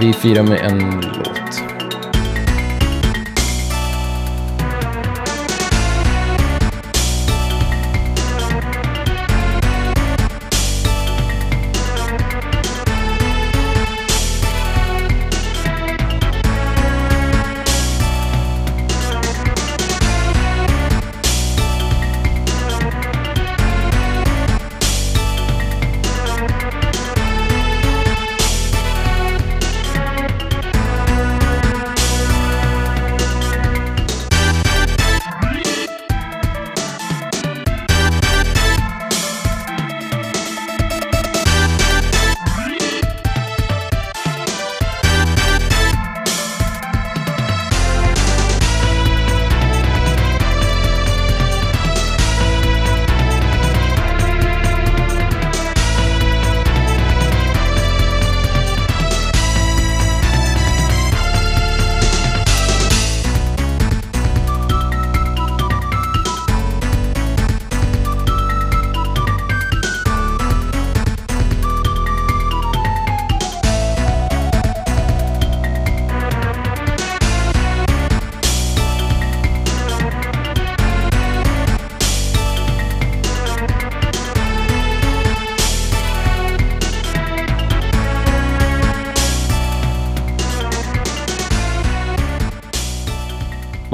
Vi 0.00 0.12
firar 0.12 0.42
med 0.42 0.60
en 0.60 1.00
låt. 1.00 1.67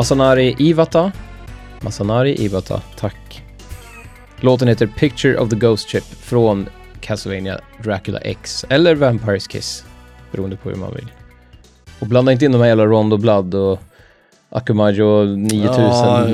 Masanari 0.04 0.54
Iwata. 0.58 1.12
Masanari 1.80 2.34
Iwata, 2.34 2.82
tack. 2.96 3.42
Låten 4.40 4.68
heter 4.68 4.86
Picture 4.86 5.38
of 5.38 5.50
the 5.50 5.56
Ghost 5.56 5.88
Ship 5.88 6.04
från 6.04 6.68
Castlevania 7.00 7.60
Dracula 7.82 8.18
X, 8.18 8.64
eller 8.68 8.94
Vampires 8.94 9.46
Kiss, 9.46 9.84
beroende 10.32 10.56
på 10.56 10.68
hur 10.68 10.76
man 10.76 10.94
vill. 10.94 11.12
Och 11.98 12.06
blanda 12.06 12.32
inte 12.32 12.44
in 12.44 12.52
de 12.52 12.60
här 12.60 12.68
jävla 12.68 12.86
Rondo 12.86 13.16
Blood 13.16 13.54
och 13.54 13.78
Akumajo 14.50 15.24
9000. 15.24 15.72
Ja, 15.72 16.28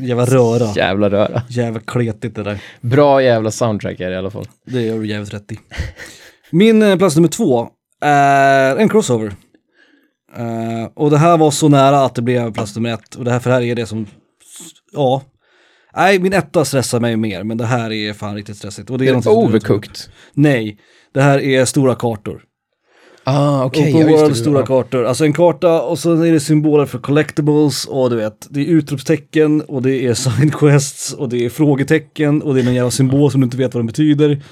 jävla 0.00 0.24
röra. 0.24 0.72
Jävla 0.76 1.10
röra. 1.10 1.42
Jävla 1.48 1.80
kletigt 1.80 2.34
det 2.34 2.42
där. 2.42 2.58
Bra 2.80 3.22
jävla 3.22 3.50
soundtrack 3.50 4.00
är 4.00 4.08
det 4.08 4.14
i 4.14 4.18
alla 4.18 4.30
fall. 4.30 4.46
Det 4.64 4.82
gör 4.82 4.98
du 4.98 5.06
jävligt 5.06 5.34
rätt 5.34 5.52
i. 5.52 5.58
Min 6.50 6.82
eh, 6.82 6.96
plats 6.96 7.16
nummer 7.16 7.28
två 7.28 7.68
är 8.00 8.76
en 8.76 8.88
crossover. 8.88 9.32
Eh, 10.36 10.90
och 10.94 11.10
det 11.10 11.18
här 11.18 11.36
var 11.38 11.50
så 11.50 11.68
nära 11.68 12.00
att 12.04 12.14
det 12.14 12.22
blev 12.22 12.52
plats 12.52 12.76
nummer 12.76 12.94
ett. 12.94 13.14
Och 13.14 13.24
det 13.24 13.30
här, 13.30 13.38
för 13.38 13.50
det 13.50 13.56
här 13.56 13.62
är 13.62 13.74
det 13.74 13.86
som, 13.86 14.06
ja. 14.92 15.22
Nej, 15.96 16.18
min 16.18 16.32
etta 16.32 16.64
stressar 16.64 17.00
mig 17.00 17.16
mer, 17.16 17.42
men 17.44 17.56
det 17.58 17.66
här 17.66 17.92
är 17.92 18.12
fan 18.12 18.34
riktigt 18.34 18.56
stressigt. 18.56 18.90
Och 18.90 18.98
det 18.98 19.08
är, 19.08 19.14
Är 19.14 19.20
det 19.22 19.30
overcooked? 19.30 19.96
Nej, 20.34 20.78
det 21.14 21.22
här 21.22 21.38
är 21.40 21.64
stora 21.64 21.94
kartor. 21.94 22.42
Ah, 23.24 23.64
okej. 23.64 23.94
Open 23.94 24.12
ja, 24.14 24.34
stora 24.34 24.60
Ja. 24.60 24.66
kartor. 24.66 25.04
Alltså 25.04 25.24
en 25.24 25.32
karta 25.32 25.82
och 25.82 25.98
så 25.98 26.22
är 26.22 26.32
det 26.32 26.40
symboler 26.40 26.86
för 26.86 26.98
collectibles 26.98 27.84
och 27.84 28.10
du 28.10 28.16
vet, 28.16 28.46
det 28.50 28.60
är 28.60 28.64
utropstecken 28.64 29.60
och 29.60 29.82
det 29.82 30.06
är 30.06 30.14
sidequests 30.14 31.12
och 31.12 31.28
det 31.28 31.44
är 31.44 31.50
frågetecken 31.50 32.42
och 32.42 32.54
det 32.54 32.60
är 32.60 32.64
någon 32.64 32.74
jävla 32.74 32.90
symbol 32.90 33.30
som 33.30 33.40
du 33.40 33.44
inte 33.44 33.56
vet 33.56 33.74
vad 33.74 33.80
den 33.80 33.86
betyder. 33.86 34.42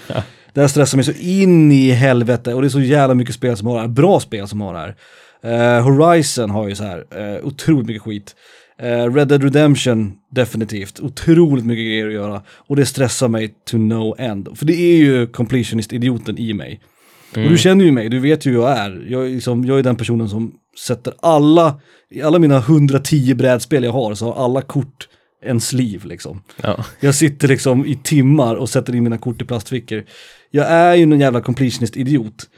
Det 0.55 0.61
här 0.61 0.69
stressar 0.69 0.99
mig 0.99 1.05
så 1.05 1.13
in 1.13 1.73
i 1.73 1.91
helvete 1.91 2.55
och 2.55 2.63
det 2.63 2.69
är 2.69 2.71
så 2.71 2.81
jävla 2.81 3.15
mycket 3.15 3.35
spel 3.35 3.57
som 3.57 3.67
har 3.67 3.75
det 3.75 3.81
här. 3.81 3.89
Bra 3.89 4.21
spel 4.21 4.49
som 4.49 4.61
har 4.61 4.73
det 4.75 4.79
här. 4.81 4.97
Eh, 5.43 5.83
Horizon 5.83 6.51
har 6.51 6.69
ju 6.69 6.75
så 6.75 6.85
här, 6.85 6.99
uh, 6.99 7.47
otroligt 7.47 7.87
mycket 7.87 8.03
skit. 8.03 8.35
Eh, 8.79 9.15
Red 9.15 9.29
Dead 9.29 9.43
Redemption, 9.43 10.13
definitivt. 10.31 11.01
Otroligt 11.01 11.65
mycket 11.65 11.85
grejer 11.85 12.07
att 12.07 12.13
göra. 12.13 12.43
Och 12.49 12.77
det 12.77 12.87
stressar 12.87 13.29
mig 13.29 13.55
to 13.71 13.79
no 13.79 14.15
end. 14.19 14.49
För 14.55 14.67
det 14.67 14.75
är 14.75 14.97
ju 14.97 15.27
completionist-idioten 15.27 16.39
i 16.39 16.55
mig. 16.55 16.81
Och 17.37 17.51
du 17.51 17.59
känner 17.59 17.85
ju 17.85 17.93
mig, 17.93 18.09
du 18.09 18.19
vet 18.19 18.47
ju 18.47 18.51
hur 18.51 18.59
jag 18.59 18.79
är. 18.79 19.07
Jag 19.09 19.27
är, 19.27 19.31
liksom, 19.31 19.65
jag 19.65 19.79
är 19.79 19.83
den 19.83 19.97
personen 19.97 20.29
som 20.29 20.53
sätter 20.87 21.15
alla, 21.21 21.81
i 22.11 22.23
alla 22.23 22.39
mina 22.39 22.59
110 22.59 23.35
brädspel 23.35 23.85
jag 23.85 23.93
har 23.93 24.15
så 24.15 24.33
har 24.33 24.45
alla 24.45 24.63
kort 24.63 25.09
en 25.43 25.61
sleeve 25.61 26.09
liksom. 26.09 26.43
Ja. 26.63 26.85
Jag 27.01 27.15
sitter 27.15 27.49
liksom 27.49 27.87
i 27.87 27.97
timmar 28.03 28.55
och 28.55 28.69
sätter 28.69 28.95
in 28.95 29.03
mina 29.03 29.19
kort 29.19 29.43
i 29.43 29.45
plastfickor. 29.45 30.05
Jag 30.51 30.67
är 30.67 30.95
ju 30.95 31.07
någon 31.07 31.21
jävla 31.21 31.41
completionist-idiot. 31.41 32.49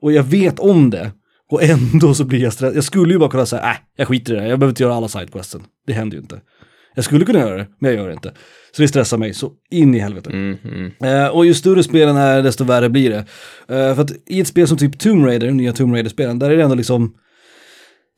Och 0.00 0.12
jag 0.12 0.22
vet 0.22 0.58
om 0.58 0.90
det. 0.90 1.10
Och 1.52 1.62
ändå 1.62 2.14
så 2.14 2.24
blir 2.24 2.42
jag 2.42 2.52
stressad. 2.52 2.76
Jag 2.76 2.84
skulle 2.84 3.12
ju 3.12 3.18
bara 3.18 3.30
kunna 3.30 3.46
säga, 3.46 3.62
äh, 3.62 3.76
jag 3.96 4.08
skiter 4.08 4.32
i 4.34 4.36
det, 4.36 4.48
jag 4.48 4.58
behöver 4.58 4.70
inte 4.72 4.82
göra 4.82 4.94
alla 4.94 5.08
sidequesten. 5.08 5.62
Det 5.86 5.92
händer 5.92 6.16
ju 6.16 6.22
inte. 6.22 6.40
Jag 6.94 7.04
skulle 7.04 7.24
kunna 7.24 7.38
göra 7.38 7.56
det, 7.56 7.66
men 7.80 7.90
jag 7.90 8.00
gör 8.00 8.08
det 8.08 8.14
inte. 8.14 8.32
Så 8.76 8.82
det 8.82 8.88
stressar 8.88 9.18
mig 9.18 9.34
så 9.34 9.52
in 9.70 9.94
i 9.94 9.98
helvete. 9.98 10.30
Mm, 10.30 10.56
mm. 10.64 10.92
Eh, 11.24 11.28
och 11.28 11.46
ju 11.46 11.54
större 11.54 11.82
spelen 11.82 12.16
är, 12.16 12.42
desto 12.42 12.64
värre 12.64 12.88
blir 12.88 13.10
det. 13.10 13.16
Eh, 13.76 13.94
för 13.94 14.02
att 14.02 14.10
i 14.26 14.40
ett 14.40 14.48
spel 14.48 14.68
som 14.68 14.76
typ 14.78 14.98
Tomb 14.98 15.26
Raider, 15.26 15.50
nya 15.50 15.72
Tomb 15.72 15.94
Raider-spelen, 15.94 16.38
där 16.38 16.50
är 16.50 16.56
det 16.56 16.62
ändå 16.62 16.74
liksom, 16.74 17.14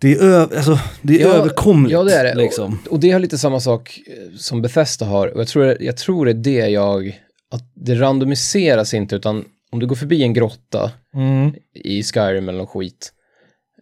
det 0.01 0.13
är, 0.15 0.23
ö- 0.25 0.47
alltså, 0.57 0.79
det 1.03 1.23
är 1.23 1.29
Ja, 1.29 1.35
överkomligt. 1.35 1.93
Ja, 1.93 2.03
det 2.05 2.15
är 2.15 2.25
det. 2.25 2.35
Liksom. 2.43 2.79
Och, 2.87 2.93
och 2.93 3.01
det 3.01 3.11
har 3.11 3.21
lite 3.21 3.39
samma 3.39 3.61
sak 3.61 4.01
eh, 4.07 4.37
som 4.37 4.63
Bethesda 4.63 5.07
har. 5.07 5.29
Och 5.29 5.41
jag 5.41 5.49
tror, 5.49 5.77
jag 5.81 5.97
tror 5.97 6.25
det 6.27 6.31
är 6.31 6.35
det 6.35 6.69
jag... 6.69 7.21
Att 7.51 7.73
det 7.75 7.95
randomiseras 7.95 8.95
inte, 8.95 9.17
utan 9.17 9.45
om 9.73 9.81
du 9.81 9.87
går 9.87 9.97
förbi 9.97 10.23
en 10.23 10.33
grotta 10.35 10.91
Mm. 11.17 11.55
i 11.85 12.03
Skyrim 12.03 12.49
eller 12.49 12.59
någon 12.59 12.67
skit, 12.67 13.13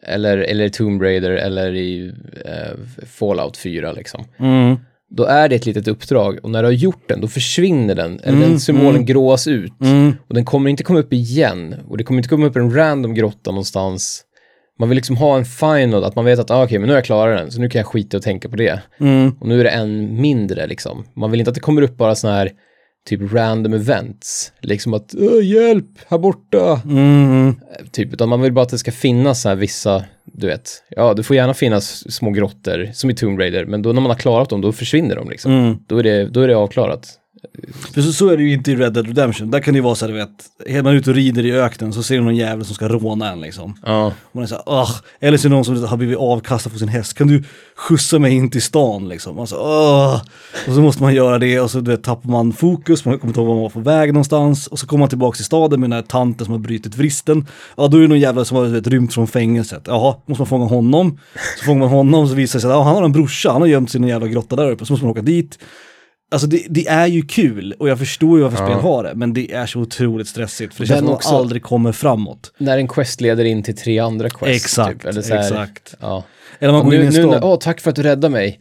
eller, 0.07 0.38
eller 0.38 0.69
Tomb 0.69 1.03
Raider 1.03 1.31
eller 1.31 1.75
i 1.75 2.12
eh, 2.45 3.07
Fallout 3.07 3.57
4 3.57 3.93
liksom. 3.93 4.25
Mm. 4.38 4.77
Då 5.17 5.25
är 5.25 5.49
det 5.49 5.57
ett 5.57 5.67
litet 5.67 5.88
uppdrag 5.88 6.38
och 6.43 6.51
när 6.51 6.62
du 6.62 6.67
har 6.67 6.73
gjort 6.73 7.09
den, 7.09 7.21
då 7.21 7.29
försvinner 7.29 7.95
den. 7.95 8.21
Eller 8.21 8.37
Mm, 8.37 8.51
den 8.51 8.61
symbolen 8.61 8.91
mm. 8.91 9.07
gråas 9.07 9.47
ut. 9.49 9.81
Mm. 9.81 10.15
Och 10.29 10.35
den 10.35 10.45
kommer 10.45 10.71
inte 10.71 10.83
komma 10.83 10.99
upp 10.99 11.12
igen. 11.12 11.75
Och 11.88 11.99
det 11.99 12.05
kommer 12.05 12.19
inte 12.19 12.29
komma 12.29 12.47
upp 12.47 12.57
en 12.57 12.75
random 12.75 13.15
grotta 13.15 13.51
någonstans. 13.51 14.25
Man 14.79 14.88
vill 14.88 14.97
liksom 14.97 15.17
ha 15.17 15.37
en 15.37 15.45
final, 15.45 16.05
att 16.05 16.17
man 16.17 16.25
vet 16.25 16.38
att 16.38 16.51
ah, 16.51 16.65
okej, 16.65 16.79
men 16.79 16.87
nu 16.87 16.93
har 16.93 16.99
jag 16.99 17.05
klarat 17.05 17.38
den, 17.38 17.51
så 17.51 17.61
nu 17.61 17.69
kan 17.69 17.79
jag 17.79 17.87
skita 17.87 18.17
och 18.17 18.23
tänka 18.23 18.49
på 18.49 18.57
det. 18.57 18.81
Mm. 19.01 19.33
Och 19.41 19.49
nu 19.49 19.61
är 19.61 19.65
det 19.65 19.71
en 19.71 20.21
mindre 20.21 20.67
liksom. 20.67 21.05
Man 21.15 21.31
vill 21.31 21.41
inte 21.41 21.51
att 21.51 21.55
det 21.55 21.61
kommer 21.61 21.83
upp 21.83 21.97
bara 21.97 22.15
sådana 22.15 22.38
här 22.38 22.51
typ 23.07 23.33
random 23.33 23.73
events. 23.73 24.53
Liksom 24.61 24.95
att 24.95 25.15
"Åh, 25.19 25.45
hjälp, 25.45 25.87
här 26.09 26.19
borta. 26.19 26.81
Mm. 26.85 27.55
Typ, 27.93 28.12
utan 28.12 28.29
man 28.29 28.41
vill 28.41 28.53
bara 28.53 28.62
att 28.62 28.69
det 28.69 28.79
ska 28.79 28.93
finnas 28.93 29.43
så 29.43 29.49
här 29.49 29.57
vissa, 29.57 30.05
du 30.25 30.47
vet. 30.47 30.71
Ja, 30.88 31.15
det 31.15 31.23
får 31.23 31.37
gärna 31.37 31.55
finnas 31.55 32.12
små 32.15 32.31
grottor, 32.31 32.91
som 32.93 33.11
i 33.11 33.15
Tomb 33.15 33.38
Raider, 33.38 33.65
men 33.65 33.83
då 33.83 33.93
när 33.93 34.01
man 34.01 34.11
har 34.11 34.19
klarat 34.19 34.51
dem, 34.51 34.61
då 34.61 34.73
försvinner 34.73 35.17
de 35.17 35.31
liksom. 35.31 35.53
Mm. 35.53 35.77
Då, 35.87 35.99
är 35.99 36.03
det, 36.03 36.25
då 36.29 36.41
är 36.41 36.49
det 36.49 36.57
avklarat. 36.57 37.19
För 37.94 38.02
så, 38.02 38.12
så 38.12 38.28
är 38.28 38.37
det 38.37 38.42
ju 38.42 38.52
inte 38.52 38.72
i 38.72 38.76
Red 38.76 38.92
Dead 38.92 39.07
Redemption. 39.07 39.50
Där 39.50 39.61
kan 39.61 39.74
det 39.74 39.78
ju 39.78 39.83
vara 39.83 39.94
så 39.94 40.07
här, 40.07 40.12
du 40.12 40.18
vet, 40.18 40.31
är 40.66 40.83
man 40.83 40.94
ute 40.94 41.11
och 41.11 41.16
rider 41.16 41.46
i 41.46 41.52
öknen 41.52 41.92
så 41.92 42.02
ser 42.02 42.16
man 42.16 42.24
någon 42.24 42.37
jävel 42.37 42.64
som 42.64 42.74
ska 42.74 42.88
råna 42.88 43.33
en 43.33 43.40
liksom. 43.40 43.74
Ja, 43.87 44.07
Och 44.07 44.12
man 44.33 44.44
är 44.44 44.48
så 44.48 44.55
här, 44.55 44.81
"Ugh." 44.81 44.90
Eller 45.20 45.38
så 45.38 45.46
är 45.46 45.50
det 45.50 45.55
någon 45.57 45.64
som 45.64 45.85
har 45.85 45.96
blivit 45.96 46.18
avkastad 46.18 46.70
på 46.70 46.78
sin 46.78 46.88
häst. 46.88 47.14
Kan 47.14 47.26
du 47.26 47.44
skjutsa 47.76 48.18
mig 48.18 48.33
in 48.33 48.50
till 48.50 48.62
stan 48.62 49.09
liksom? 49.09 49.38
Alltså, 49.38 49.57
"Ugh." 49.57 50.22
Och 50.68 50.74
så 50.74 50.81
måste 50.81 51.02
man 51.02 51.14
göra 51.14 51.38
det 51.38 51.61
och 51.61 51.70
så 51.70 51.81
du 51.81 51.90
vet, 51.90 52.05
tappar 52.05 52.31
man 52.31 52.52
fokus, 52.52 53.05
man 53.05 53.18
kommer 53.18 53.31
inte 53.31 53.40
ihåg 53.40 53.46
var 53.48 53.55
man 53.55 53.62
var 53.62 53.70
på 53.70 53.81
väg 53.81 54.12
någonstans. 54.12 54.66
Och 54.66 54.78
så 54.78 54.87
kommer 54.87 55.00
man 55.00 55.09
tillbaka 55.09 55.37
till 55.37 55.44
staden 55.44 55.81
med 55.81 55.90
den 55.90 55.96
här 55.96 56.02
tanten 56.02 56.44
som 56.44 56.52
har 56.52 56.59
brutit 56.59 56.96
vristen. 56.96 57.46
Ja, 57.76 57.88
då 57.88 57.96
är 57.96 58.00
det 58.02 58.09
någon 58.09 58.20
jävla 58.20 58.44
som 58.44 58.57
har 58.57 58.64
vet, 58.64 58.87
rymt 58.87 59.14
från 59.14 59.26
fängelset. 59.26 59.83
Jaha, 59.87 60.14
måste 60.26 60.40
man 60.40 60.46
fånga 60.46 60.64
honom? 60.66 61.18
Så 61.59 61.64
fångar 61.64 61.81
man 61.81 61.88
honom 61.88 62.28
så 62.28 62.35
visar 62.35 62.59
det 62.59 62.61
sig 62.61 62.70
att 62.70 62.76
ja, 62.76 62.83
han 62.83 62.94
har 62.96 63.02
en 63.02 63.12
brorsa, 63.12 63.52
han 63.52 63.61
har 63.61 63.68
gömt 63.68 63.90
sig 63.90 64.00
i 64.00 64.02
en 64.02 64.09
jävla 64.09 64.26
grotta 64.28 64.57
där 64.57 64.70
uppe. 64.70 64.87
Så 64.87 64.92
måste 64.92 65.05
man 65.07 65.11
åka 65.12 65.22
dit. 65.22 65.59
Alltså 66.33 66.47
det, 66.47 66.66
det 66.71 66.87
är 66.88 67.07
ju 67.07 67.23
kul 67.23 67.75
och 67.79 67.88
jag 67.88 67.99
förstår 67.99 68.38
ju 68.38 68.42
varför 68.45 68.59
Ja. 68.64 68.66
spel 68.71 68.81
har 68.81 69.05
det, 69.05 69.14
men 69.14 69.33
det 69.33 69.53
är 69.53 69.66
så 69.66 69.81
otroligt 69.81 70.29
stressigt 70.29 70.75
för 70.75 70.85
det 70.85 70.88
Den 70.88 70.97
känns 70.97 71.07
som 71.07 71.14
också- 71.14 71.33
man 71.33 71.40
aldrig 71.40 71.62
kommer 71.62 71.92
framåt. 71.92 72.53
när 72.59 72.79
en 72.79 72.88
quest 72.88 73.21
leder 73.21 73.45
in 73.45 73.62
till 73.62 73.77
tre 73.77 73.99
andra 73.99 74.29
quest. 74.31 74.64
Exakt, 74.64 74.92
typ, 74.92 75.05
eller 75.05 75.23
så 75.23 75.35
här, 75.35 75.40
exakt. 75.42 75.95
Ja. 76.01 76.25
Eller 76.59 76.73
man 76.73 76.85
går 76.85 76.95
in 76.95 77.01
i 77.01 77.03
nu, 77.03 77.09
en 77.09 77.14
nu, 77.14 77.33
stad. 77.33 77.45
åh, 77.45 77.59
tack 77.61 77.81
för 77.81 77.90
att 77.90 77.97
du 77.97 78.03
räddade 78.03 78.29
mig. 78.29 78.61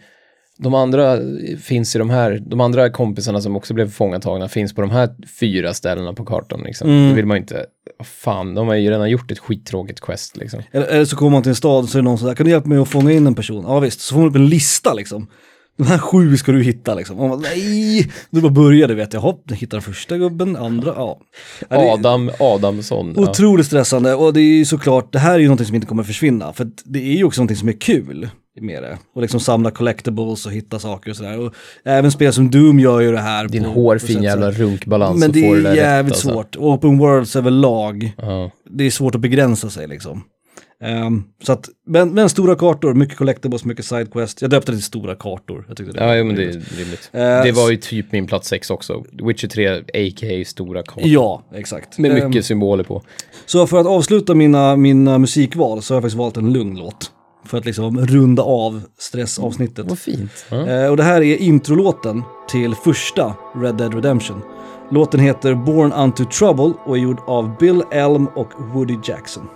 De 0.58 0.74
andra 0.76 1.18
finns 1.62 1.96
i 1.96 2.00
de 2.00 2.10
här, 2.10 2.42
de 2.46 2.60
andra 2.62 2.90
kompisarna 2.90 3.42
som 3.42 3.56
också 3.56 3.74
blev 3.74 3.92
fångatagna 3.92 4.48
finns 4.50 4.76
på 4.76 4.82
de 4.82 4.90
här 4.92 5.10
fyra 5.40 5.74
ställena 5.74 6.14
på 6.14 6.26
kartan. 6.26 6.62
Liksom. 6.66 6.90
Mm. 6.90 7.10
Då 7.10 7.16
vill 7.16 7.26
man 7.26 7.38
ju 7.38 7.42
inte, 7.42 7.66
fan, 8.04 8.56
de 8.56 8.68
har 8.68 8.76
ju 8.76 8.90
redan 8.92 9.10
gjort 9.10 9.32
ett 9.32 9.40
skittråkigt 9.40 10.02
quest 10.02 10.38
liksom. 10.38 10.62
Eller, 10.72 10.86
eller 10.86 11.06
så 11.06 11.16
kommer 11.16 11.32
man 11.32 11.42
till 11.44 11.50
en 11.50 11.56
stad 11.56 11.84
och 11.84 11.90
så 11.90 11.98
är 11.98 12.02
det 12.02 12.04
någon 12.04 12.18
som 12.18 12.26
säger, 12.26 12.36
kan 12.36 12.46
du 12.46 12.52
hjälpa 12.52 12.70
mig 12.70 12.78
att 12.78 12.88
fånga 12.90 13.12
in 13.12 13.28
en 13.28 13.36
person? 13.36 13.64
Ja 13.68 13.80
visst, 13.80 14.02
så 14.02 14.14
får 14.14 14.20
man 14.22 14.30
upp 14.30 14.36
en 14.36 14.48
lista 14.50 14.94
liksom. 14.94 15.28
De 15.78 15.88
här 15.88 15.98
sju 15.98 16.38
ska 16.38 16.52
du 16.52 16.64
hitta 16.64 16.96
liksom. 16.96 17.20
Och 17.20 17.30
man, 17.30 17.42
nej! 17.42 18.12
Du 18.30 18.42
bara 18.42 18.52
började 18.52 18.96
vet 18.96 19.14
jag, 19.14 19.22
hopp, 19.22 19.52
hittar 19.52 19.78
den 19.78 19.82
första 19.82 20.18
gubben, 20.18 20.56
andra, 20.56 20.94
ja. 20.96 21.20
Ja, 21.70 21.94
Adam 21.94 22.32
Adamsson. 22.40 23.14
Ja. 23.16 23.22
Otroligt 23.30 23.66
stressande 23.66 24.14
och 24.16 24.34
det 24.34 24.42
är 24.42 24.58
ju 24.58 24.66
såklart, 24.66 25.14
det 25.14 25.20
här 25.20 25.34
är 25.34 25.40
ju 25.40 25.46
någonting 25.46 25.66
som 25.68 25.76
inte 25.76 25.88
kommer 25.88 26.04
försvinna. 26.04 26.54
För 26.54 26.68
det 26.86 27.00
är 27.00 27.18
ju 27.18 27.24
också 27.24 27.42
någonting 27.42 27.58
som 27.58 27.70
är 27.70 27.80
kul 27.80 28.30
med 28.62 28.84
det. 28.84 28.98
Och 29.16 29.22
liksom 29.22 29.40
samla 29.40 29.72
collectibles 29.72 30.46
och 30.46 30.52
hitta 30.52 30.80
saker 30.80 31.10
och 31.12 31.18
sådär. 31.18 31.40
Och 31.40 31.54
även 31.86 32.12
spel 32.12 32.34
som 32.34 32.52
Doom 32.52 32.80
gör 32.80 33.00
ju 33.00 33.12
det 33.12 33.20
här. 33.22 33.48
Din 33.48 33.66
hårfin 33.66 34.24
jävla 34.24 34.52
runkbalans 34.52 35.20
Men 35.20 35.32
det 35.32 35.40
är 35.50 35.76
jävligt 35.76 35.78
rätt, 35.78 36.12
alltså. 36.12 36.30
svårt. 36.30 36.56
Open 36.56 36.98
worlds 36.98 37.36
överlag, 37.36 38.14
Ja. 38.18 38.52
det 38.70 38.84
är 38.84 38.92
svårt 38.92 39.16
att 39.16 39.22
begränsa 39.22 39.70
sig 39.70 39.88
liksom. 39.88 40.24
Ehm, 40.82 41.24
så 41.44 41.52
att, 41.52 41.70
men, 41.88 42.14
men 42.14 42.30
stora 42.30 42.56
kartor, 42.56 42.94
mycket 42.94 43.18
collectibles, 43.18 43.66
mycket 43.66 43.86
sidequest. 43.86 44.42
Jag 44.42 44.52
döpte 44.52 44.72
det 44.72 44.78
till 44.78 44.86
stora 44.86 45.16
kartor. 45.16 45.66
Jag 45.68 45.78
tyckte 45.78 45.94
det 45.94 46.06
Ja, 46.06 46.16
jo, 46.16 46.26
men 46.26 46.36
det 46.36 46.44
är 46.44 46.78
rimligt. 46.78 47.10
Eh, 47.14 47.22
det 47.22 47.52
var 47.52 47.72
ju 47.72 47.78
typ 47.78 48.12
min 48.12 48.28
plats 48.28 48.48
sex 48.48 48.70
också. 48.70 49.04
Witcher 49.12 49.48
3, 49.48 49.68
a.k.a. 49.78 50.46
stora 50.46 50.84
kartor. 50.84 51.08
Ja, 51.08 51.44
exakt. 51.54 51.98
Med 51.98 52.28
mycket 52.30 52.46
symboler 52.46 52.84
på. 52.84 53.04
Så 53.46 53.68
för 53.68 53.78
att 53.78 53.88
avsluta 53.88 54.36
mina, 54.36 54.76
mina 54.76 55.18
musikval 55.18 55.82
så 55.82 55.94
har 55.94 55.96
jag 55.96 56.04
faktiskt 56.04 56.18
valt 56.18 56.38
en 56.38 56.54
lugn 56.54 56.78
låt. 56.78 57.12
För 57.46 57.58
att 57.58 57.66
liksom 57.66 58.06
runda 58.06 58.44
av 58.44 58.82
stressavsnittet. 59.00 59.86
Vad 59.90 60.00
fint. 60.00 60.46
Eh, 60.52 60.86
och 60.86 60.98
det 60.98 61.04
här 61.04 61.22
är 61.22 61.38
introlåten 61.38 62.24
till 62.50 62.76
första 62.76 63.36
Red 63.56 63.76
Dead 63.76 63.94
Redemption. 63.94 64.42
Låten 64.92 65.20
heter 65.20 65.56
Born 65.56 65.94
Unto 65.94 66.26
Trouble 66.26 66.74
och 66.86 66.98
är 66.98 67.02
gjord 67.02 67.20
av 67.28 67.58
Bill 67.60 67.84
Elm 67.92 68.28
och 68.28 68.50
Woody 68.74 68.98
Jackson. 69.04 69.48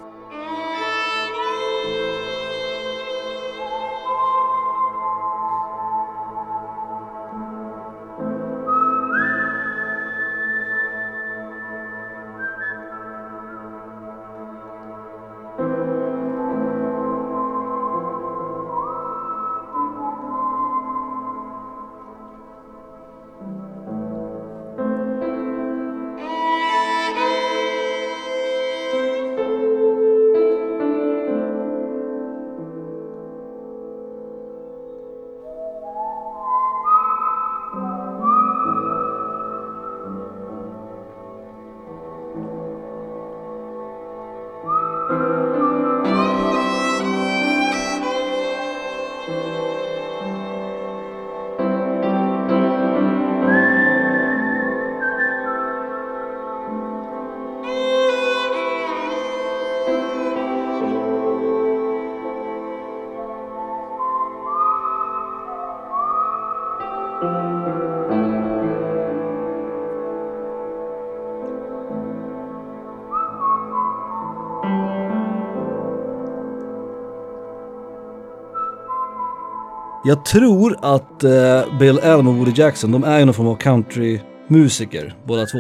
Jag 80.06 80.26
tror 80.26 80.78
att 80.82 81.24
eh, 81.24 81.78
Bill 81.80 82.00
Elm 82.04 82.28
och 82.28 82.36
Woody 82.36 82.52
Jackson, 82.56 82.92
de 82.92 83.04
är 83.04 83.20
ju 83.20 83.26
någon 83.26 83.34
form 83.34 83.48
av 83.48 83.56
countrymusiker 83.56 85.16
båda 85.28 85.46
två. 85.46 85.60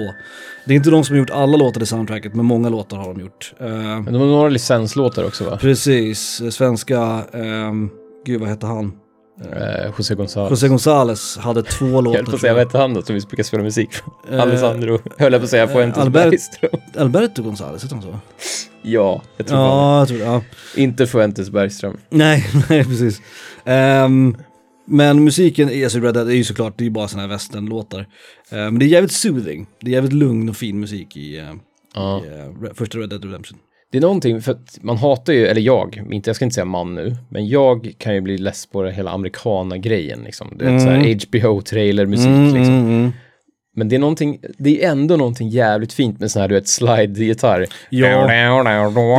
Det 0.65 0.73
är 0.73 0.75
inte 0.75 0.89
de 0.89 1.03
som 1.03 1.13
har 1.15 1.19
gjort 1.19 1.29
alla 1.29 1.58
låtar 1.58 1.84
i 1.84 1.86
soundtracket, 1.86 2.36
men 2.36 2.45
många 2.45 2.69
låtar 2.69 2.97
har 2.97 3.13
de 3.13 3.19
gjort. 3.21 3.53
Eh, 3.60 3.67
Men 3.67 4.05
de 4.05 4.15
har 4.15 4.25
några 4.27 4.49
licenslåtar 4.49 5.23
också 5.23 5.43
va? 5.49 5.58
precis, 5.62 6.41
eh, 6.41 6.49
svenska, 6.49 7.21
ehm, 7.34 7.89
gud 8.25 8.39
vad 8.39 8.49
hette 8.49 8.65
han? 8.65 8.91
Eh, 9.53 9.91
José 9.97 10.15
González. 10.15 10.49
José 10.49 10.67
González 10.67 11.39
hade 11.39 11.63
två 11.63 12.01
låtar. 12.01 12.10
Jag 12.12 12.17
höll 12.17 12.25
på 12.25 12.36
att 12.36 12.41
säga, 12.41 12.53
vad 12.53 12.63
hette 12.63 12.77
han 12.77 12.93
då 12.93 13.01
som 13.01 13.15
vi 13.15 13.21
brukar 13.21 13.43
spela 13.43 13.63
musik 13.63 13.89
från? 13.93 14.13
Eh, 14.31 14.41
Alessandro, 14.41 14.99
höll 15.17 15.31
jag 15.34 15.41
på 15.41 15.43
att 15.43 15.49
säga, 15.49 15.67
Fuentes 15.67 15.97
Albert- 16.03 16.23
Bergström. 16.31 16.69
Alberto 16.97 17.41
González, 17.43 17.84
heter 17.84 17.95
han 17.95 18.01
så? 18.01 18.19
Ja, 18.86 19.21
jag 19.38 19.48
tror 19.48 19.60
Ja, 19.60 20.00
jag 20.00 20.08
tror. 20.08 20.19
Ja. 20.19 20.41
Inte 20.76 21.08
Fuentes 21.08 21.50
Bergström. 21.50 21.98
Nej, 22.10 22.45
nej 22.69 22.84
precis. 22.84 23.21
Ehm, 23.65 24.38
men 24.88 25.24
musiken 25.24 25.69
i 25.69 25.86
Red 25.86 26.13
Dead 26.13 26.30
är 26.30 26.34
ju 26.34 26.43
såklart, 26.43 26.78
det 26.78 26.82
är 26.82 26.86
ju 26.86 26.91
bara 26.91 27.08
sådana 27.08 27.28
här 27.28 27.36
westernlåtar. 27.36 28.00
Uh, 28.00 28.06
men 28.50 28.80
det 28.80 28.86
är 28.86 28.88
jävligt 28.88 29.12
soothing. 29.12 29.67
Det 29.82 29.89
är 29.89 29.93
jävligt 29.93 30.13
lugn 30.13 30.50
och 30.50 30.56
fin 30.58 30.80
musik 30.80 31.17
i, 31.17 31.38
eh, 31.38 31.45
Ja. 31.95 32.21
i 32.26 32.30
Re- 32.30 32.74
första 32.74 32.98
Red 32.98 33.10
Dead 33.10 33.26
Redemption. 33.26 33.58
Det 33.91 33.98
är 33.98 34.02
någonting, 34.02 34.41
för 34.41 34.52
att 34.52 34.78
man 34.82 34.98
hatar 34.98 35.34
ju, 35.34 35.48
eller 35.48 35.62
jag, 35.62 36.04
inte, 36.12 36.30
jag 36.30 36.36
ska 36.36 36.45
inte 36.45 36.54
säga 36.54 36.65
man 36.65 36.95
nu, 36.95 37.15
men 37.30 37.48
jag 37.48 37.93
kan 37.98 38.13
ju 38.15 38.21
bli 38.21 38.38
less 38.38 38.65
på 38.65 38.82
det 38.82 38.91
hela 38.91 39.12
amerikana-grejen 39.12 40.19
liksom. 40.24 40.48
Du 40.56 40.65
vet, 40.65 40.82
här 40.84 40.98
HBO-trailer-musik 41.28 42.54
liksom. 42.56 42.74
mm. 42.76 43.12
Men 43.76 43.90
det 43.90 43.96
är 43.96 44.00
någonting, 44.00 44.40
det 44.58 44.84
är 44.84 44.92
ändå 44.92 45.18
någonting 45.18 45.50
jävligt 45.50 45.94
fint 45.94 46.20
med 46.20 46.32
sån 46.32 46.42
här, 46.42 46.50
du 46.50 46.56
vet, 46.56 46.68
slide-gitarr. 46.68 47.68
Ja, 47.90 48.28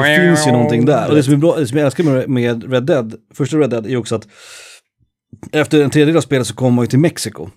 Det 0.02 0.26
finns 0.26 0.46
ju 0.46 0.52
någonting 0.52 0.84
där. 0.84 1.08
Och 1.08 1.14
det 1.16 1.22
som 1.22 1.32
är 1.32 1.36
bra, 1.38 1.56
det 1.56 1.66
som 1.66 1.78
jag 1.78 1.84
älskar 1.86 2.04
med, 2.04 2.28
med 2.28 2.72
Red 2.72 2.82
Dead, 2.86 3.14
första 3.34 3.56
Red 3.56 3.70
Dead 3.70 3.86
är 3.86 3.96
också 3.96 4.14
att 4.14 4.28
efter 5.52 5.82
en 5.84 5.90
tredjedel 5.90 6.16
av 6.16 6.20
spelet 6.20 6.46
så 6.46 6.54
kommer 6.54 6.70
man 6.70 6.82
ju 6.82 6.86
till 6.86 6.98
Mexiko. 6.98 7.48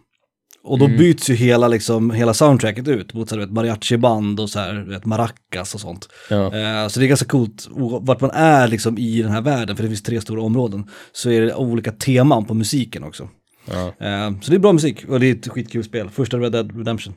Och 0.64 0.80
då 0.80 0.86
Mm. 0.86 0.98
byts 0.98 1.30
ju 1.30 1.34
hela, 1.34 1.68
liksom, 1.68 2.12
hela 2.12 2.34
soundtracket 2.34 2.88
ut 2.88 3.14
mot 3.14 3.32
mariachi-band 3.52 4.40
och 4.40 4.50
så 4.50 4.60
här, 4.60 4.86
vet, 4.90 5.06
maracas 5.06 5.74
och 5.76 5.82
sånt. 5.82 6.08
Ja. 6.30 6.46
Eh, 6.46 6.88
så 6.88 7.00
det 7.00 7.06
är 7.06 7.08
ganska 7.08 7.26
coolt 7.28 7.68
vart 8.02 8.22
man 8.22 8.32
är 8.32 8.68
liksom 8.68 8.98
i 8.98 9.22
den 9.22 9.32
här 9.32 9.42
världen, 9.42 9.76
för 9.76 9.84
det 9.84 9.90
finns 9.90 10.04
tre 10.04 10.22
stora 10.22 10.42
områden, 10.42 10.88
så 11.12 11.30
är 11.30 11.42
det 11.42 11.54
olika 11.56 11.92
teman 11.92 12.46
på 12.46 12.54
musiken 12.54 13.04
också. 13.04 13.30
Ja. 13.72 14.06
Eh, 14.08 14.32
så 14.42 14.52
det 14.52 14.58
är 14.58 14.60
bra 14.60 14.74
musik 14.74 15.06
och 15.10 15.20
det 15.20 15.26
är 15.28 15.36
ett 15.36 15.48
skitkul 15.48 15.84
spel. 15.84 16.10
Första 16.10 16.38
Red 16.38 16.52
Dead 16.52 16.78
Redemption. 16.78 17.14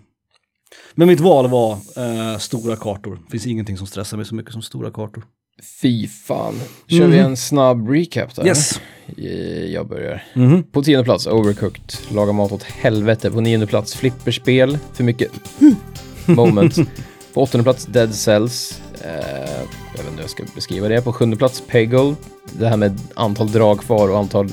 Men 0.94 1.08
mitt 1.08 1.20
val 1.20 1.48
var 1.50 1.72
eh, 1.72 2.38
stora 2.38 2.76
kartor. 2.76 3.18
Det 3.26 3.30
finns 3.30 3.46
ingenting 3.46 3.76
som 3.76 3.86
stressar 3.86 4.16
mig 4.16 4.26
så 4.26 4.34
mycket 4.34 4.52
som 4.52 4.62
stora 4.62 4.90
kartor. 4.90 5.24
Fy 5.82 6.08
fan. 6.08 6.54
Kör 6.86 7.06
vi 7.06 7.18
en 7.18 7.36
snabb 7.36 7.88
recap 7.88 8.34
där? 8.34 8.42
Mhm. 8.42 8.48
Yes. 8.48 8.80
Eh, 9.18 9.64
Jag 9.64 9.88
börjar. 9.88 10.24
Mhm. 10.34 10.62
På 10.62 10.82
tionde 10.82 11.04
plats, 11.04 11.26
Overcooked. 11.26 11.92
Laga 12.10 12.32
mat 12.32 12.52
åt 12.52 12.62
helvete. 12.62 13.30
På 13.30 13.40
nionde 13.40 13.66
plats, 13.66 13.94
Flipperspel. 13.94 14.78
För 14.92 15.04
mycket 15.04 15.30
moment. 16.26 16.76
På 17.34 17.42
åttonde 17.42 17.62
plats, 17.62 17.86
Dead 17.86 18.14
Cells. 18.14 18.82
Eh, 19.04 19.10
jag 19.10 20.02
vet 20.02 20.06
inte 20.06 20.10
hur 20.14 20.20
jag 20.20 20.30
ska 20.30 20.44
beskriva 20.54 20.88
det. 20.88 21.02
På 21.02 21.12
sjunde 21.12 21.36
plats, 21.36 21.62
Peggle. 21.66 22.14
Det 22.58 22.68
här 22.68 22.76
med 22.76 22.98
antal 23.14 23.52
drag 23.52 23.80
kvar 23.80 24.08
och 24.08 24.18
antal 24.18 24.48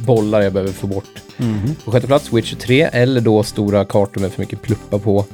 bollar 0.00 0.40
jag 0.40 0.52
behöver 0.52 0.72
få 0.72 0.86
bort. 0.86 1.22
På 1.84 1.90
sjätte 1.90 2.06
plats 2.06 2.32
Witcher 2.32 2.56
3 2.56 2.82
eller 2.82 3.20
då 3.20 3.42
stora 3.42 3.84
kartor 3.84 4.20
med 4.20 4.32
för 4.32 4.42
mycket 4.42 4.62
pluppa 4.62 4.98
på. 4.98 5.24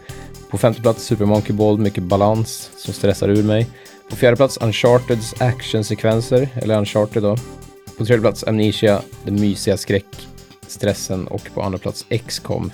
På 0.50 0.58
femte 0.58 0.82
plats 0.82 1.04
Super 1.04 1.24
Monkey 1.24 1.56
Ball, 1.56 1.78
mycket 1.78 2.02
balans 2.02 2.70
som 2.76 2.94
stressar 2.94 3.28
ur 3.28 3.42
mig. 3.42 3.66
På 4.10 4.16
fjärde 4.16 4.36
plats 4.36 4.58
Uncharteds 4.60 5.34
actionsekvenser, 5.40 6.48
eller 6.54 6.78
Uncharted 6.78 7.22
då. 7.22 7.36
På 7.98 8.04
tredje 8.04 8.20
plats 8.20 8.44
Amnesia, 8.44 9.02
den 9.24 9.40
mysiga 9.40 9.76
skräckstressen 9.76 11.26
och 11.26 11.50
på 11.54 11.62
andra 11.62 11.78
plats 11.78 12.06
XCOM. 12.26 12.72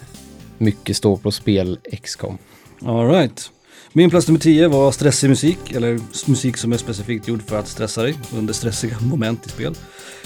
Mycket 0.59 0.97
står 0.97 1.17
på 1.17 1.31
spel 1.31 1.79
XCOM. 2.03 2.39
All 2.85 3.09
right. 3.09 3.51
Min 3.95 4.11
plats 4.11 4.29
nummer 4.29 4.41
10 4.41 4.69
var 4.69 4.93
stressig 4.93 5.29
musik, 5.29 5.73
eller 5.73 6.01
musik 6.27 6.57
som 6.57 6.73
är 6.73 6.77
specifikt 6.77 7.29
gjord 7.29 7.43
för 7.47 7.59
att 7.59 7.69
stressa 7.69 8.03
dig 8.03 8.15
under 8.35 8.55
stressiga 8.55 8.97
moment 9.01 9.47
i 9.47 9.49
spel. 9.49 9.75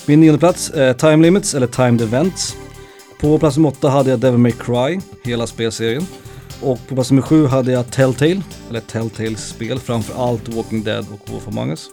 Min 0.06 0.20
nionde 0.20 0.38
plats, 0.38 0.70
eh, 0.70 0.96
Time 0.96 1.16
Limits, 1.16 1.54
eller 1.54 1.66
Timed 1.66 2.00
Events. 2.00 2.56
På 3.20 3.38
plats 3.38 3.56
nummer 3.56 3.68
8 3.68 3.88
hade 3.88 4.10
jag 4.10 4.20
Devil 4.20 4.38
May 4.38 4.52
Cry, 4.52 5.00
hela 5.24 5.46
spelserien. 5.46 6.06
Och 6.60 6.86
på 6.88 6.94
plats 6.94 7.10
nummer 7.10 7.22
7 7.22 7.46
hade 7.46 7.72
jag 7.72 7.90
Telltale, 7.90 8.42
eller 8.68 8.80
Telltales 8.80 9.48
spel, 9.48 9.78
framför 9.78 10.28
allt 10.28 10.48
Walking 10.48 10.84
Dead 10.84 11.06
och 11.12 11.30
Wolf 11.30 11.48
Among 11.48 11.70
Us. 11.70 11.86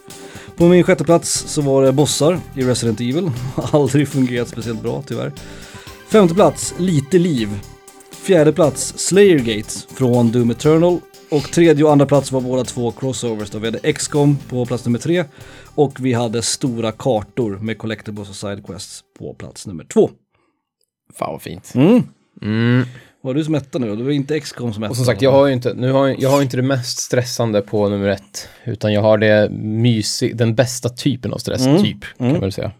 På 0.56 0.68
min 0.68 0.84
sjätte 0.84 1.04
plats 1.04 1.44
så 1.48 1.62
var 1.62 1.82
det 1.82 1.92
bossar 1.92 2.40
i 2.56 2.62
Resident 2.62 3.00
Evil. 3.00 3.30
Har 3.54 3.80
aldrig 3.82 4.08
fungerat 4.08 4.48
speciellt 4.48 4.82
bra 4.82 5.02
tyvärr. 5.06 5.32
Femte 6.08 6.34
plats, 6.34 6.74
Lite 6.78 7.18
liv. 7.18 7.48
Fjärde 8.10 8.52
plats, 8.52 8.94
Slayergate 8.96 9.70
från 9.94 10.32
Doom 10.32 10.50
Eternal. 10.50 11.00
Och 11.36 11.42
tredje 11.52 11.84
och 11.84 11.92
andra 11.92 12.06
plats 12.06 12.32
var 12.32 12.40
båda 12.40 12.64
två 12.64 12.90
crossovers 12.90 13.50
då. 13.50 13.58
Vi 13.58 13.66
hade 13.66 13.92
XCOM 13.92 14.36
på 14.48 14.66
plats 14.66 14.84
nummer 14.86 14.98
tre 14.98 15.24
och 15.74 15.96
vi 16.00 16.12
hade 16.12 16.42
stora 16.42 16.92
kartor 16.92 17.58
med 17.58 17.78
collectibles 17.78 18.28
och 18.28 18.34
sidequests 18.36 19.00
på 19.18 19.34
plats 19.34 19.66
nummer 19.66 19.84
två. 19.84 20.10
Fan 21.18 21.32
vad 21.32 21.42
fint. 21.42 21.72
Mm. 21.74 22.02
Mm. 22.42 22.84
Var 23.22 23.34
du 23.34 23.44
som 23.44 23.54
etta 23.54 23.78
nu 23.78 23.88
då? 23.88 23.94
Det 23.96 24.02
var 24.04 24.10
inte 24.10 24.40
XCOM 24.40 24.72
som 24.72 24.82
etta. 24.82 24.90
Och 24.90 24.96
som 24.96 25.04
sagt, 25.04 25.22
jag 25.22 25.32
har 25.32 25.46
ju 25.46 25.52
inte, 25.52 25.74
nu 25.74 25.92
har, 25.92 26.08
jag- 26.08 26.20
jag 26.20 26.30
har 26.30 26.42
inte 26.42 26.56
det 26.56 26.62
mest 26.62 26.98
stressande 26.98 27.60
på 27.62 27.88
nummer 27.88 28.08
ett, 28.08 28.48
utan 28.64 28.92
jag 28.92 29.02
har 29.02 29.18
det 29.18 29.50
mysig, 29.52 30.36
den 30.36 30.54
bästa 30.54 30.88
typen 30.88 31.32
av 31.32 31.38
stress, 31.38 31.66
Mm. 31.66 31.82
typ, 31.82 32.04
kan 32.18 32.32
man 32.32 32.40
väl 32.40 32.52
säga. 32.52 32.70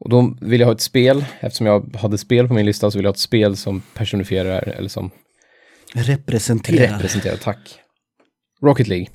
Och 0.00 0.10
då 0.10 0.34
vill 0.40 0.60
jag 0.60 0.66
ha 0.66 0.74
ett 0.74 0.80
spel, 0.80 1.24
eftersom 1.40 1.66
jag 1.66 1.96
hade 1.96 2.18
spel 2.18 2.48
på 2.48 2.54
min 2.54 2.66
lista 2.66 2.90
så 2.90 2.98
vill 2.98 3.04
jag 3.04 3.10
ha 3.10 3.14
ett 3.14 3.18
spel 3.18 3.56
som 3.56 3.82
personifierar, 3.94 4.62
eller 4.68 4.88
som 4.88 5.10
Representerar. 5.94 6.92
representerar, 6.96 7.36
tack. 7.36 7.80
Rocket 8.62 8.88
League. 8.88 9.06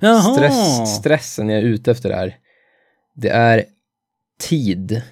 Jaha. 0.00 0.34
Stress, 0.34 0.94
stressen 0.98 1.48
jag 1.48 1.58
är 1.58 1.62
ute 1.62 1.90
efter 1.90 2.10
är, 2.10 2.36
det 3.14 3.28
är 3.28 3.64
tid, 4.40 5.02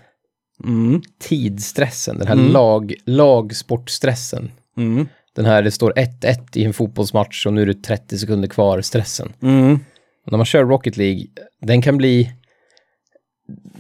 Mm. 0.64 1.02
tidstressen, 1.18 2.18
den 2.18 2.26
här 2.26 2.34
Mm. 2.34 2.52
lag, 2.52 2.94
lagsportstressen. 3.06 4.50
Mm. 4.76 5.08
Den 5.34 5.44
här, 5.44 5.62
det 5.62 5.70
står 5.70 5.92
1-1 5.96 6.56
i 6.56 6.64
en 6.64 6.72
fotbollsmatch 6.72 7.46
och 7.46 7.52
nu 7.52 7.62
är 7.62 7.66
det 7.66 7.82
30 7.82 8.18
sekunder 8.18 8.48
kvar, 8.48 8.80
stressen. 8.80 9.32
Mm. 9.42 9.78
När 10.26 10.36
man 10.36 10.46
kör 10.46 10.64
Rocket 10.64 10.96
League, 10.96 11.26
den 11.60 11.82
kan 11.82 11.96
bli... 11.96 12.32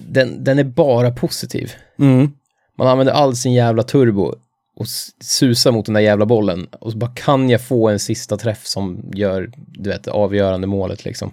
Den, 0.08 0.44
den 0.44 0.58
är 0.58 0.64
bara 0.64 1.10
positiv. 1.10 1.72
Mm. 1.98 2.30
Man 2.78 2.86
använder 2.88 3.12
all 3.12 3.36
sin 3.36 3.52
jävla 3.52 3.82
turbo 3.82 4.34
och 4.78 4.86
susar 5.24 5.72
mot 5.72 5.86
den 5.86 5.94
där 5.94 6.00
jävla 6.00 6.26
bollen. 6.26 6.66
Och 6.80 6.92
så 6.92 6.98
bara 6.98 7.10
kan 7.10 7.50
jag 7.50 7.60
få 7.60 7.88
en 7.88 7.98
sista 7.98 8.36
träff 8.36 8.66
som 8.66 9.10
gör, 9.14 9.50
du 9.56 9.90
vet, 9.90 10.08
avgörande 10.08 10.66
målet 10.66 11.04
liksom. 11.04 11.30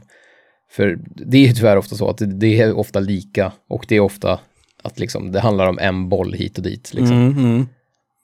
För 0.71 0.99
det 1.05 1.37
är 1.37 1.47
ju 1.47 1.53
tyvärr 1.53 1.77
ofta 1.77 1.95
så 1.95 2.09
att 2.09 2.17
det, 2.17 2.25
det 2.25 2.61
är 2.61 2.77
ofta 2.77 2.99
lika 2.99 3.51
och 3.69 3.85
det 3.87 3.95
är 3.95 3.99
ofta 3.99 4.39
att 4.83 4.99
liksom, 4.99 5.31
det 5.31 5.39
handlar 5.39 5.67
om 5.67 5.79
en 5.79 6.09
boll 6.09 6.33
hit 6.33 6.57
och 6.57 6.63
dit. 6.63 6.93
Liksom. 6.93 7.17
Mm. 7.17 7.37
Mm. 7.37 7.67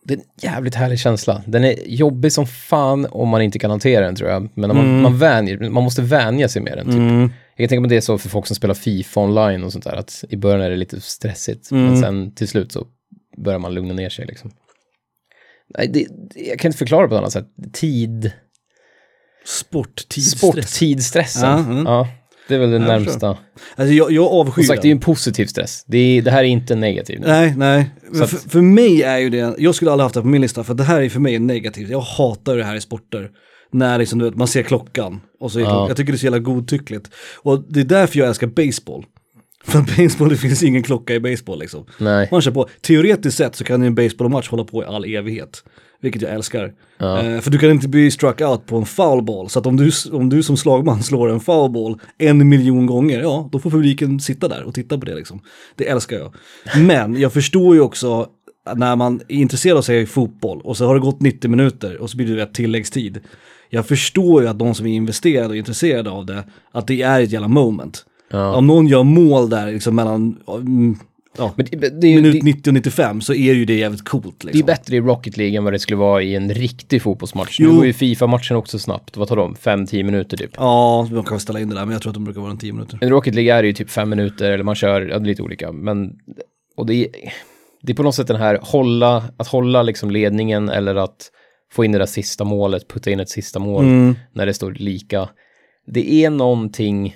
Det 0.06 0.14
är 0.14 0.18
en 0.18 0.24
jävligt 0.42 0.76
härlig 0.76 1.00
känsla. 1.00 1.42
Den 1.48 1.64
är 1.64 1.76
jobbig 1.88 2.32
som 2.34 2.48
fan 2.48 3.08
om 3.12 3.30
man 3.30 3.42
inte 3.42 3.60
kan 3.60 3.72
hantera 3.72 4.06
den 4.06 4.16
tror 4.16 4.30
jag. 4.30 4.50
Men 4.54 4.68
man, 4.68 4.78
Mm. 4.86 5.02
man, 5.02 5.18
vänjer, 5.18 5.70
man 5.70 5.84
måste 5.84 6.02
vänja 6.02 6.48
sig 6.50 6.62
med 6.62 6.78
den. 6.78 6.86
Typ. 6.86 6.96
Mm. 6.96 7.22
Jag 7.22 7.58
kan 7.58 7.68
tänka 7.70 7.82
mig 7.82 7.90
det 7.90 7.98
är 7.98 8.02
så 8.02 8.18
för 8.18 8.30
folk 8.30 8.48
som 8.48 8.56
spelar 8.56 8.74
FIFA 8.74 9.22
online 9.22 9.64
och 9.64 9.72
sånt 9.72 9.84
där, 9.84 9.96
att 9.96 10.24
i 10.30 10.36
början 10.38 10.62
är 10.62 10.70
det 10.70 10.76
lite 10.76 11.02
stressigt, 11.02 11.72
Mm. 11.72 11.86
men 11.86 11.98
sen 11.98 12.32
till 12.36 12.48
slut 12.48 12.72
så 12.72 12.88
börjar 13.38 13.60
man 13.60 13.74
lugna 13.74 13.94
ner 13.94 14.10
sig 14.10 14.26
liksom. 14.26 14.52
Nej, 15.78 15.88
det, 15.88 16.08
det- 16.34 16.42
jag 16.50 16.60
kan 16.60 16.70
inte 16.70 16.78
förklara 16.78 17.08
på 17.08 17.14
ett 17.16 17.20
annat 17.20 17.34
sätt. 17.34 17.48
Tid, 17.74 18.32
Sport, 19.46 19.96
tidsstress. 20.10 20.40
sporttidstressen. 20.40 21.50
Ja, 21.50 21.58
mm. 21.60 21.86
Ja, 21.86 22.08
det 22.48 22.56
är 22.56 22.60
väl 22.60 22.70
det 22.70 22.76
Jag 22.78 22.88
närmsta. 22.88 23.38
Alltså 23.76 23.94
jag, 23.94 24.12
jag 24.12 24.26
avskyr 24.26 24.64
Som 24.64 24.68
sagt, 24.68 24.82
det 24.82 24.86
är 24.86 24.90
ju 24.90 24.96
en 24.96 25.00
positiv 25.00 25.46
stress. 25.46 25.84
Det, 25.88 25.98
är, 25.98 26.22
det 26.22 26.32
här 26.32 26.40
är 26.40 26.48
inte 26.48 26.76
negativ. 26.76 27.20
Nej, 27.26 27.54
nej. 27.58 27.90
Så 28.14 28.28
för, 28.28 28.38
att- 28.38 28.52
för 28.52 28.62
mig 28.62 29.04
är 29.04 29.18
ju 29.18 29.30
det, 29.30 29.56
jag 29.58 29.76
skulle 29.76 29.92
aldrig 29.92 30.04
haft 30.04 30.16
det 30.16 30.22
på 30.22 30.28
min 30.28 30.42
lista 30.42 30.64
för 30.64 30.74
det 30.74 30.84
här 30.84 31.02
är 31.02 31.10
för 31.10 31.20
mig 31.20 31.40
negativt. 31.40 31.90
Jag 31.90 32.00
hatar 32.02 32.58
det 32.58 32.64
här 32.64 32.76
i 32.76 32.82
sporter. 32.82 33.30
När 33.72 33.98
liksom, 34.00 34.20
du 34.20 34.26
vet, 34.26 34.36
man 34.36 34.48
ser 34.48 34.64
klockan 34.64 35.22
och 35.40 35.52
så 35.52 35.60
är 35.60 35.64
Ja. 35.64 35.70
klockan, 35.70 35.88
jag 35.88 35.98
tycker 35.98 36.12
det 36.12 36.16
är 36.16 36.20
så 36.20 36.26
jävla 36.26 36.40
godtyckligt. 36.40 37.10
Och 37.44 37.74
det 37.74 37.80
är 37.80 37.84
därför 37.84 38.20
jag 38.20 38.28
älskar 38.28 38.48
baseball. 38.48 39.06
För 39.64 40.04
baseball, 40.04 40.30
det 40.30 40.38
finns 40.38 40.64
ingen 40.64 40.84
klocka 40.84 41.14
i 41.14 41.20
baseball 41.20 41.60
liksom. 41.60 41.86
Nej. 41.98 42.28
Man 42.32 42.42
kör 42.42 42.52
på, 42.52 42.70
teoretiskt 42.82 43.38
sett 43.38 43.56
så 43.56 43.64
kan 43.64 43.82
ju 43.82 43.88
en 43.88 43.96
baseballmatch 43.96 44.50
hålla 44.50 44.64
på 44.64 44.84
i 44.84 44.86
all 44.86 45.06
evighet. 45.06 45.64
Vilket 46.02 46.22
jag 46.22 46.32
älskar. 46.32 46.74
Ja. 46.98 47.22
Eh, 47.22 47.42
för 47.42 47.52
du 47.52 47.58
kan 47.58 47.70
inte 47.70 47.88
bli 47.88 48.12
struck 48.12 48.42
out 48.42 48.66
på 48.66 48.78
en 48.78 48.86
foul 48.86 49.24
ball. 49.24 49.50
Så 49.50 49.60
att 49.60 49.66
om 49.66 49.78
du, 49.78 49.92
om 50.12 50.30
du 50.30 50.44
som 50.44 50.58
slagman 50.58 51.04
slår 51.04 51.30
en 51.30 51.40
foul 51.40 51.72
ball 51.72 52.00
en 52.18 52.50
miljon 52.50 52.86
gånger, 52.86 53.22
ja 53.22 53.50
då 53.52 53.60
får 53.60 53.70
publiken 53.70 54.20
sitta 54.20 54.48
där 54.48 54.64
och 54.64 54.74
titta 54.74 54.98
på 54.98 55.06
det 55.06 55.16
liksom. 55.16 55.42
Det 55.76 55.88
älskar 55.88 56.18
jag. 56.18 56.36
Men 56.78 57.20
jag 57.20 57.34
förstår 57.34 57.76
ju 57.76 57.82
också 57.82 58.28
när 58.76 58.96
man 58.96 59.22
är 59.28 59.36
intresserad 59.36 59.78
av 59.78 59.82
sig 59.82 60.06
fotboll 60.06 60.62
och 60.62 60.78
så 60.78 60.86
har 60.86 60.96
det 60.96 61.02
gått 61.02 61.22
90 61.22 61.50
minuter 61.50 61.98
och 61.98 62.10
så 62.10 62.18
blir 62.18 62.36
det 62.36 62.44
ett 62.44 62.54
tilläggstid. 62.54 63.20
Jag 63.70 63.88
förstår 63.88 64.42
ju 64.42 64.48
att 64.48 64.60
de 64.60 64.76
som 64.76 64.86
är 64.86 64.94
investerade 64.94 65.50
och 65.50 65.56
intresserade 65.56 66.10
av 66.10 66.26
det, 66.26 66.44
att 66.72 66.88
det 66.88 67.02
är 67.02 67.22
ett 67.22 67.32
jävla 67.32 67.48
moment. 67.48 68.06
Ja. 68.32 68.56
Om 68.56 68.68
någon 68.68 68.88
gör 68.88 69.04
mål 69.04 69.50
där 69.50 69.72
liksom 69.72 69.96
mellan, 69.96 70.38
mm, 70.48 70.98
ja, 71.38 71.54
Men 71.56 71.66
det, 71.72 72.02
det, 72.02 72.08
ju, 72.08 72.16
minut 72.16 72.34
det, 72.34 72.46
90 72.46 72.70
och 72.70 72.74
95 72.74 73.22
så 73.22 73.34
är 73.34 73.54
ju 73.54 73.66
det 73.66 73.74
jävligt 73.76 74.06
coolt 74.10 74.26
det 74.40 74.44
är 74.44 74.48
liksom. 74.48 74.66
bättre 74.66 74.96
i 74.96 75.00
Rocket 75.02 75.38
League 75.38 75.58
än 75.58 75.64
vad 75.64 75.74
det 75.74 75.80
skulle 75.80 75.98
vara 75.98 76.22
i 76.24 76.36
en 76.36 76.50
riktig 76.54 77.02
fotbollsmatch. 77.02 77.60
Nu 77.60 77.66
Jo. 77.66 77.76
går 77.76 77.86
ju 77.86 77.94
FIFA-matchen 77.94 78.58
också 78.58 78.80
snabbt. 78.80 79.18
Vad 79.18 79.28
tar 79.28 79.36
de? 79.36 79.56
5-10 79.56 80.04
minuter 80.04 80.38
typ. 80.38 80.52
Ja, 80.58 81.08
man 81.12 81.24
kan 81.24 81.34
väl 81.34 81.40
ställa 81.40 81.60
in 81.60 81.70
det 81.70 81.76
där, 81.76 81.86
men 81.86 81.94
jag 81.94 82.02
tror 82.02 82.10
att 82.10 82.14
de 82.16 82.24
brukar 82.24 82.42
vara 82.42 82.52
en 82.52 82.58
10 82.58 82.74
minuter. 82.74 82.98
Men 83.02 83.10
Rocket 83.10 83.36
League 83.36 83.54
är 83.54 83.62
det 83.62 83.68
ju 83.68 83.74
typ 83.74 83.90
fem 83.90 84.10
minuter, 84.10 84.52
eller 84.52 84.64
man 84.64 84.76
kör, 84.76 85.02
ja, 85.02 85.18
lite 85.18 85.42
olika. 85.42 85.72
Men, 85.72 86.12
och 86.78 86.86
det 86.86 86.94
är, 86.96 87.08
det 87.84 87.92
är 87.92 87.96
på 87.96 88.04
något 88.04 88.16
sätt 88.16 88.28
den 88.28 88.36
här, 88.42 88.60
hålla, 88.62 89.24
att 89.38 89.48
hålla 89.48 89.84
liksom 89.84 90.12
ledningen 90.12 90.70
eller 90.70 90.96
att 90.96 91.32
få 91.74 91.86
in 91.86 91.92
det 91.92 91.98
där 91.98 92.06
sista 92.06 92.44
målet, 92.44 92.88
putta 92.88 93.12
in 93.12 93.20
ett 93.20 93.30
sista 93.30 93.60
mål 93.60 93.84
Mm. 93.86 94.16
när 94.34 94.46
det 94.46 94.54
står 94.54 94.72
lika. 94.72 95.30
Det 95.88 96.14
är 96.14 96.30
någonting, 96.30 97.16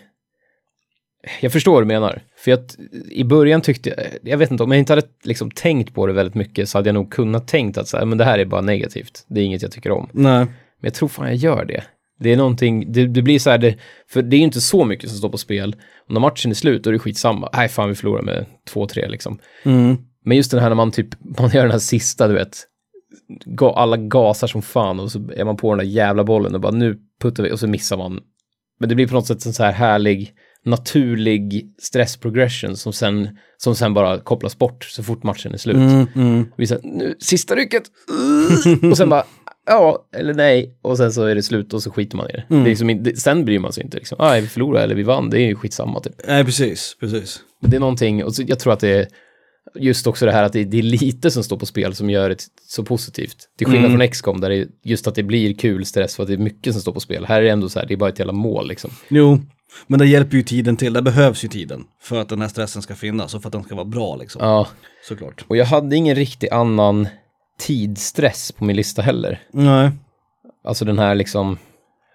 jag 1.41 1.51
förstår 1.51 1.73
vad 1.73 1.82
du 1.82 1.88
menar. 1.88 2.21
För 2.38 2.51
att 2.51 2.76
i 3.11 3.23
början 3.23 3.61
tyckte 3.61 3.89
jag, 3.89 4.32
jag 4.32 4.38
vet 4.38 4.51
inte, 4.51 4.63
om 4.63 4.71
jag 4.71 4.80
inte 4.80 4.93
hade 4.93 5.07
liksom 5.23 5.51
tänkt 5.51 5.93
på 5.93 6.07
det 6.07 6.13
väldigt 6.13 6.36
mycket 6.36 6.69
så 6.69 6.78
hade 6.78 6.89
jag 6.89 6.93
nog 6.93 7.11
kunnat 7.11 7.47
tänkt 7.47 7.78
att 7.78 7.88
så 7.88 7.97
här, 7.97 8.05
men 8.05 8.17
det 8.17 8.26
här 8.26 8.39
är 8.39 8.45
bara 8.45 8.61
negativt. 8.61 9.26
Det 9.28 9.41
är 9.41 9.43
inget 9.43 9.61
jag 9.61 9.71
tycker 9.71 9.91
om. 9.91 10.09
Nej. 10.11 10.39
Men 10.39 10.47
jag 10.82 10.93
tror 10.93 11.09
fan 11.09 11.28
jag 11.28 11.36
gör 11.36 11.65
det. 11.65 11.84
Det 12.19 12.34
är 12.34 12.38
någonting, 12.38 12.91
det, 12.91 13.07
det 13.07 13.21
blir 13.21 13.39
så 13.39 13.49
här, 13.49 13.57
det, 13.57 13.76
för 14.09 14.21
det 14.21 14.36
är 14.36 14.38
ju 14.38 14.43
inte 14.43 14.61
så 14.61 14.86
mycket 14.86 15.09
som 15.09 15.17
står 15.17 15.30
på 15.30 15.38
spel. 15.38 15.76
Och 16.07 16.13
när 16.13 16.19
matchen 16.19 16.51
är 16.51 16.55
slut 16.55 16.84
då 16.84 16.89
är 16.89 16.91
det 16.91 16.99
skitsamma. 16.99 17.49
Nej, 17.53 17.67
fan 17.67 17.89
vi 17.89 17.95
förlorar 17.95 18.21
med 18.21 18.45
2-3 18.73 19.09
liksom. 19.09 19.39
Mm. 19.63 19.97
Men 20.26 20.38
just 20.38 20.51
den 20.51 20.59
här 20.59 20.69
när 20.69 20.76
man 20.76 20.91
typ, 20.91 21.07
man 21.39 21.49
gör 21.49 21.61
den 21.61 21.71
här 21.71 21.80
sista, 21.80 22.28
du 22.28 22.34
vet. 22.34 22.57
Alla 23.59 23.97
gasar 23.97 24.47
som 24.47 24.61
fan 24.61 24.99
och 24.99 25.11
så 25.11 25.30
är 25.36 25.45
man 25.45 25.57
på 25.57 25.71
den 25.71 25.78
där 25.78 25.93
jävla 25.93 26.23
bollen 26.23 26.55
och 26.55 26.61
bara 26.61 26.71
nu 26.71 26.97
puttar 27.21 27.43
vi 27.43 27.51
och 27.51 27.59
så 27.59 27.67
missar 27.67 27.97
man. 27.97 28.19
Men 28.80 28.89
det 28.89 28.95
blir 28.95 29.07
på 29.07 29.13
något 29.13 29.28
sätt 29.28 29.45
en 29.45 29.53
så 29.53 29.63
här 29.63 29.71
härlig, 29.71 30.34
naturlig 30.66 31.70
stress 31.82 32.18
progression 32.18 32.78
som 32.78 32.93
sen, 32.93 33.30
som 33.57 33.76
sen 33.76 33.93
bara 33.93 34.20
kopplas 34.20 34.57
bort 34.57 34.84
så 34.84 35.03
fort 35.03 35.24
matchen 35.24 35.53
är 35.53 35.57
slut. 35.57 35.76
Mm, 35.76 36.07
mm. 36.16 36.45
Vi 36.57 36.68
säger 36.68 36.82
nu, 36.84 37.16
sista 37.20 37.55
rycket. 37.55 37.84
Och 38.91 38.97
sen 38.97 39.09
bara, 39.09 39.24
ja 39.66 40.07
eller 40.16 40.34
nej. 40.34 40.78
Och 40.82 40.97
sen 40.97 41.13
så 41.13 41.24
är 41.24 41.36
det 41.36 41.43
slut 41.43 41.74
och 41.74 41.84
så 41.84 41.91
skiter 41.91 42.18
man 42.18 42.30
i 42.30 42.32
det. 42.34 42.43
Mm. 42.49 42.63
det, 42.63 42.68
är 42.68 42.72
liksom, 42.72 42.89
inte- 42.89 43.16
sen 43.16 43.45
bryr 43.45 43.59
man 43.59 43.74
sig 43.74 43.84
inte. 43.84 43.97
Liksom. 43.97 44.18
Ah, 44.22 44.34
vi 44.39 44.47
förlorade 44.47 44.84
eller 44.84 44.95
vi 44.95 45.03
vann, 45.03 45.30
det 45.30 45.39
är 45.41 45.45
ju 45.47 45.55
skitsamma 45.55 45.99
typ. 45.99 46.13
Nej, 46.28 46.45
precis, 46.45 46.97
precis. 46.99 47.39
Men 47.61 47.72
det 47.72 47.78
är 47.78 47.80
någonting, 47.80 48.24
och 48.24 48.36
så, 48.36 48.43
jag 48.47 48.59
tror 48.59 48.74
att 48.74 48.80
det 48.80 48.89
är 48.89 49.07
just 49.80 50.07
också 50.07 50.26
det 50.26 50.32
här 50.32 50.43
att 50.43 50.53
det, 50.53 50.63
det 50.63 50.78
är 50.78 50.82
lite 50.84 51.32
som 51.32 51.43
står 51.43 51.57
på 51.57 51.66
spel 51.66 51.95
som 51.95 52.09
gör 52.09 52.30
det 52.30 52.43
så 52.68 52.84
positivt. 52.84 53.36
Till 53.57 53.68
skillnad 53.68 53.86
Mm. 53.86 53.99
från 53.99 54.07
XCOM 54.09 54.41
där 54.41 54.49
det 54.49 54.55
är 54.55 54.68
just 54.84 55.07
att 55.07 55.16
det 55.16 55.24
blir 55.24 55.53
kul 55.53 55.86
stress 55.86 56.16
för 56.16 56.24
att 56.24 56.28
det 56.28 56.34
är 56.36 56.38
mycket 56.38 56.74
som 56.74 56.82
står 56.82 56.91
på 56.93 56.99
spel. 56.99 57.26
Här 57.26 57.38
är 57.38 57.41
det 57.45 57.49
ändå 57.49 57.70
så 57.70 57.80
här, 57.80 57.86
det 57.88 57.93
är 57.93 57.97
bara 57.97 58.09
ett 58.09 58.20
jävla 58.20 58.34
mål 58.34 58.68
liksom. 58.68 58.91
Jo, 59.07 59.39
men 59.88 59.99
det 59.99 60.05
hjälper 60.07 60.38
ju 60.38 60.43
tiden 60.43 60.78
till, 60.78 60.93
det 60.93 61.01
behövs 61.01 61.43
ju 61.43 61.47
tiden 61.47 61.84
för 62.01 62.21
att 62.21 62.30
den 62.30 62.41
här 62.41 62.47
stressen 62.47 62.82
ska 62.82 62.95
finnas 62.95 63.34
och 63.36 63.41
för 63.41 63.49
att 63.49 63.53
den 63.53 63.63
ska 63.63 63.76
vara 63.76 63.86
bra 63.86 64.15
liksom. 64.15 64.41
Ja, 64.43 64.67
Såklart. 65.07 65.45
och 65.47 65.57
jag 65.57 65.65
hade 65.65 65.95
ingen 65.95 66.15
riktig 66.15 66.49
annan 66.49 67.07
tidsstress 67.59 68.51
på 68.51 68.65
min 68.65 68.76
lista 68.76 69.01
heller. 69.01 69.41
Nej. 69.53 69.91
Alltså 70.63 70.86
den 70.86 70.99
här 70.99 71.15
liksom, 71.15 71.57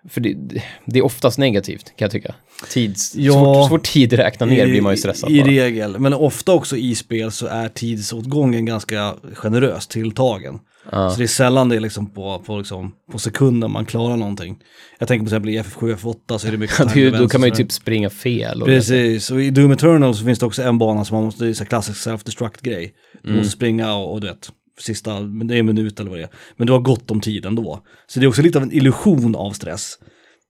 För 0.08 0.20
det, 0.20 0.36
det 0.84 0.98
är 0.98 1.04
oftast 1.04 1.38
negativt 1.38 1.84
kan 1.84 2.04
jag 2.04 2.10
tycka. 2.10 2.34
Tids, 2.70 3.14
Ja. 3.16 3.32
så 3.32 3.68
fort 3.68 3.82
tid 3.84 4.12
räknar 4.12 4.46
ner 4.46 4.66
blir 4.66 4.80
man 4.82 4.92
ju 4.92 4.96
stressad 4.96 5.30
I, 5.30 5.34
i 5.34 5.40
bara. 5.40 5.50
regel, 5.50 5.98
men 5.98 6.14
ofta 6.14 6.52
också 6.52 6.76
i 6.76 6.94
spel 6.94 7.32
så 7.32 7.46
är 7.46 7.68
tidsåtgången 7.68 8.64
ganska 8.64 9.14
generöst 9.34 9.90
tilltagen. 9.90 10.58
Ja. 10.92 11.10
Så 11.10 11.18
det 11.18 11.24
är 11.24 11.26
sällan 11.26 11.68
det 11.68 11.76
är 11.76 11.80
liksom 11.80 12.10
på, 12.10 12.38
på, 12.46 12.58
liksom, 12.58 12.92
på 13.12 13.18
sekunden 13.18 13.70
man 13.70 13.84
klarar 13.86 14.16
någonting. 14.16 14.58
Jag 14.98 15.08
tänker 15.08 15.24
på 15.24 15.28
exempel 15.28 15.50
i 15.50 15.60
FF7, 15.60 15.96
F8 15.96 16.38
så 16.38 16.46
är 16.48 16.52
det 16.52 16.58
mycket 16.58 16.94
Det 16.94 17.06
är 17.06 17.18
då 17.18 17.28
kan 17.28 17.40
man 17.40 17.48
ju 17.50 17.54
typ 17.54 17.72
springa 17.72 18.10
fel. 18.10 18.62
Och 18.62 18.68
Precis, 18.68 19.30
och 19.30 19.42
i 19.42 19.50
Doom 19.50 19.70
Eternal 19.72 20.14
så 20.14 20.24
finns 20.24 20.38
det 20.38 20.46
också 20.46 20.62
en 20.62 20.78
bana 20.78 21.04
som 21.04 21.14
man 21.16 21.24
måste, 21.24 21.44
det 21.44 21.60
är 21.60 21.64
klassisk 21.64 22.08
self-destruct 22.08 22.62
grej. 22.62 22.94
Du 23.22 23.28
Mm. 23.28 23.38
måste 23.38 23.52
springa 23.56 23.94
och, 23.94 24.12
och 24.12 24.20
du 24.20 24.26
vet, 24.26 24.50
sista, 24.80 25.20
det 25.20 25.54
är 25.54 25.58
en 25.58 25.66
minut 25.66 26.00
eller 26.00 26.10
vad 26.10 26.18
det 26.18 26.22
är. 26.22 26.30
Men 26.56 26.66
du 26.66 26.72
har 26.72 26.80
gott 26.80 27.10
om 27.10 27.20
tid 27.20 27.46
ändå. 27.46 27.82
Så 28.06 28.20
det 28.20 28.26
är 28.26 28.28
också 28.28 28.42
lite 28.42 28.58
av 28.58 28.62
en 28.64 28.72
illusion 28.72 29.34
av 29.36 29.52
stress. 29.52 29.98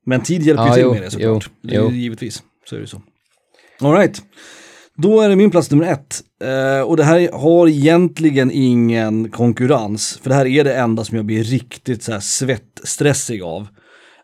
Men 0.06 0.20
tid 0.22 0.42
hjälper 0.42 0.64
ju 0.64 0.68
Ja, 0.68 0.74
till 0.74 0.86
med 0.86 1.02
det 1.02 1.10
såklart. 1.10 1.50
jo, 1.62 1.68
det 1.70 1.76
är, 1.76 1.80
jo. 1.80 1.90
Givetvis, 1.90 2.42
så 2.68 2.76
är 2.76 2.80
det 2.80 2.86
så. 2.86 3.02
Alright, 3.80 4.22
då 5.02 5.20
är 5.20 5.28
det 5.28 5.36
min 5.36 5.50
plats 5.50 5.70
nummer 5.70 5.86
ett. 5.92 6.20
Eh, 6.44 6.82
och 6.82 6.96
det 6.96 7.04
här 7.04 7.32
har 7.32 7.68
egentligen 7.68 8.50
ingen 8.50 9.30
konkurrens, 9.30 10.18
för 10.22 10.30
det 10.30 10.36
här 10.36 10.46
är 10.46 10.64
det 10.64 10.74
enda 10.74 11.04
som 11.04 11.16
jag 11.16 11.26
blir 11.26 11.42
riktigt 11.44 12.02
så 12.02 12.12
här 12.12 12.20
svettstressig 12.20 13.42
av. 13.42 13.66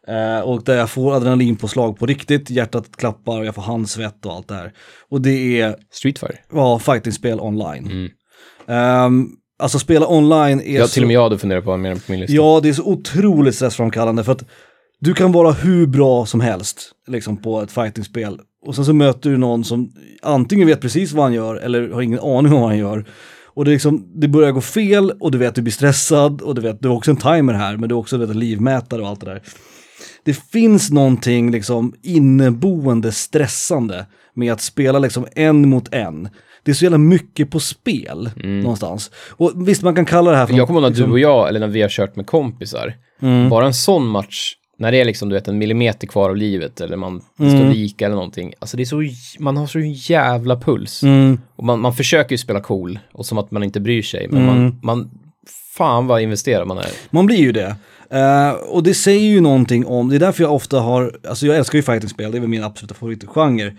Eh, 0.09 0.41
och 0.41 0.63
där 0.65 0.77
jag 0.77 0.91
får 0.91 1.15
adrenalinpåslag 1.17 1.99
på 1.99 2.07
riktigt, 2.07 2.51
hjärtat 2.51 2.97
klappar 2.97 3.39
och 3.39 3.47
jag 3.47 3.55
får 3.55 3.63
handsvett 3.63 4.27
och 4.27 4.33
allt 4.33 4.49
det 4.49 4.55
här. 4.55 4.73
Och 5.11 5.21
det 5.21 5.61
är, 5.61 5.77
Street 5.93 6.19
Fighter. 6.19 6.41
ja, 6.53 6.79
fightingspel 6.79 7.41
online. 7.41 7.87
Mm. 7.91 8.11
Ehm, 8.69 9.29
alltså 9.59 9.79
spela 9.79 10.09
online 10.09 10.61
är 10.61 10.79
Ja, 10.79 10.87
så... 10.87 10.93
till 10.95 11.03
och 11.03 11.07
med 11.07 11.15
jag 11.15 11.23
hade 11.23 11.39
funderat 11.39 11.65
på 11.65 11.73
att 11.73 11.81
ha 11.81 11.95
på 11.95 12.01
min 12.13 12.21
lista. 12.21 12.35
Ja, 12.37 12.61
det 12.63 12.69
är 12.69 12.73
så 12.73 12.85
otroligt 12.85 13.55
stressframkallande 13.55 14.25
för 14.25 14.33
att 14.33 14.45
du 15.01 15.15
kan 15.15 15.33
vara 15.33 15.53
hur 15.53 15.87
bra 15.87 16.27
som 16.27 16.41
helst 16.41 16.91
liksom 17.07 17.37
på 17.37 17.61
ett 17.61 17.73
fightingspel 17.73 18.41
och 18.67 18.75
sen 18.75 18.85
så 18.85 18.93
möter 18.93 19.31
du 19.31 19.37
någon 19.37 19.65
som 19.65 19.93
antingen 20.23 20.67
vet 20.67 20.81
precis 20.81 21.13
vad 21.13 21.25
han 21.25 21.33
gör 21.33 21.55
eller 21.57 21.89
har 21.91 22.03
ingen 22.03 22.21
aning 22.21 22.53
om 22.53 22.61
vad 22.61 22.69
han 22.71 22.79
gör. 22.79 23.05
Och 23.45 23.65
det, 23.65 23.71
liksom, 23.71 24.07
det 24.15 24.29
börjar 24.29 24.53
gå 24.53 24.61
fel 24.61 25.13
och 25.21 25.31
du 25.31 25.39
vet 25.39 25.49
att 25.49 25.55
du 25.55 25.63
blir 25.63 25.73
stressad 25.73 26.41
och 26.43 26.55
du 26.55 26.61
vet 26.61 26.83
du 26.83 26.89
har 26.89 26.97
också 26.97 27.11
en 27.11 27.17
timer 27.17 27.53
här 27.53 27.77
men 27.77 27.89
du 27.89 27.95
har 27.95 28.01
också 28.01 28.17
vet, 28.19 28.31
en 28.31 28.39
livmätare 28.39 29.03
och 29.03 29.09
allt 29.09 29.21
det 29.21 29.27
där. 29.27 29.43
Det 30.25 30.35
finns 30.35 30.91
någonting 30.91 31.51
liksom 31.51 31.93
inneboende 32.03 33.13
stressande 33.13 34.07
med 34.35 34.53
att 34.53 34.61
spela 34.61 34.99
liksom 34.99 35.27
en 35.35 35.69
mot 35.69 35.95
en. 35.95 36.29
Det 36.65 36.71
är 36.71 36.75
så 36.75 36.85
jävla 36.85 36.99
mycket 36.99 37.51
på 37.51 37.61
spel 37.61 38.31
någonstans. 38.45 39.11
Och 39.31 39.53
visst 39.69 39.83
man 39.83 39.95
kan 39.95 40.05
kalla 40.05 40.31
det 40.31 40.37
här 40.37 40.47
för 40.47 40.51
Mm. 40.53 40.59
Jag 40.59 40.67
kommer 40.67 40.81
ihåg 40.81 40.83
när 40.85 40.91
liksom- 40.91 41.07
du 41.07 41.13
och 41.13 41.19
jag, 41.19 41.49
eller 41.49 41.61
när 41.61 41.69
vi 41.69 41.83
har 41.83 41.89
kört 41.89 42.17
med 42.17 42.27
kompisar, 42.27 42.95
Mm. 43.23 43.49
bara 43.49 43.67
en 43.67 43.75
sån 43.75 44.07
match, 44.07 44.53
när 44.79 44.93
det 44.93 45.01
är 45.01 45.05
liksom 45.05 45.29
du 45.29 45.35
vet 45.35 45.49
en 45.49 45.59
millimeter 45.59 46.07
kvar 46.07 46.31
av 46.31 46.37
livet 46.37 46.81
eller 46.81 46.97
man 46.97 47.23
Mm. 47.41 47.53
står 47.53 47.75
lika 47.75 48.07
eller 48.07 48.15
någonting, 48.17 48.53
alltså 48.59 48.77
det 48.77 48.83
är 48.83 48.85
så, 48.85 49.03
man 49.39 49.57
har 49.57 49.67
så 49.67 49.79
jävla 50.13 50.57
puls. 50.61 51.03
Mm. 51.03 51.41
Och 51.57 51.65
man, 51.65 51.81
man 51.81 51.95
försöker 51.95 52.33
ju 52.33 52.39
spela 52.39 52.61
cool 52.61 52.99
och 53.13 53.27
som 53.27 53.39
att 53.39 53.51
man 53.51 53.63
inte 53.63 53.81
bryr 53.81 54.03
sig, 54.03 54.29
men 54.31 54.43
Mm. 54.43 54.55
man, 54.63 54.79
man, 54.83 55.11
fan 55.77 56.07
vad 56.07 56.23
investerad 56.23 56.67
man 56.69 56.79
är. 56.79 56.91
Man 57.11 57.27
blir 57.27 57.37
ju 57.37 57.53
det. 57.53 57.77
Eh, 58.11 58.51
och 58.51 58.83
det 58.83 58.95
säger 58.95 59.29
ju 59.29 59.41
någonting 59.41 59.87
om, 59.87 60.09
det 60.09 60.15
är 60.17 60.21
därför 60.21 60.43
jag 60.43 60.55
ofta 60.55 60.81
har, 60.81 61.19
alltså 61.29 61.47
jag 61.47 61.57
älskar 61.57 61.79
ju 61.79 61.83
fightingspel, 61.83 62.31
det 62.33 62.39
är 62.39 62.41
väl 62.41 62.49
min 62.49 62.65
absoluta 62.65 62.95
favoritgenre. 62.95 63.77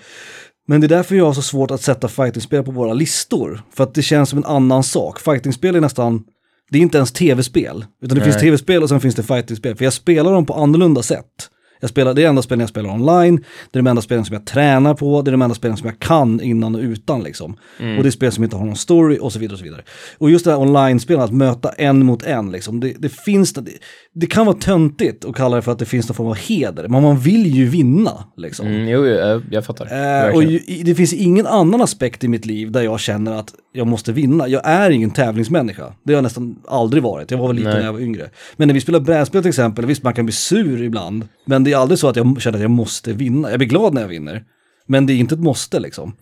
Men 0.70 0.82
det 0.82 0.88
är 0.88 0.89
därför 0.89 1.16
jag 1.16 1.26
har 1.26 1.34
så 1.34 1.41
svårt 1.41 1.72
att 1.72 1.82
sätta 1.82 2.08
fightingspel 2.08 2.64
på 2.64 2.72
våra 2.72 2.93
listor. 2.93 3.62
För 3.76 3.84
att 3.84 3.93
det 3.93 4.02
känns 4.02 4.30
som 4.30 4.38
en 4.39 4.45
annan 4.45 4.84
sak. 4.84 5.20
Fightingspel 5.20 5.76
är 5.76 5.82
nästan, 5.82 6.24
det 6.70 6.78
är 6.78 6.82
inte 6.82 6.97
ens 6.97 7.11
tv-spel. 7.11 7.86
Utan 8.01 8.18
det 8.18 8.24
Nej. 8.24 8.32
finns 8.32 8.41
tv-spel 8.41 8.84
och 8.84 8.89
sen 8.89 8.99
finns 8.99 9.15
det 9.15 9.24
fightingspel. 9.24 9.76
För 9.76 9.84
jag 9.84 9.93
spelar 9.93 10.34
dem 10.34 10.45
på 10.45 10.53
annorlunda 10.53 11.03
sätt. 11.03 11.49
Jag 11.80 11.89
spelar, 11.89 12.13
det 12.13 12.23
är 12.23 12.28
enda 12.28 12.41
spelen 12.41 12.59
jag 12.59 12.69
spelar 12.69 12.89
online, 12.89 13.36
det 13.71 13.80
är 13.80 13.84
de 13.84 13.88
enda 13.88 14.01
spelen 14.01 14.25
som 14.25 14.34
jag 14.34 14.45
tränar 14.45 14.93
på, 14.93 15.21
det 15.21 15.30
är 15.30 15.32
de 15.32 15.41
enda 15.41 15.55
spelen 15.55 15.78
som 15.78 15.88
jag 15.88 15.99
kan 15.99 16.41
innan 16.41 16.75
och 16.75 16.82
utan 16.82 17.23
liksom. 17.23 17.51
Och 17.97 18.03
det 18.03 18.09
är 18.09 18.11
spel 18.11 18.32
som 18.32 18.43
inte 18.43 18.55
har 18.55 18.65
någon 18.65 18.75
story 18.75 19.17
och 19.21 19.34
så 19.34 19.39
vidare 19.39 19.53
och 19.53 19.59
så 19.59 19.63
vidare. 19.63 19.82
Och 20.17 20.32
just 20.32 20.45
det 20.45 20.51
här 20.51 20.59
online-spelen, 20.59 21.23
att 21.23 21.34
möta 21.34 21.69
en 21.69 22.05
mot 22.05 22.23
en 22.23 22.51
liksom, 22.51 22.80
det, 22.80 22.93
det 22.99 23.09
finns, 23.09 23.53
det, 23.53 23.71
det 24.13 24.28
kan 24.28 24.45
vara 24.45 24.57
töntigt 24.57 25.25
att 25.25 25.36
kalla 25.36 25.55
det 25.55 25.61
för 25.61 25.71
att 25.71 25.80
det 25.80 25.86
finns 25.86 26.09
någon 26.09 26.15
form 26.15 26.28
av 26.28 26.36
heder, 26.36 26.88
men 26.88 27.03
man 27.03 27.19
vill 27.19 27.55
ju 27.55 27.65
vinna 27.65 28.23
liksom. 28.38 28.67
Mm, 28.67 28.88
jo, 28.88 29.05
jag, 29.05 29.41
jag 29.51 29.65
fattar. 29.65 30.25
Eh, 30.28 30.36
och 30.36 30.43
ju, 30.43 30.59
det 30.84 30.95
finns 30.95 31.13
ingen 31.13 31.47
annan 31.47 31.82
aspekt 31.82 32.23
i 32.23 32.28
mitt 32.28 32.45
liv 32.45 32.71
där 32.71 32.82
jag 32.82 32.99
känner 32.99 33.32
att 33.32 33.53
jag 33.73 33.88
måste 33.88 34.11
vinna. 34.11 34.47
Jag 34.47 34.61
är 34.65 34.91
ingen 34.91 35.11
tävlingsmänniska. 35.11 35.93
Det 36.03 36.13
har 36.13 36.17
jag 36.17 36.23
nästan 36.23 36.59
aldrig 36.67 37.03
varit. 37.03 37.32
Jag 37.32 37.38
var 37.38 37.47
väl 37.47 37.55
lite 37.55 37.69
Nej. 37.69 37.78
när 37.78 37.86
jag 37.86 37.93
var 37.93 37.99
yngre. 37.99 38.30
Men 38.55 38.67
när 38.67 38.73
vi 38.73 38.82
spelar 38.82 38.99
brädspel 38.99 39.41
till 39.41 39.49
exempel, 39.49 39.86
visst 39.86 40.03
man 40.03 40.13
kan 40.13 40.25
bli 40.25 40.34
sur 40.34 40.84
ibland. 40.84 41.28
Men 41.45 41.63
det 41.68 41.74
är 41.74 41.78
aldrig 41.78 41.99
så 41.99 42.09
att 42.09 42.15
jag 42.15 42.41
känner 42.41 42.57
att 42.57 42.61
jag 42.61 42.72
måste 42.72 43.13
vinna. 43.13 43.49
Jag 43.49 43.59
blir 43.59 43.68
glad 43.68 43.93
när 43.93 44.01
jag 44.01 44.07
vinner. 44.07 44.43
Men 44.86 45.05
det 45.05 45.13
är 45.13 45.18
inte 45.18 45.36
ett 45.36 45.41
måste 45.41 45.80
liksom. 45.80 46.15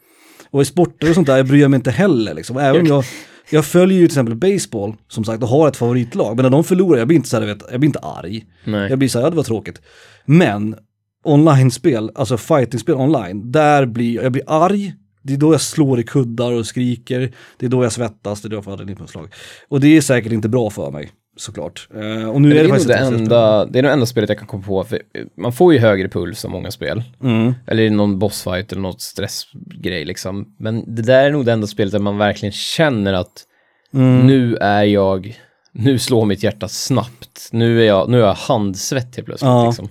Och 0.50 0.62
i 0.62 0.66
sporter 0.66 1.10
och 1.10 1.16
sånt 1.16 1.28
där 1.28 1.38
jag 1.38 1.48
bryr 1.48 1.62
jag 1.62 1.72
mig 1.72 1.78
inte 1.78 1.92
heller 1.92 2.34
liksom. 2.34 2.58
Även 2.58 2.82
om 2.82 2.88
jag, 2.88 3.04
jag 3.50 3.66
följer 3.66 4.00
ju 4.00 4.08
till 4.08 4.12
exempel 4.12 4.36
baseball, 4.36 4.96
som 5.08 5.24
sagt, 5.24 5.44
och 5.44 5.50
har 5.50 5.68
ett 5.68 5.78
favoritlag. 5.78 6.36
Men 6.36 6.44
när 6.44 6.50
de 6.50 6.64
förlorar, 6.64 7.00
jag 7.00 7.08
blir 7.08 7.18
inte 7.18 7.30
så 7.30 7.40
här, 7.40 7.46
vet, 7.46 7.64
jag 7.72 7.80
blir 7.80 7.88
inte 7.88 8.00
arg. 8.00 8.46
Nej. 8.64 8.90
Jag 8.90 9.00
blir 9.00 9.10
så 9.10 9.20
här, 9.20 9.26
ja 9.26 9.30
det 9.30 9.36
var 9.36 9.44
tråkigt. 9.44 9.82
Men 10.26 10.76
online-spel, 11.24 12.12
alltså 12.16 12.38
fighting-spel 12.38 12.96
online, 12.96 13.52
där 13.52 13.86
blir 13.86 14.24
jag 14.24 14.32
blir 14.32 14.44
arg, 14.48 14.94
det 15.22 15.34
är 15.34 15.38
då 15.38 15.54
jag 15.54 15.62
slår 15.62 16.00
i 16.00 16.04
kuddar 16.04 16.52
och 16.52 16.66
skriker, 16.66 17.34
det 17.58 17.66
är 17.66 17.70
då 17.70 17.84
jag 17.84 17.92
svettas, 17.92 18.42
det 18.42 18.48
är 18.48 18.50
då 18.50 18.56
jag 18.56 18.64
får 18.64 18.72
adrenalinpåslag. 18.72 19.34
Och 19.68 19.80
det 19.80 19.98
är 19.98 20.02
säkert 20.02 20.32
inte 20.32 20.50
bra 20.50 20.70
för 20.70 20.92
mig, 20.92 21.12
såklart. 21.36 21.88
Eh, 21.96 22.30
och 22.30 22.42
nu 22.42 22.50
är 22.50 22.54
det, 22.54 22.60
det, 22.60 22.60
är 22.60 22.64
nog 22.64 22.70
faktiskt 22.70 22.88
det, 22.88 22.98
enda, 22.98 23.66
det 23.66 23.80
är 23.80 23.84
nog 23.84 23.92
enda 23.92 24.06
spelet 24.06 24.30
jag 24.30 24.38
kan 24.38 24.48
komma 24.48 24.64
på, 24.64 24.84
för 24.84 24.96
eh, 24.96 25.26
man 25.38 25.54
får 25.54 25.74
ju 25.74 25.80
högre 25.80 26.10
puls 26.10 26.46
av 26.46 26.52
många 26.52 26.72
spel. 26.72 27.04
Mm. 27.24 27.54
Eller 27.68 27.90
någon 27.90 28.20
bossfight 28.20 28.72
eller 28.72 28.82
något 28.82 29.02
stressgrej 29.02 30.06
liksom. 30.06 30.56
Men 30.60 30.96
det 30.96 31.02
där 31.02 31.24
är 31.24 31.32
nog 31.32 31.46
det 31.46 31.52
enda 31.52 31.68
spelet 31.68 31.92
där 31.92 32.00
man 32.00 32.18
verkligen 32.18 32.54
känner 32.54 33.14
att 33.14 33.46
Mm. 33.94 34.28
nu 34.28 34.56
är 34.56 34.84
jag, 34.84 35.40
nu 35.72 36.00
slår 36.00 36.26
mitt 36.26 36.44
hjärta 36.44 36.68
snabbt. 36.68 37.50
Nu 37.52 37.82
är 37.82 37.86
jag, 37.86 38.10
nu 38.10 38.18
är 38.18 38.26
jag 38.26 38.34
handsvettig 38.34 39.26
plötsligt 39.26 39.48
Ja. 39.48 39.66
liksom. 39.66 39.90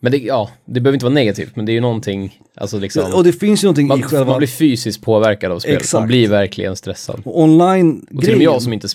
Men 0.00 0.12
det, 0.12 0.18
ja, 0.18 0.50
det 0.64 0.80
behöver 0.80 0.96
inte 0.96 1.04
vara 1.04 1.14
negativt, 1.14 1.56
men 1.56 1.66
det 1.66 1.72
är 1.72 1.74
ju 1.74 1.80
någonting, 1.80 2.40
alltså 2.56 2.78
liksom. 2.78 3.14
Och 3.14 3.24
det 3.24 3.32
finns 3.32 3.64
ju 3.64 3.66
någonting 3.66 3.86
man, 3.86 4.00
i 4.00 4.02
själva... 4.02 4.24
man 4.24 4.38
blir 4.38 4.48
fysiskt 4.48 5.02
påverkad 5.02 5.52
av 5.52 5.58
spelet. 5.58 5.92
Man 5.94 6.06
blir 6.06 6.28
verkligen 6.28 6.76
stressad. 6.76 7.22
och 7.24 7.40
online 7.40 8.06
Och 8.14 8.22
till 8.22 8.32
och 8.32 8.38
med 8.38 8.44
jag 8.44 8.62
som 8.62 8.72
inte, 8.72 8.88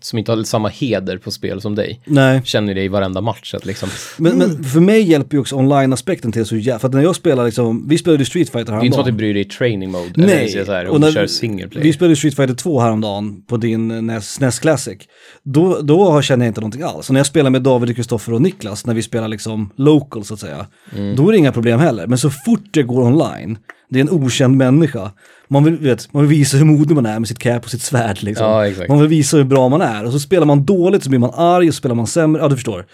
som 0.00 0.18
inte 0.18 0.32
har 0.32 0.42
samma 0.42 0.68
heder 0.68 1.18
på 1.18 1.30
spel 1.30 1.60
som 1.60 1.74
dig, 1.74 2.00
Nej, 2.04 2.40
känner 2.44 2.74
det 2.74 2.82
i 2.82 2.88
varenda 2.88 3.20
match. 3.20 3.54
Att 3.54 3.66
liksom, 3.66 3.88
men, 4.16 4.38
men 4.38 4.64
för 4.64 4.80
mig 4.80 5.02
hjälper 5.02 5.36
ju 5.36 5.40
också 5.40 5.56
online-aspekten 5.56 6.32
till 6.32 6.46
så 6.46 6.56
jävla... 6.56 6.78
För 6.78 6.88
att 6.88 6.94
när 6.94 7.02
jag 7.02 7.16
spelar 7.16 7.44
liksom, 7.44 7.88
vi 7.88 7.98
spelade 7.98 8.24
Street 8.24 8.50
Fighter 8.50 8.72
det 8.72 8.78
är 8.78 8.84
inte 8.84 8.94
så 8.94 9.00
att 9.00 9.06
du 9.06 9.10
häromdagen. 9.12 9.16
bryr 9.16 9.34
dig 9.34 9.42
i 9.42 9.44
training 9.44 9.90
mode, 9.90 10.12
Nej, 10.16 10.52
eller 10.52 10.64
så 10.64 10.72
här, 10.72 10.86
och, 10.86 10.94
och 10.94 11.00
när- 11.00 11.12
kör 11.12 11.26
single 11.26 11.68
player. 11.68 11.84
Vi 11.84 11.92
spelade 11.92 12.16
Street 12.16 12.36
Fighter 12.36 12.54
2 12.54 12.80
häromdagen 12.80 13.42
på 13.46 13.56
din 13.56 13.90
eh, 13.90 14.02
NES, 14.02 14.40
NES 14.40 14.58
Classic. 14.58 14.98
Då, 15.42 15.80
då 15.82 16.22
känner 16.22 16.44
jag 16.44 16.50
inte 16.50 16.60
någonting 16.60 16.82
alls. 16.82 17.08
Och 17.08 17.12
när 17.12 17.20
jag 17.20 17.26
spelar 17.26 17.50
med 17.50 17.62
David, 17.62 17.96
Kristoffer 17.96 18.32
och 18.32 18.42
Niklas, 18.42 18.86
när 18.86 18.94
vi 18.94 19.02
spelar 19.02 19.28
liksom 19.28 19.70
local 19.76 20.24
så 20.24 20.34
att 20.34 20.40
säga, 20.40 20.66
Mm. 20.96 21.16
då 21.16 21.28
är 21.28 21.32
det 21.32 21.38
inga 21.38 21.52
problem 21.52 21.78
heller. 21.80 22.06
Men 22.06 22.18
så 22.18 22.30
fort 22.30 22.64
det 22.70 22.82
går 22.82 23.02
online, 23.02 23.58
det 23.90 23.98
är 23.98 24.00
en 24.00 24.10
okänd 24.10 24.56
människa, 24.56 25.10
man 25.48 25.64
vill, 25.64 25.76
vet, 25.76 26.12
man 26.12 26.22
vill 26.22 26.38
visa 26.38 26.56
hur 26.56 26.64
modig 26.64 26.94
man 26.94 27.06
är 27.06 27.18
med 27.18 27.28
sitt 27.28 27.38
cap 27.38 27.64
och 27.64 27.70
sitt 27.70 27.82
svärd 27.82 28.22
liksom. 28.22 28.46
Ja, 28.46 28.66
exakt. 28.66 28.88
Man 28.88 29.00
vill 29.00 29.08
visa 29.08 29.36
hur 29.36 29.44
bra 29.44 29.68
man 29.68 29.80
är. 29.80 30.04
Och 30.04 30.12
så 30.12 30.20
spelar 30.20 30.46
man 30.46 30.64
dåligt 30.64 31.04
så 31.04 31.08
blir 31.08 31.18
man 31.18 31.34
arg 31.34 31.68
och 31.68 31.74
så 31.74 31.78
spelar 31.78 31.94
man 31.94 32.06
sämre, 32.06 32.42
ja 32.42 32.48
du 32.48 32.54
förstår. 32.54 32.86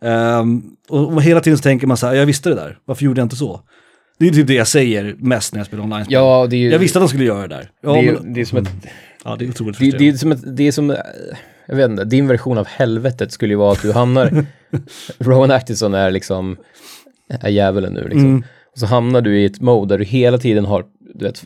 Ehm, 0.00 0.62
och, 0.88 1.22
hela 1.22 1.40
tiden 1.40 1.58
så 1.58 1.62
tänker 1.62 1.86
man 1.86 1.96
så 1.96 2.06
här, 2.06 2.14
jag 2.14 2.26
visste 2.26 2.48
det 2.48 2.54
där, 2.54 2.78
varför 2.84 3.04
gjorde 3.04 3.20
jag 3.20 3.24
inte 3.24 3.36
så? 3.36 3.60
Det 4.18 4.28
är 4.28 4.30
typ 4.30 4.46
det 4.46 4.54
jag 4.54 4.68
säger 4.68 5.16
mest 5.18 5.52
när 5.54 5.60
jag 5.60 5.66
spelar 5.66 5.84
online-spel. 5.84 6.14
Ja, 6.14 6.46
det 6.50 6.56
är 6.56 6.58
ju... 6.58 6.70
Jag 6.70 6.78
visste 6.78 6.98
att 6.98 7.02
de 7.02 7.08
skulle 7.08 7.24
göra 7.24 7.48
det 7.48 7.54
där. 7.54 7.70
Ja, 7.82 7.92
det, 7.92 7.98
är, 7.98 8.02
ju- 8.02 8.12
men, 8.12 8.32
det 8.32 8.40
är 8.40 8.44
som 8.44 8.58
ett... 8.58 8.68
ja 9.24 9.36
det 9.36 9.44
är 9.44 9.48
otroligt 9.48 9.78
Det, 9.78 9.90
det 9.90 10.08
är 10.08 10.12
som 10.12 10.32
ett, 10.32 10.56
det 10.56 10.68
är 10.68 10.72
som, 10.72 10.96
jag 11.66 11.76
vet 11.76 11.90
inte, 11.90 12.04
din 12.04 12.28
version 12.28 12.58
av 12.58 12.66
helvetet 12.66 13.32
skulle 13.32 13.52
ju 13.52 13.58
vara 13.58 13.72
att 13.72 13.82
du 13.82 13.92
hamnar, 13.92 14.46
Rowan 15.18 15.50
Atkinson 15.50 15.94
är 15.94 16.10
liksom, 16.10 16.56
är 17.40 17.50
djävulen 17.50 17.92
nu 17.92 18.02
liksom. 18.02 18.24
Mm. 18.24 18.44
Och 18.72 18.78
så 18.78 18.86
hamnar 18.86 19.20
du 19.20 19.40
i 19.40 19.44
ett 19.44 19.60
mode 19.60 19.94
där 19.94 19.98
du 19.98 20.04
hela 20.04 20.38
tiden 20.38 20.64
har, 20.64 20.84
du 21.14 21.24
vet, 21.24 21.44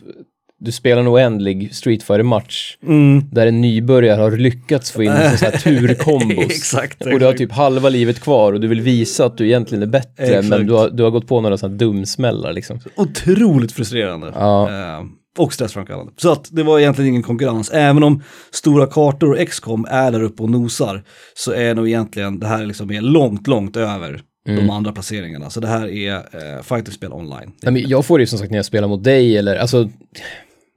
du 0.59 0.71
spelar 0.71 1.01
en 1.01 1.07
oändlig 1.07 1.75
Street 1.75 2.03
fighter 2.03 2.23
match 2.23 2.77
Mm. 2.83 3.23
där 3.31 3.47
en 3.47 3.61
nybörjare 3.61 4.21
har 4.21 4.31
lyckats 4.31 4.91
få 4.91 5.03
in 5.03 5.11
sån 5.11 5.17
här 5.19 5.51
turkombos. 5.63 6.45
exakt, 6.45 7.05
Och 7.05 7.19
du 7.19 7.25
har 7.25 7.33
typ 7.33 7.51
halva 7.51 7.89
livet 7.89 8.19
kvar 8.19 8.53
och 8.53 8.59
du 8.61 8.67
vill 8.67 8.81
visa 8.81 9.25
att 9.25 9.37
du 9.37 9.45
egentligen 9.45 9.81
är 9.81 9.87
bättre 9.87 10.23
Exakt. 10.25 10.47
men 10.47 10.67
du 10.67 10.73
har, 10.73 10.89
du 10.89 11.03
har 11.03 11.09
gått 11.09 11.27
på 11.27 11.41
några 11.41 11.57
sådana 11.57 11.77
dumsmällar 11.77 12.53
liksom. 12.53 12.79
Otroligt 12.95 13.71
frustrerande. 13.71 14.31
Ja. 14.35 14.69
Eh, 14.69 15.05
och 15.37 15.53
stressframkallande. 15.53 16.11
Så 16.17 16.31
att 16.31 16.47
det 16.51 16.63
var 16.63 16.79
egentligen 16.79 17.09
ingen 17.09 17.23
konkurrens. 17.23 17.69
Även 17.73 18.03
om 18.03 18.23
stora 18.51 18.87
kartor 18.87 19.31
och 19.31 19.47
XCOM 19.49 19.85
är 19.89 20.11
där 20.11 20.23
uppe 20.23 20.43
och 20.43 20.49
nosar 20.49 21.03
så 21.35 21.51
är 21.51 21.75
nog 21.75 21.87
egentligen 21.87 22.39
det 22.39 22.47
här 22.47 22.65
liksom 22.65 22.91
är 22.91 23.01
långt, 23.01 23.47
långt 23.47 23.77
över 23.77 24.21
Mm. 24.49 24.59
de 24.67 24.69
andra 24.73 24.91
placeringarna. 24.91 25.49
Så 25.49 25.59
det 25.59 25.67
här 25.67 25.87
är 25.87 26.15
eh, 26.15 26.61
fightingspel 26.63 27.11
online. 27.13 27.51
Nej, 27.63 27.73
men 27.73 27.89
jag 27.89 28.05
får 28.05 28.17
det 28.17 28.21
ju 28.21 28.27
som 28.27 28.39
sagt 28.39 28.51
när 28.51 28.57
jag 28.57 28.65
spelar 28.65 28.87
mot 28.87 29.03
dig 29.03 29.37
eller 29.37 29.55
alltså, 29.55 29.89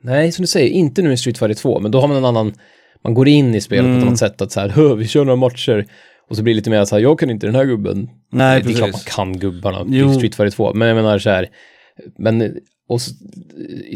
nej 0.03 0.33
som 0.33 0.43
du 0.43 0.47
säger, 0.47 0.71
inte 0.71 1.03
nu 1.03 1.13
i 1.13 1.17
Street 1.17 1.39
Fighter 1.39 1.55
2, 1.55 1.81
men 1.81 1.91
då 1.91 2.01
har 2.01 2.09
man 2.09 2.17
en 2.17 2.25
annan, 2.25 2.53
man 3.05 3.15
går 3.15 3.29
in 3.29 3.55
i 3.55 3.61
spelet 3.61 3.85
på 3.93 3.99
ett 3.99 4.03
annat 4.07 4.19
sätt 4.19 4.41
att 4.41 4.53
så 4.53 4.61
här, 4.61 4.69
"Hö, 4.77 4.95
vi 4.95 5.07
kör 5.09 5.25
några 5.25 5.37
matcher 5.37 5.87
Och 6.31 6.37
så 6.37 6.43
blir 6.43 6.55
det 6.55 6.57
lite 6.57 6.71
mer 6.71 6.85
så 6.85 6.95
här, 6.95 7.03
jag 7.03 7.19
kan 7.19 7.31
inte 7.31 7.47
den 7.47 7.55
här 7.55 7.65
gubben. 7.65 8.09
Nej, 8.33 8.63
det 8.63 8.71
är 8.71 8.75
klart 8.75 8.81
man 8.81 8.93
precis. 8.93 9.15
kan 9.15 9.39
gubbarna, 9.39 9.85
det 9.85 9.97
Jo. 9.97 10.09
är 10.09 10.13
Street 10.13 10.35
Fighter 10.35 10.57
2. 10.57 10.75
Men 10.75 10.89
jag 10.89 10.95
menar 10.95 11.19
så 11.19 11.31
här, 11.31 11.49
men, 12.19 12.57
och 12.89 13.01
så, 13.01 13.15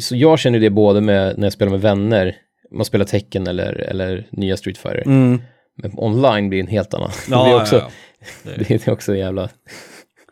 så 0.01 0.17
jag 0.17 0.39
känner 0.39 0.59
det 0.61 0.71
både 0.71 1.01
med, 1.01 1.39
när 1.39 1.47
jag 1.47 1.53
spelar 1.53 1.71
med 1.73 1.81
vänner, 1.81 2.37
man 2.73 2.85
spelar 2.85 3.05
tecken 3.05 3.47
eller, 3.47 3.73
eller 3.73 4.27
nya 4.31 4.57
Street 4.57 4.79
Fighter. 4.79 5.03
Mm. 5.07 5.43
Men 5.83 5.93
online 5.97 6.49
blir 6.49 6.61
en 6.61 6.67
helt 6.67 6.95
annan. 6.95 7.11
Ja, 7.31 7.45
det 7.45 7.51
är 7.51 7.61
också, 7.61 7.77
ja, 7.77 7.91
ja. 8.57 8.65
Det 8.69 8.87
är 8.87 8.93
också 8.93 9.17
jävla, 9.17 9.43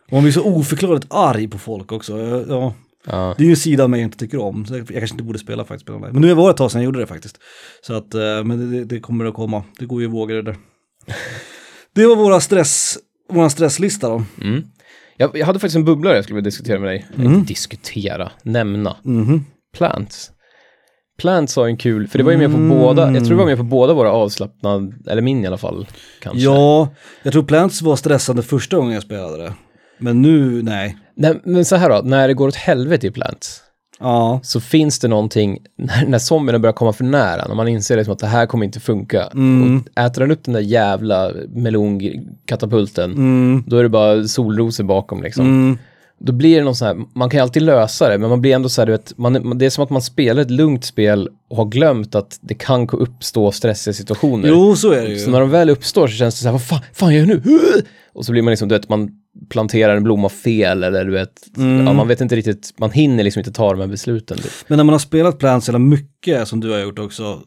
Och 0.06 0.12
man 0.12 0.22
blir 0.22 0.32
så 0.32 0.44
oförklarligt 0.44 1.06
arg 1.10 1.48
på 1.48 1.58
folk 1.58 1.92
också. 1.92 2.18
Ja, 2.48 2.74
ja. 3.06 3.34
det 3.38 3.42
är 3.42 3.46
ju 3.46 3.50
en 3.50 3.56
sida 3.56 3.84
av 3.84 3.90
mig 3.90 4.00
jag 4.00 4.06
inte 4.06 4.18
tycker 4.18 4.40
om. 4.40 4.66
Så 4.66 4.76
jag, 4.76 4.88
kanske 4.88 5.14
inte 5.14 5.24
borde 5.24 5.38
spela 5.38 5.64
faktiskt. 5.64 5.88
Men 5.88 6.22
nu 6.22 6.34
var 6.34 6.44
det 6.44 6.50
ett 6.50 6.56
tag 6.56 6.70
sedan 6.70 6.80
jag 6.80 6.84
gjorde 6.84 7.00
det 7.00 7.06
faktiskt. 7.06 7.38
Så 7.86 7.94
att, 7.94 8.14
eh, 8.14 8.44
men 8.44 8.70
det, 8.72 8.84
det 8.84 9.00
kommer 9.00 9.24
att 9.24 9.34
komma. 9.34 9.64
Det 9.78 9.86
går 9.86 10.00
ju 10.00 10.06
vågor 10.06 10.34
det 10.34 10.42
där. 10.42 10.56
Det 11.94 12.06
var 12.06 12.16
våra 12.16 12.40
stress, 12.40 12.98
våran 13.28 13.50
stresslista 13.50 14.08
då. 14.08 14.24
Mm. 14.40 14.64
Jag, 15.16 15.36
jag 15.36 15.46
hade 15.46 15.58
faktiskt 15.58 15.76
en 15.76 15.84
bubblare 15.84 16.14
jag 16.14 16.24
skulle 16.24 16.34
vilja 16.34 16.44
diskutera 16.44 16.78
med 16.78 16.88
dig. 16.88 17.06
Mm. 17.18 17.44
Diskutera, 17.44 18.30
nämna. 18.42 18.96
Mhm. 19.02 19.44
Plants. 19.76 20.30
Plants 21.18 21.56
har 21.56 21.66
en 21.66 21.76
kul, 21.76 22.08
för 22.08 22.18
det 22.18 22.24
var 22.24 22.32
ju 22.32 22.38
med 22.38 22.52
på 22.52 22.58
båda, 22.58 23.12
jag 23.12 23.24
tror 23.24 23.30
det 23.30 23.34
var 23.34 23.46
med 23.46 23.56
på 23.56 23.62
båda 23.62 23.94
våra 23.94 24.12
avslappnad, 24.12 24.94
eller 25.08 25.22
min 25.22 25.44
i 25.44 25.46
alla 25.46 25.58
fall. 25.58 25.86
Kanske. 26.20 26.40
Ja, 26.40 26.88
jag 27.22 27.32
tror 27.32 27.42
Plants 27.42 27.82
var 27.82 27.96
stressande 27.96 28.42
första 28.42 28.76
gången 28.76 28.94
jag 28.94 29.02
spelade 29.02 29.42
det. 29.42 29.54
Men 29.98 30.22
nu, 30.22 30.62
nej. 30.62 30.96
Nej, 31.16 31.40
men 31.44 31.64
så 31.64 31.76
här 31.76 31.88
då, 31.90 32.00
när 32.04 32.28
det 32.28 32.34
går 32.34 32.48
åt 32.48 32.54
helvete 32.56 33.06
i 33.06 33.10
Plants, 33.10 33.58
Ja, 34.00 34.40
så 34.42 34.60
finns 34.60 34.98
det 34.98 35.08
någonting, 35.08 35.58
när, 35.78 36.06
när 36.06 36.18
zombierna 36.18 36.58
börjar 36.58 36.72
komma 36.72 36.92
för 36.92 37.04
nära, 37.04 37.48
när 37.48 37.54
man 37.54 37.68
inser 37.68 37.96
liksom 37.96 38.12
att 38.12 38.18
det 38.18 38.26
här 38.26 38.46
kommer 38.46 38.64
inte 38.64 38.80
funka, 38.80 39.22
Mm. 39.34 39.76
och 39.94 40.00
äter 40.02 40.20
den 40.20 40.30
upp 40.30 40.44
den 40.44 40.54
där 40.54 40.60
jävla 40.60 41.30
melonkatapulten, 42.06 43.10
mm, 43.12 43.64
då 43.66 43.76
är 43.76 43.82
det 43.82 43.88
bara 43.88 44.24
solrosor 44.24 44.84
bakom 44.84 45.22
liksom. 45.22 45.46
mm, 45.46 45.78
Då 46.18 46.32
blir 46.32 46.58
det 46.58 46.64
någon 46.64 46.74
sån 46.76 46.86
här, 46.88 46.96
man 47.14 47.30
kan 47.30 47.38
ju 47.38 47.42
alltid 47.42 47.62
lösa 47.62 48.08
det, 48.08 48.18
men 48.18 48.30
man 48.30 48.40
blir 48.40 48.54
ändå 48.54 48.68
så 48.68 48.80
här, 48.80 48.86
du 48.86 48.92
vet, 48.92 49.18
man, 49.18 49.58
det 49.58 49.66
är 49.66 49.70
som 49.70 49.84
att 49.84 49.90
man 49.90 50.02
spelar 50.02 50.42
ett 50.42 50.50
lugnt 50.50 50.84
spel 50.84 51.28
och 51.50 51.56
har 51.56 51.64
glömt 51.64 52.14
att 52.14 52.38
det 52.40 52.54
kan 52.54 52.88
uppstå 52.92 53.52
stressiga 53.52 53.94
situationer. 53.94 54.48
jo 54.48 54.76
så 54.76 54.90
är 54.92 55.08
det 55.08 55.18
Så 55.18 55.26
ju. 55.26 55.32
när 55.32 55.40
de 55.40 55.50
väl 55.50 55.70
uppstår 55.70 56.06
så 56.06 56.14
känns 56.14 56.34
det 56.34 56.40
så 56.40 56.46
här, 56.48 56.52
vad 56.52 56.62
fan, 56.62 56.80
fan 56.92 57.12
gör 57.14 57.20
jag 57.20 57.28
nu? 57.28 57.42
Och 58.14 58.24
så 58.24 58.32
blir 58.32 58.42
man 58.42 58.50
liksom, 58.52 58.68
du 58.68 58.74
vet, 58.74 58.88
man 58.88 59.10
planterar 59.50 59.96
en 59.96 60.02
blomma 60.04 60.28
fel 60.28 60.82
eller 60.82 61.04
du 61.04 61.12
vet, 61.12 61.32
Mm. 61.56 61.86
ja, 61.86 61.92
man 61.92 62.08
vet 62.08 62.20
inte 62.20 62.36
riktigt, 62.36 62.74
man 62.78 62.90
hinner 62.90 63.24
liksom 63.24 63.40
inte 63.40 63.52
ta 63.52 63.70
de 63.72 63.80
här 63.80 63.86
besluten. 63.86 64.38
Men 64.68 64.76
när 64.76 64.84
man 64.84 64.92
har 64.92 64.98
spelat 64.98 65.38
Plants 65.38 65.68
jävla 65.68 65.78
mycket 65.78 66.48
som 66.48 66.60
du 66.60 66.70
har 66.70 66.78
gjort 66.78 66.98
också. 66.98 67.40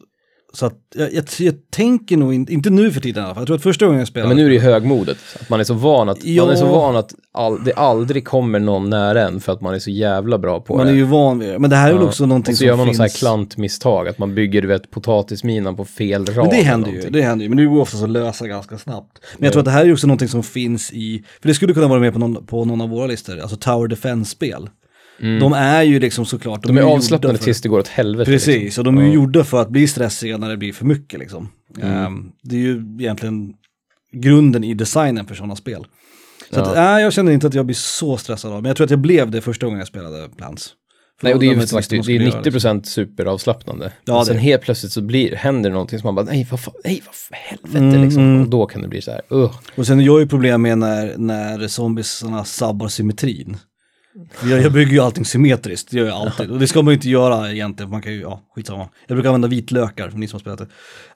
Så 0.56 0.66
att 0.66 0.74
jag, 0.94 1.14
jag, 1.14 1.24
jag 1.38 1.54
tänker 1.70 2.16
nog 2.16 2.34
inte, 2.34 2.52
inte 2.52 2.70
nu 2.70 2.90
för 2.90 3.00
tiden 3.00 3.22
i 3.22 3.26
alla 3.26 3.34
fall. 3.34 3.40
Jag 3.40 3.46
tror 3.46 3.56
att 3.56 3.62
första 3.62 3.84
gången 3.86 3.98
jag 3.98 4.02
Ja, 4.02 4.06
spelade. 4.06 4.28
men 4.28 4.36
nu 4.36 4.44
är 4.44 4.48
det 4.48 4.54
ju 4.54 4.60
högmodet, 4.60 5.16
att 5.40 5.48
man 5.50 5.60
är 5.60 5.64
så 5.64 5.74
van 5.74 6.08
att, 6.08 6.24
man 6.24 6.50
är 6.50 6.54
så 6.56 6.64
Ja. 6.64 6.72
van 6.72 6.96
att 6.96 7.14
all, 7.32 7.64
det 7.64 7.72
aldrig 7.72 8.24
kommer 8.24 8.58
någon 8.58 8.90
nära 8.90 9.22
en 9.28 9.40
för 9.40 9.52
att 9.52 9.60
man 9.60 9.74
är 9.74 9.78
så 9.78 9.90
jävla 9.90 10.38
bra 10.38 10.60
på 10.60 10.76
man 10.76 10.86
det. 10.86 10.92
är 10.92 10.96
ju 10.96 11.02
van 11.04 11.38
vid 11.38 11.48
det. 11.48 11.58
Men 11.58 11.70
det 11.70 11.76
här 11.76 11.88
är 11.88 11.92
väl 11.92 12.02
Ja, 12.02 12.08
också 12.08 12.26
någonting 12.26 12.52
och 12.52 12.56
så 12.56 12.58
som 12.58 12.66
gör 12.66 12.76
man 12.76 12.86
något 12.86 12.96
finns. 12.96 13.18
så 13.18 13.26
här 13.26 13.30
klantmisstag, 13.30 14.08
att 14.08 14.18
man 14.18 14.34
bygger, 14.34 14.62
du 14.62 14.68
vet, 14.68 14.90
potatisminan 14.90 15.76
på 15.76 15.84
fel 15.84 16.26
rad. 16.26 16.36
Men 16.36 16.48
det 16.56 16.62
händer 16.62 16.90
ju, 16.90 17.00
det 17.10 17.22
händer 17.22 17.42
ju. 17.42 17.48
Men 17.48 17.58
det 17.58 17.64
går 17.64 17.80
oftast 17.80 18.02
att 18.02 18.10
lösa 18.10 18.46
ganska 18.46 18.78
snabbt. 18.78 19.18
Men 19.38 19.44
jag 19.44 19.52
tror 19.52 19.60
att 19.60 19.64
det 19.64 19.70
här 19.70 19.84
är 19.86 19.92
också 19.92 20.06
någonting 20.06 20.28
som 20.28 20.42
finns 20.42 20.92
i, 20.92 21.24
för 21.42 21.48
det 21.48 21.54
skulle 21.54 21.74
kunna 21.74 21.88
vara 21.88 22.00
med 22.00 22.12
på 22.12 22.18
någon, 22.18 22.46
på 22.46 22.64
någon 22.64 22.80
av 22.80 22.88
våra 22.88 23.06
listor, 23.06 23.38
alltså 23.40 23.56
Tower 23.56 23.88
Defense-spel. 23.88 24.68
De 25.18 25.52
är 25.52 25.82
ju 25.82 26.00
liksom 26.00 26.26
såklart, 26.26 26.64
Mm. 26.64 26.76
De 26.76 26.80
är 26.80 26.84
gjorda 26.84 26.96
avslappnade 26.96 27.38
för- 27.38 27.44
tills 27.44 27.60
det 27.60 27.68
går 27.68 27.78
åt 27.78 27.88
helvete. 27.88 28.30
Precis, 28.30 28.62
Liksom. 28.62 28.80
och 28.80 28.84
de 28.84 28.98
är 28.98 29.02
ju 29.02 29.08
Ja. 29.08 29.14
gjorda 29.14 29.44
för 29.44 29.62
att 29.62 29.68
bli 29.70 29.86
stressiga 29.88 30.38
när 30.38 30.48
det 30.48 30.56
blir 30.56 30.72
för 30.72 30.84
mycket 30.84 31.20
liksom. 31.20 31.48
Mm. 31.82 31.88
Ehm, 31.96 32.30
det 32.42 32.56
är 32.56 32.60
ju 32.60 32.96
egentligen 33.00 33.52
grunden 34.12 34.64
i 34.64 34.74
designen 34.74 35.26
för 35.26 35.34
sådana 35.34 35.56
spel. 35.56 35.86
Så 36.50 36.58
Ja. 36.60 36.62
att, 36.62 36.74
nej, 36.76 37.02
jag 37.02 37.12
känner 37.12 37.32
inte 37.32 37.46
att 37.46 37.54
jag 37.54 37.66
blir 37.66 37.76
så 37.76 38.16
stressad 38.16 38.52
av 38.52 38.62
men 38.62 38.68
jag 38.68 38.76
tror 38.76 38.84
att 38.84 38.90
jag 38.90 39.00
blev 39.00 39.30
det 39.30 39.40
första 39.40 39.66
gången 39.66 39.78
jag 39.78 39.88
spelade 39.88 40.28
Plants. 40.36 40.70
För 41.20 41.26
Nej, 41.26 41.34
och 41.34 41.40
det 41.40 41.46
är 41.46 41.54
ju 41.54 41.66
sagt, 41.66 41.90
det 41.90 41.94
är 41.94 41.98
jag 41.98 42.04
skulle 42.04 42.24
göra, 42.24 42.40
90% 42.42 42.86
superavslappnande. 42.86 43.92
Ja, 44.04 44.18
och 44.18 44.26
sen 44.26 44.36
det- 44.36 44.42
helt 44.42 44.62
plötsligt 44.62 44.92
så 44.92 45.02
blir, 45.02 45.34
händer 45.36 45.70
någonting 45.70 45.98
som 45.98 46.06
man 46.06 46.14
bara, 46.14 46.26
nej 46.32 46.46
vad 46.50 46.60
nej 46.84 47.02
vad 47.06 47.14
för 47.14 47.34
helvete 47.34 47.78
Mm, 47.78 48.02
liksom. 48.04 48.22
mm. 48.22 48.42
Och 48.42 48.48
då 48.48 48.66
kan 48.66 48.82
det 48.82 48.88
bli 48.88 49.02
så 49.02 49.10
här, 49.10 49.20
uh. 49.32 49.52
Och 49.76 49.86
sen 49.86 49.98
har 49.98 50.04
jag 50.04 50.20
ju 50.20 50.26
problem 50.26 50.62
med 50.62 50.78
när, 50.78 51.14
när 51.16 51.68
zombiesarna 51.68 52.44
sabbar 52.44 52.88
symmetrin. 52.88 53.56
Jag, 54.50 54.62
jag 54.62 54.72
bygger 54.72 54.92
ju 54.92 55.00
allting 55.00 55.24
symmetriskt, 55.24 55.90
det 55.90 55.96
gör 55.96 56.06
jag 56.06 56.16
alltid. 56.16 56.50
Och 56.50 56.58
det 56.58 56.66
ska 56.66 56.82
man 56.82 56.92
ju 56.92 56.94
inte 56.94 57.08
göra 57.08 57.52
egentligen, 57.52 57.90
man 57.90 58.02
kan 58.02 58.12
ju, 58.12 58.20
ja, 58.20 58.40
skitsamma. 58.54 58.88
Jag 59.06 59.16
brukar 59.16 59.28
använda 59.28 59.48
vitlökar, 59.48 60.10
för 60.10 60.18
ni 60.18 60.28
som 60.28 60.36
har 60.36 60.40
spelat 60.40 60.58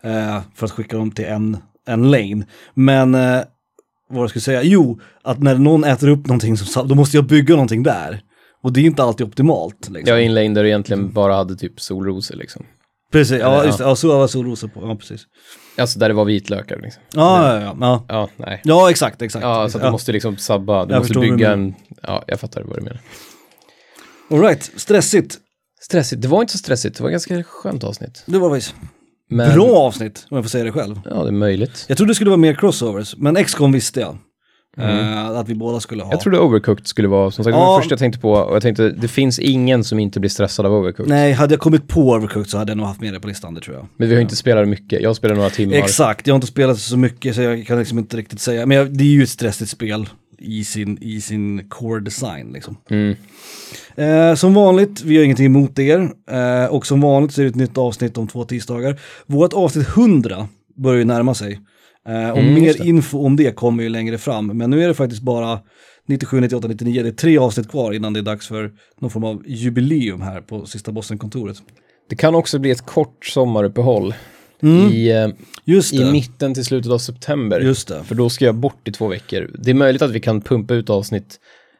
det, 0.02 0.08
eh, 0.10 0.40
för 0.54 0.66
att 0.66 0.72
skicka 0.72 0.96
dem 0.96 1.10
till 1.10 1.24
en, 1.24 1.56
en 1.86 2.10
lane. 2.10 2.46
Men, 2.74 3.14
eh, 3.14 3.40
vad 4.10 4.22
jag 4.22 4.30
skulle 4.30 4.42
säga, 4.42 4.62
jo, 4.62 5.00
att 5.24 5.42
när 5.42 5.54
någon 5.54 5.84
äter 5.84 6.08
upp 6.08 6.26
någonting, 6.26 6.56
som, 6.56 6.88
då 6.88 6.94
måste 6.94 7.16
jag 7.16 7.26
bygga 7.26 7.54
någonting 7.54 7.82
där. 7.82 8.20
Och 8.62 8.72
det 8.72 8.80
är 8.80 8.84
inte 8.84 9.02
alltid 9.02 9.26
optimalt. 9.26 9.88
Liksom. 9.88 10.08
Jag 10.10 10.18
är 10.18 10.22
i 10.22 10.26
en 10.26 10.34
lane 10.34 10.48
där 10.48 10.62
du 10.62 10.68
egentligen 10.68 11.12
bara 11.12 11.34
hade 11.34 11.56
typ 11.56 11.80
solrosor 11.80 12.36
liksom. 12.36 12.66
Precis, 13.12 13.40
ja, 13.40 13.56
Ja. 13.56 13.64
just 13.64 13.78
det, 13.78 13.84
ja, 13.84 13.96
så 13.96 14.18
var 14.18 14.26
solrosor 14.26 14.68
på, 14.68 14.80
ja 14.80 14.96
precis. 14.96 15.26
Alltså 15.76 15.98
där 15.98 16.08
det 16.08 16.14
var 16.14 16.24
vitlökar 16.24 16.80
liksom. 16.82 17.02
Ja, 17.14 17.54
ja, 17.54 17.62
ja, 17.62 17.76
ja. 17.80 18.04
Ja, 18.08 18.28
nej. 18.36 18.60
Ja, 18.64 18.90
exakt, 18.90 19.22
exakt. 19.22 19.42
Ja, 19.42 19.68
så 19.68 19.78
att 19.78 19.84
du 19.84 19.90
måste 19.90 20.12
liksom 20.12 20.36
sabba, 20.36 20.86
du 20.86 20.94
Jag 20.94 21.00
måste 21.00 21.18
bygga 21.18 21.52
en, 21.52 21.74
ja, 22.02 22.24
jag 22.26 22.40
fattar 22.40 22.62
vad 22.62 22.76
du 22.78 22.82
menar. 22.82 23.00
All 24.30 24.40
right, 24.40 24.70
stressigt. 24.76 25.38
Stressigt, 25.82 26.22
det 26.22 26.28
var 26.28 26.40
inte 26.40 26.52
så 26.52 26.58
stressigt, 26.58 26.96
det 26.96 27.02
var 27.02 27.10
ett 27.10 27.12
ganska 27.12 27.42
skönt 27.42 27.84
avsnitt. 27.84 28.22
Det 28.26 28.38
var 28.38 28.50
faktiskt 28.50 28.74
Men, 29.30 29.54
bra 29.54 29.76
avsnitt, 29.76 30.26
om 30.30 30.36
jag 30.36 30.44
får 30.44 30.50
säga 30.50 30.64
det 30.64 30.72
själv. 30.72 31.00
Ja, 31.04 31.22
det 31.22 31.28
är 31.28 31.32
möjligt. 31.32 31.84
Jag 31.88 31.96
trodde 31.96 32.10
det 32.10 32.14
skulle 32.14 32.30
vara 32.30 32.38
mer 32.38 32.54
crossovers, 32.54 33.16
men 33.16 33.44
XCOM 33.44 33.72
visste 33.72 34.00
jag. 34.00 34.18
Eh, 34.82 35.26
att 35.38 35.48
vi 35.48 35.54
båda 35.54 35.80
skulle 35.80 36.02
ha. 36.02 36.06
Mm. 36.06 36.12
Jag 36.14 36.20
trodde 36.20 36.38
Overcooked 36.38 36.86
skulle 36.86 37.08
vara, 37.08 37.30
som 37.30 37.44
sagt, 37.44 37.52
det 37.54 37.58
var 37.58 37.66
Ja. 37.66 37.76
det 37.76 37.82
första 37.82 37.92
jag 37.92 37.98
tänkte 37.98 38.20
på. 38.20 38.32
Och 38.32 38.54
jag 38.54 38.62
tänkte, 38.62 38.88
det 38.90 39.08
finns 39.08 39.38
ingen 39.38 39.84
som 39.84 39.98
inte 39.98 40.20
blir 40.20 40.30
stressad 40.30 40.66
av 40.66 40.72
Overcooked. 40.72 41.08
Nej, 41.08 41.32
hade 41.32 41.54
jag 41.54 41.60
kommit 41.60 41.88
på 41.88 42.00
Overcooked 42.10 42.50
så 42.50 42.58
hade 42.58 42.70
jag 42.70 42.76
nog 42.76 42.86
haft 42.86 43.00
med 43.00 43.12
det 43.12 43.20
på 43.20 43.28
listan, 43.28 43.54
det 43.54 43.60
tror 43.60 43.76
jag. 43.76 43.86
Men 43.96 44.08
vi 44.08 44.14
har 44.14 44.22
inte 44.22 44.36
spelat 44.36 44.68
mycket, 44.68 45.02
jag 45.02 45.16
spelar 45.16 45.34
några 45.34 45.50
timmar. 45.50 45.74
Exakt, 45.76 46.26
jag 46.26 46.34
har 46.34 46.36
inte 46.36 46.46
spelat 46.46 46.78
så 46.78 46.96
mycket 46.96 47.34
så 47.34 47.42
jag 47.42 47.66
kan 47.66 47.78
liksom 47.78 47.98
inte 47.98 48.16
riktigt 48.16 48.40
säga. 48.40 48.66
Men 48.66 48.76
jag, 48.76 48.92
det 48.98 49.04
är 49.04 49.08
ju 49.08 49.22
ett 49.22 49.28
stressigt 49.28 49.70
spel 49.70 50.08
i 50.38 50.64
sin, 50.64 50.98
i 51.00 51.20
sin 51.20 51.68
core 51.68 52.00
design 52.00 52.50
liksom. 52.52 52.76
Mm. 52.90 53.16
Eh, 53.96 54.34
som 54.34 54.54
vanligt, 54.54 55.02
vi 55.02 55.16
har 55.16 55.24
ingenting 55.24 55.46
emot 55.46 55.78
er. 55.78 56.10
Eh, 56.30 56.64
och 56.64 56.86
som 56.86 57.00
vanligt 57.00 57.32
så 57.32 57.40
är 57.40 57.44
det 57.44 57.48
ett 57.48 57.54
nytt 57.56 57.78
avsnitt 57.78 58.18
om 58.18 58.28
två 58.28 58.44
tisdagar. 58.44 59.00
Vårt 59.26 59.52
avsnitt 59.52 59.88
100 59.88 60.48
börjar 60.76 60.98
ju 60.98 61.04
närma 61.04 61.34
sig. 61.34 61.60
Eh, 62.10 62.30
och 62.30 62.38
Mm, 62.38 62.54
mer 62.54 62.86
info 62.86 63.24
om 63.26 63.36
det 63.36 63.56
kommer 63.56 63.82
ju 63.82 63.88
längre 63.88 64.18
fram. 64.18 64.46
Men 64.46 64.70
nu 64.70 64.84
är 64.84 64.88
det 64.88 64.94
faktiskt 64.94 65.22
bara 65.22 65.58
97, 66.06 66.40
98, 66.40 66.68
99. 66.68 67.02
Det 67.02 67.08
är 67.08 67.12
tre 67.12 67.38
avsnitt 67.38 67.70
kvar 67.70 67.92
innan 67.92 68.12
det 68.12 68.20
är 68.20 68.22
dags 68.22 68.48
för 68.48 68.70
någon 69.00 69.10
form 69.10 69.24
av 69.24 69.42
jubileum 69.46 70.20
här 70.20 70.40
på 70.40 70.66
sista 70.66 70.92
Bossen-kontoret. 70.92 71.56
Det 72.08 72.16
kan 72.16 72.34
också 72.34 72.58
bli 72.58 72.70
ett 72.70 72.86
kort 72.86 73.26
sommaruppehåll 73.26 74.14
Mm. 74.62 74.86
i, 74.92 75.10
eh, 75.10 75.28
Just 75.64 75.94
i 75.94 76.04
mitten 76.12 76.54
till 76.54 76.64
slutet 76.64 76.92
av 76.92 76.98
september. 76.98 77.60
Just 77.60 77.88
det. 77.88 78.04
För 78.04 78.14
då 78.14 78.30
ska 78.30 78.44
jag 78.44 78.54
bort 78.54 78.88
i 78.88 78.92
två 78.92 79.08
veckor. 79.08 79.50
Det 79.58 79.70
är 79.70 79.74
möjligt 79.74 80.02
att 80.02 80.10
vi 80.10 80.20
kan 80.20 80.40
pumpa 80.40 80.74
ut 80.74 80.90
avsnitt, 80.90 81.36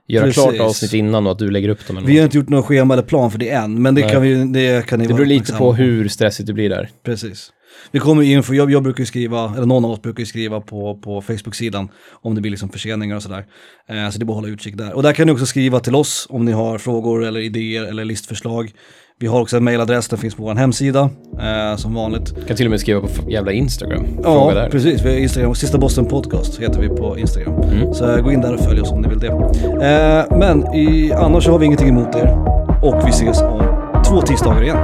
göra 0.09 0.25
Precis. 0.25 0.43
klart 0.43 0.61
avsnitt 0.61 0.93
innan 0.95 1.27
och 1.27 1.33
att 1.33 1.39
du 1.39 1.51
lägger 1.51 1.69
upp 1.69 1.87
dem. 1.87 2.03
Vi 2.07 2.17
har 2.19 2.25
inte 2.25 2.37
gjort 2.37 2.49
någon 2.49 2.63
schema 2.63 2.95
eller 2.95 3.03
plan 3.03 3.31
för 3.31 3.39
det 3.39 3.51
än, 3.51 3.83
men 3.83 3.95
det 3.95 4.01
Nej. 4.01 4.11
kan, 4.11 4.23
vi, 4.23 4.35
det 4.45 4.87
kan 4.87 4.99
ni 4.99 5.07
det 5.07 5.15
beror 5.15 5.27
lite 5.27 5.53
på 5.53 5.73
hur 5.75 6.09
stressigt 6.09 6.47
det 6.47 6.53
blir 6.53 6.69
där. 6.71 6.89
Precis. 7.05 7.53
Vi 7.91 7.99
kommer 7.99 8.23
info, 8.23 8.55
jag, 8.55 8.71
jag 8.71 8.83
brukar 8.83 9.05
skriva, 9.05 9.53
eller 9.57 9.67
någon 9.67 9.85
av 9.85 9.91
oss 9.91 10.03
brukar 10.03 10.25
skriva 10.25 10.61
på, 10.61 10.95
på 11.05 11.21
Facebook-sidan 11.23 11.89
om 12.23 12.35
det 12.35 12.41
blir 12.41 12.51
liksom 12.51 12.69
förseningar 12.69 13.17
och 13.17 13.23
sådär. 13.23 13.45
Eh, 13.89 14.11
så 14.11 14.19
det 14.19 14.23
är 14.23 14.27
bara 14.27 14.33
att 14.33 14.43
hålla 14.43 14.49
utkik 14.49 14.77
där. 14.79 14.93
Och 14.97 15.03
där 15.03 15.13
kan 15.13 15.27
ni 15.27 15.33
också 15.33 15.47
skriva 15.47 15.81
till 15.81 15.95
oss 15.95 16.27
om 16.31 16.45
ni 16.45 16.53
har 16.53 16.79
frågor 16.79 17.25
eller 17.25 17.41
idéer 17.41 17.85
eller 17.85 18.05
listförslag. 18.05 18.71
Vi 19.23 19.27
har 19.27 19.41
också 19.41 19.57
en 19.57 19.65
mailadress, 19.65 20.09
den 20.09 20.19
finns 20.19 20.35
på 20.35 20.43
vår 20.43 20.55
hemsida, 20.55 21.11
eh, 21.41 21.77
som 21.77 21.95
vanligt. 21.95 22.47
Kan 22.49 22.57
till 22.57 22.67
och 22.67 22.71
med 22.71 22.81
skriva 22.81 23.01
på 23.01 23.31
jävla 23.31 23.53
Instagram. 23.53 24.05
Fråga 24.23 24.55
Ja, 24.55 24.55
där. 24.55 24.71
precis. 24.71 25.05
Vi 25.05 25.09
har 25.11 25.17
Instagram, 25.17 25.55
Sista 25.55 25.79
Bossen 25.79 26.07
Podcast 26.07 26.59
heter 26.61 26.81
vi 26.81 26.89
på 26.89 27.19
Instagram. 27.19 27.63
Mm. 27.63 27.95
Så 27.95 28.11
eh, 28.17 28.23
gå 28.23 28.33
in 28.33 28.41
där 28.41 28.55
och 28.55 28.61
följ 28.61 28.81
oss 28.81 28.91
om 28.93 29.01
ni 29.01 29.09
vill 29.09 29.19
det. 29.19 29.27
Eh, 29.27 30.39
men 30.39 30.75
i, 30.75 31.13
annars 31.13 31.47
har 31.49 31.59
vi 31.59 31.67
ingenting 31.67 31.89
emot 31.89 32.15
er. 32.17 32.37
Och 32.83 33.07
vi 33.07 33.11
ses 33.11 33.41
om 33.41 33.63
två 34.09 34.23
tisdagar 34.23 34.63
igen. 34.63 34.79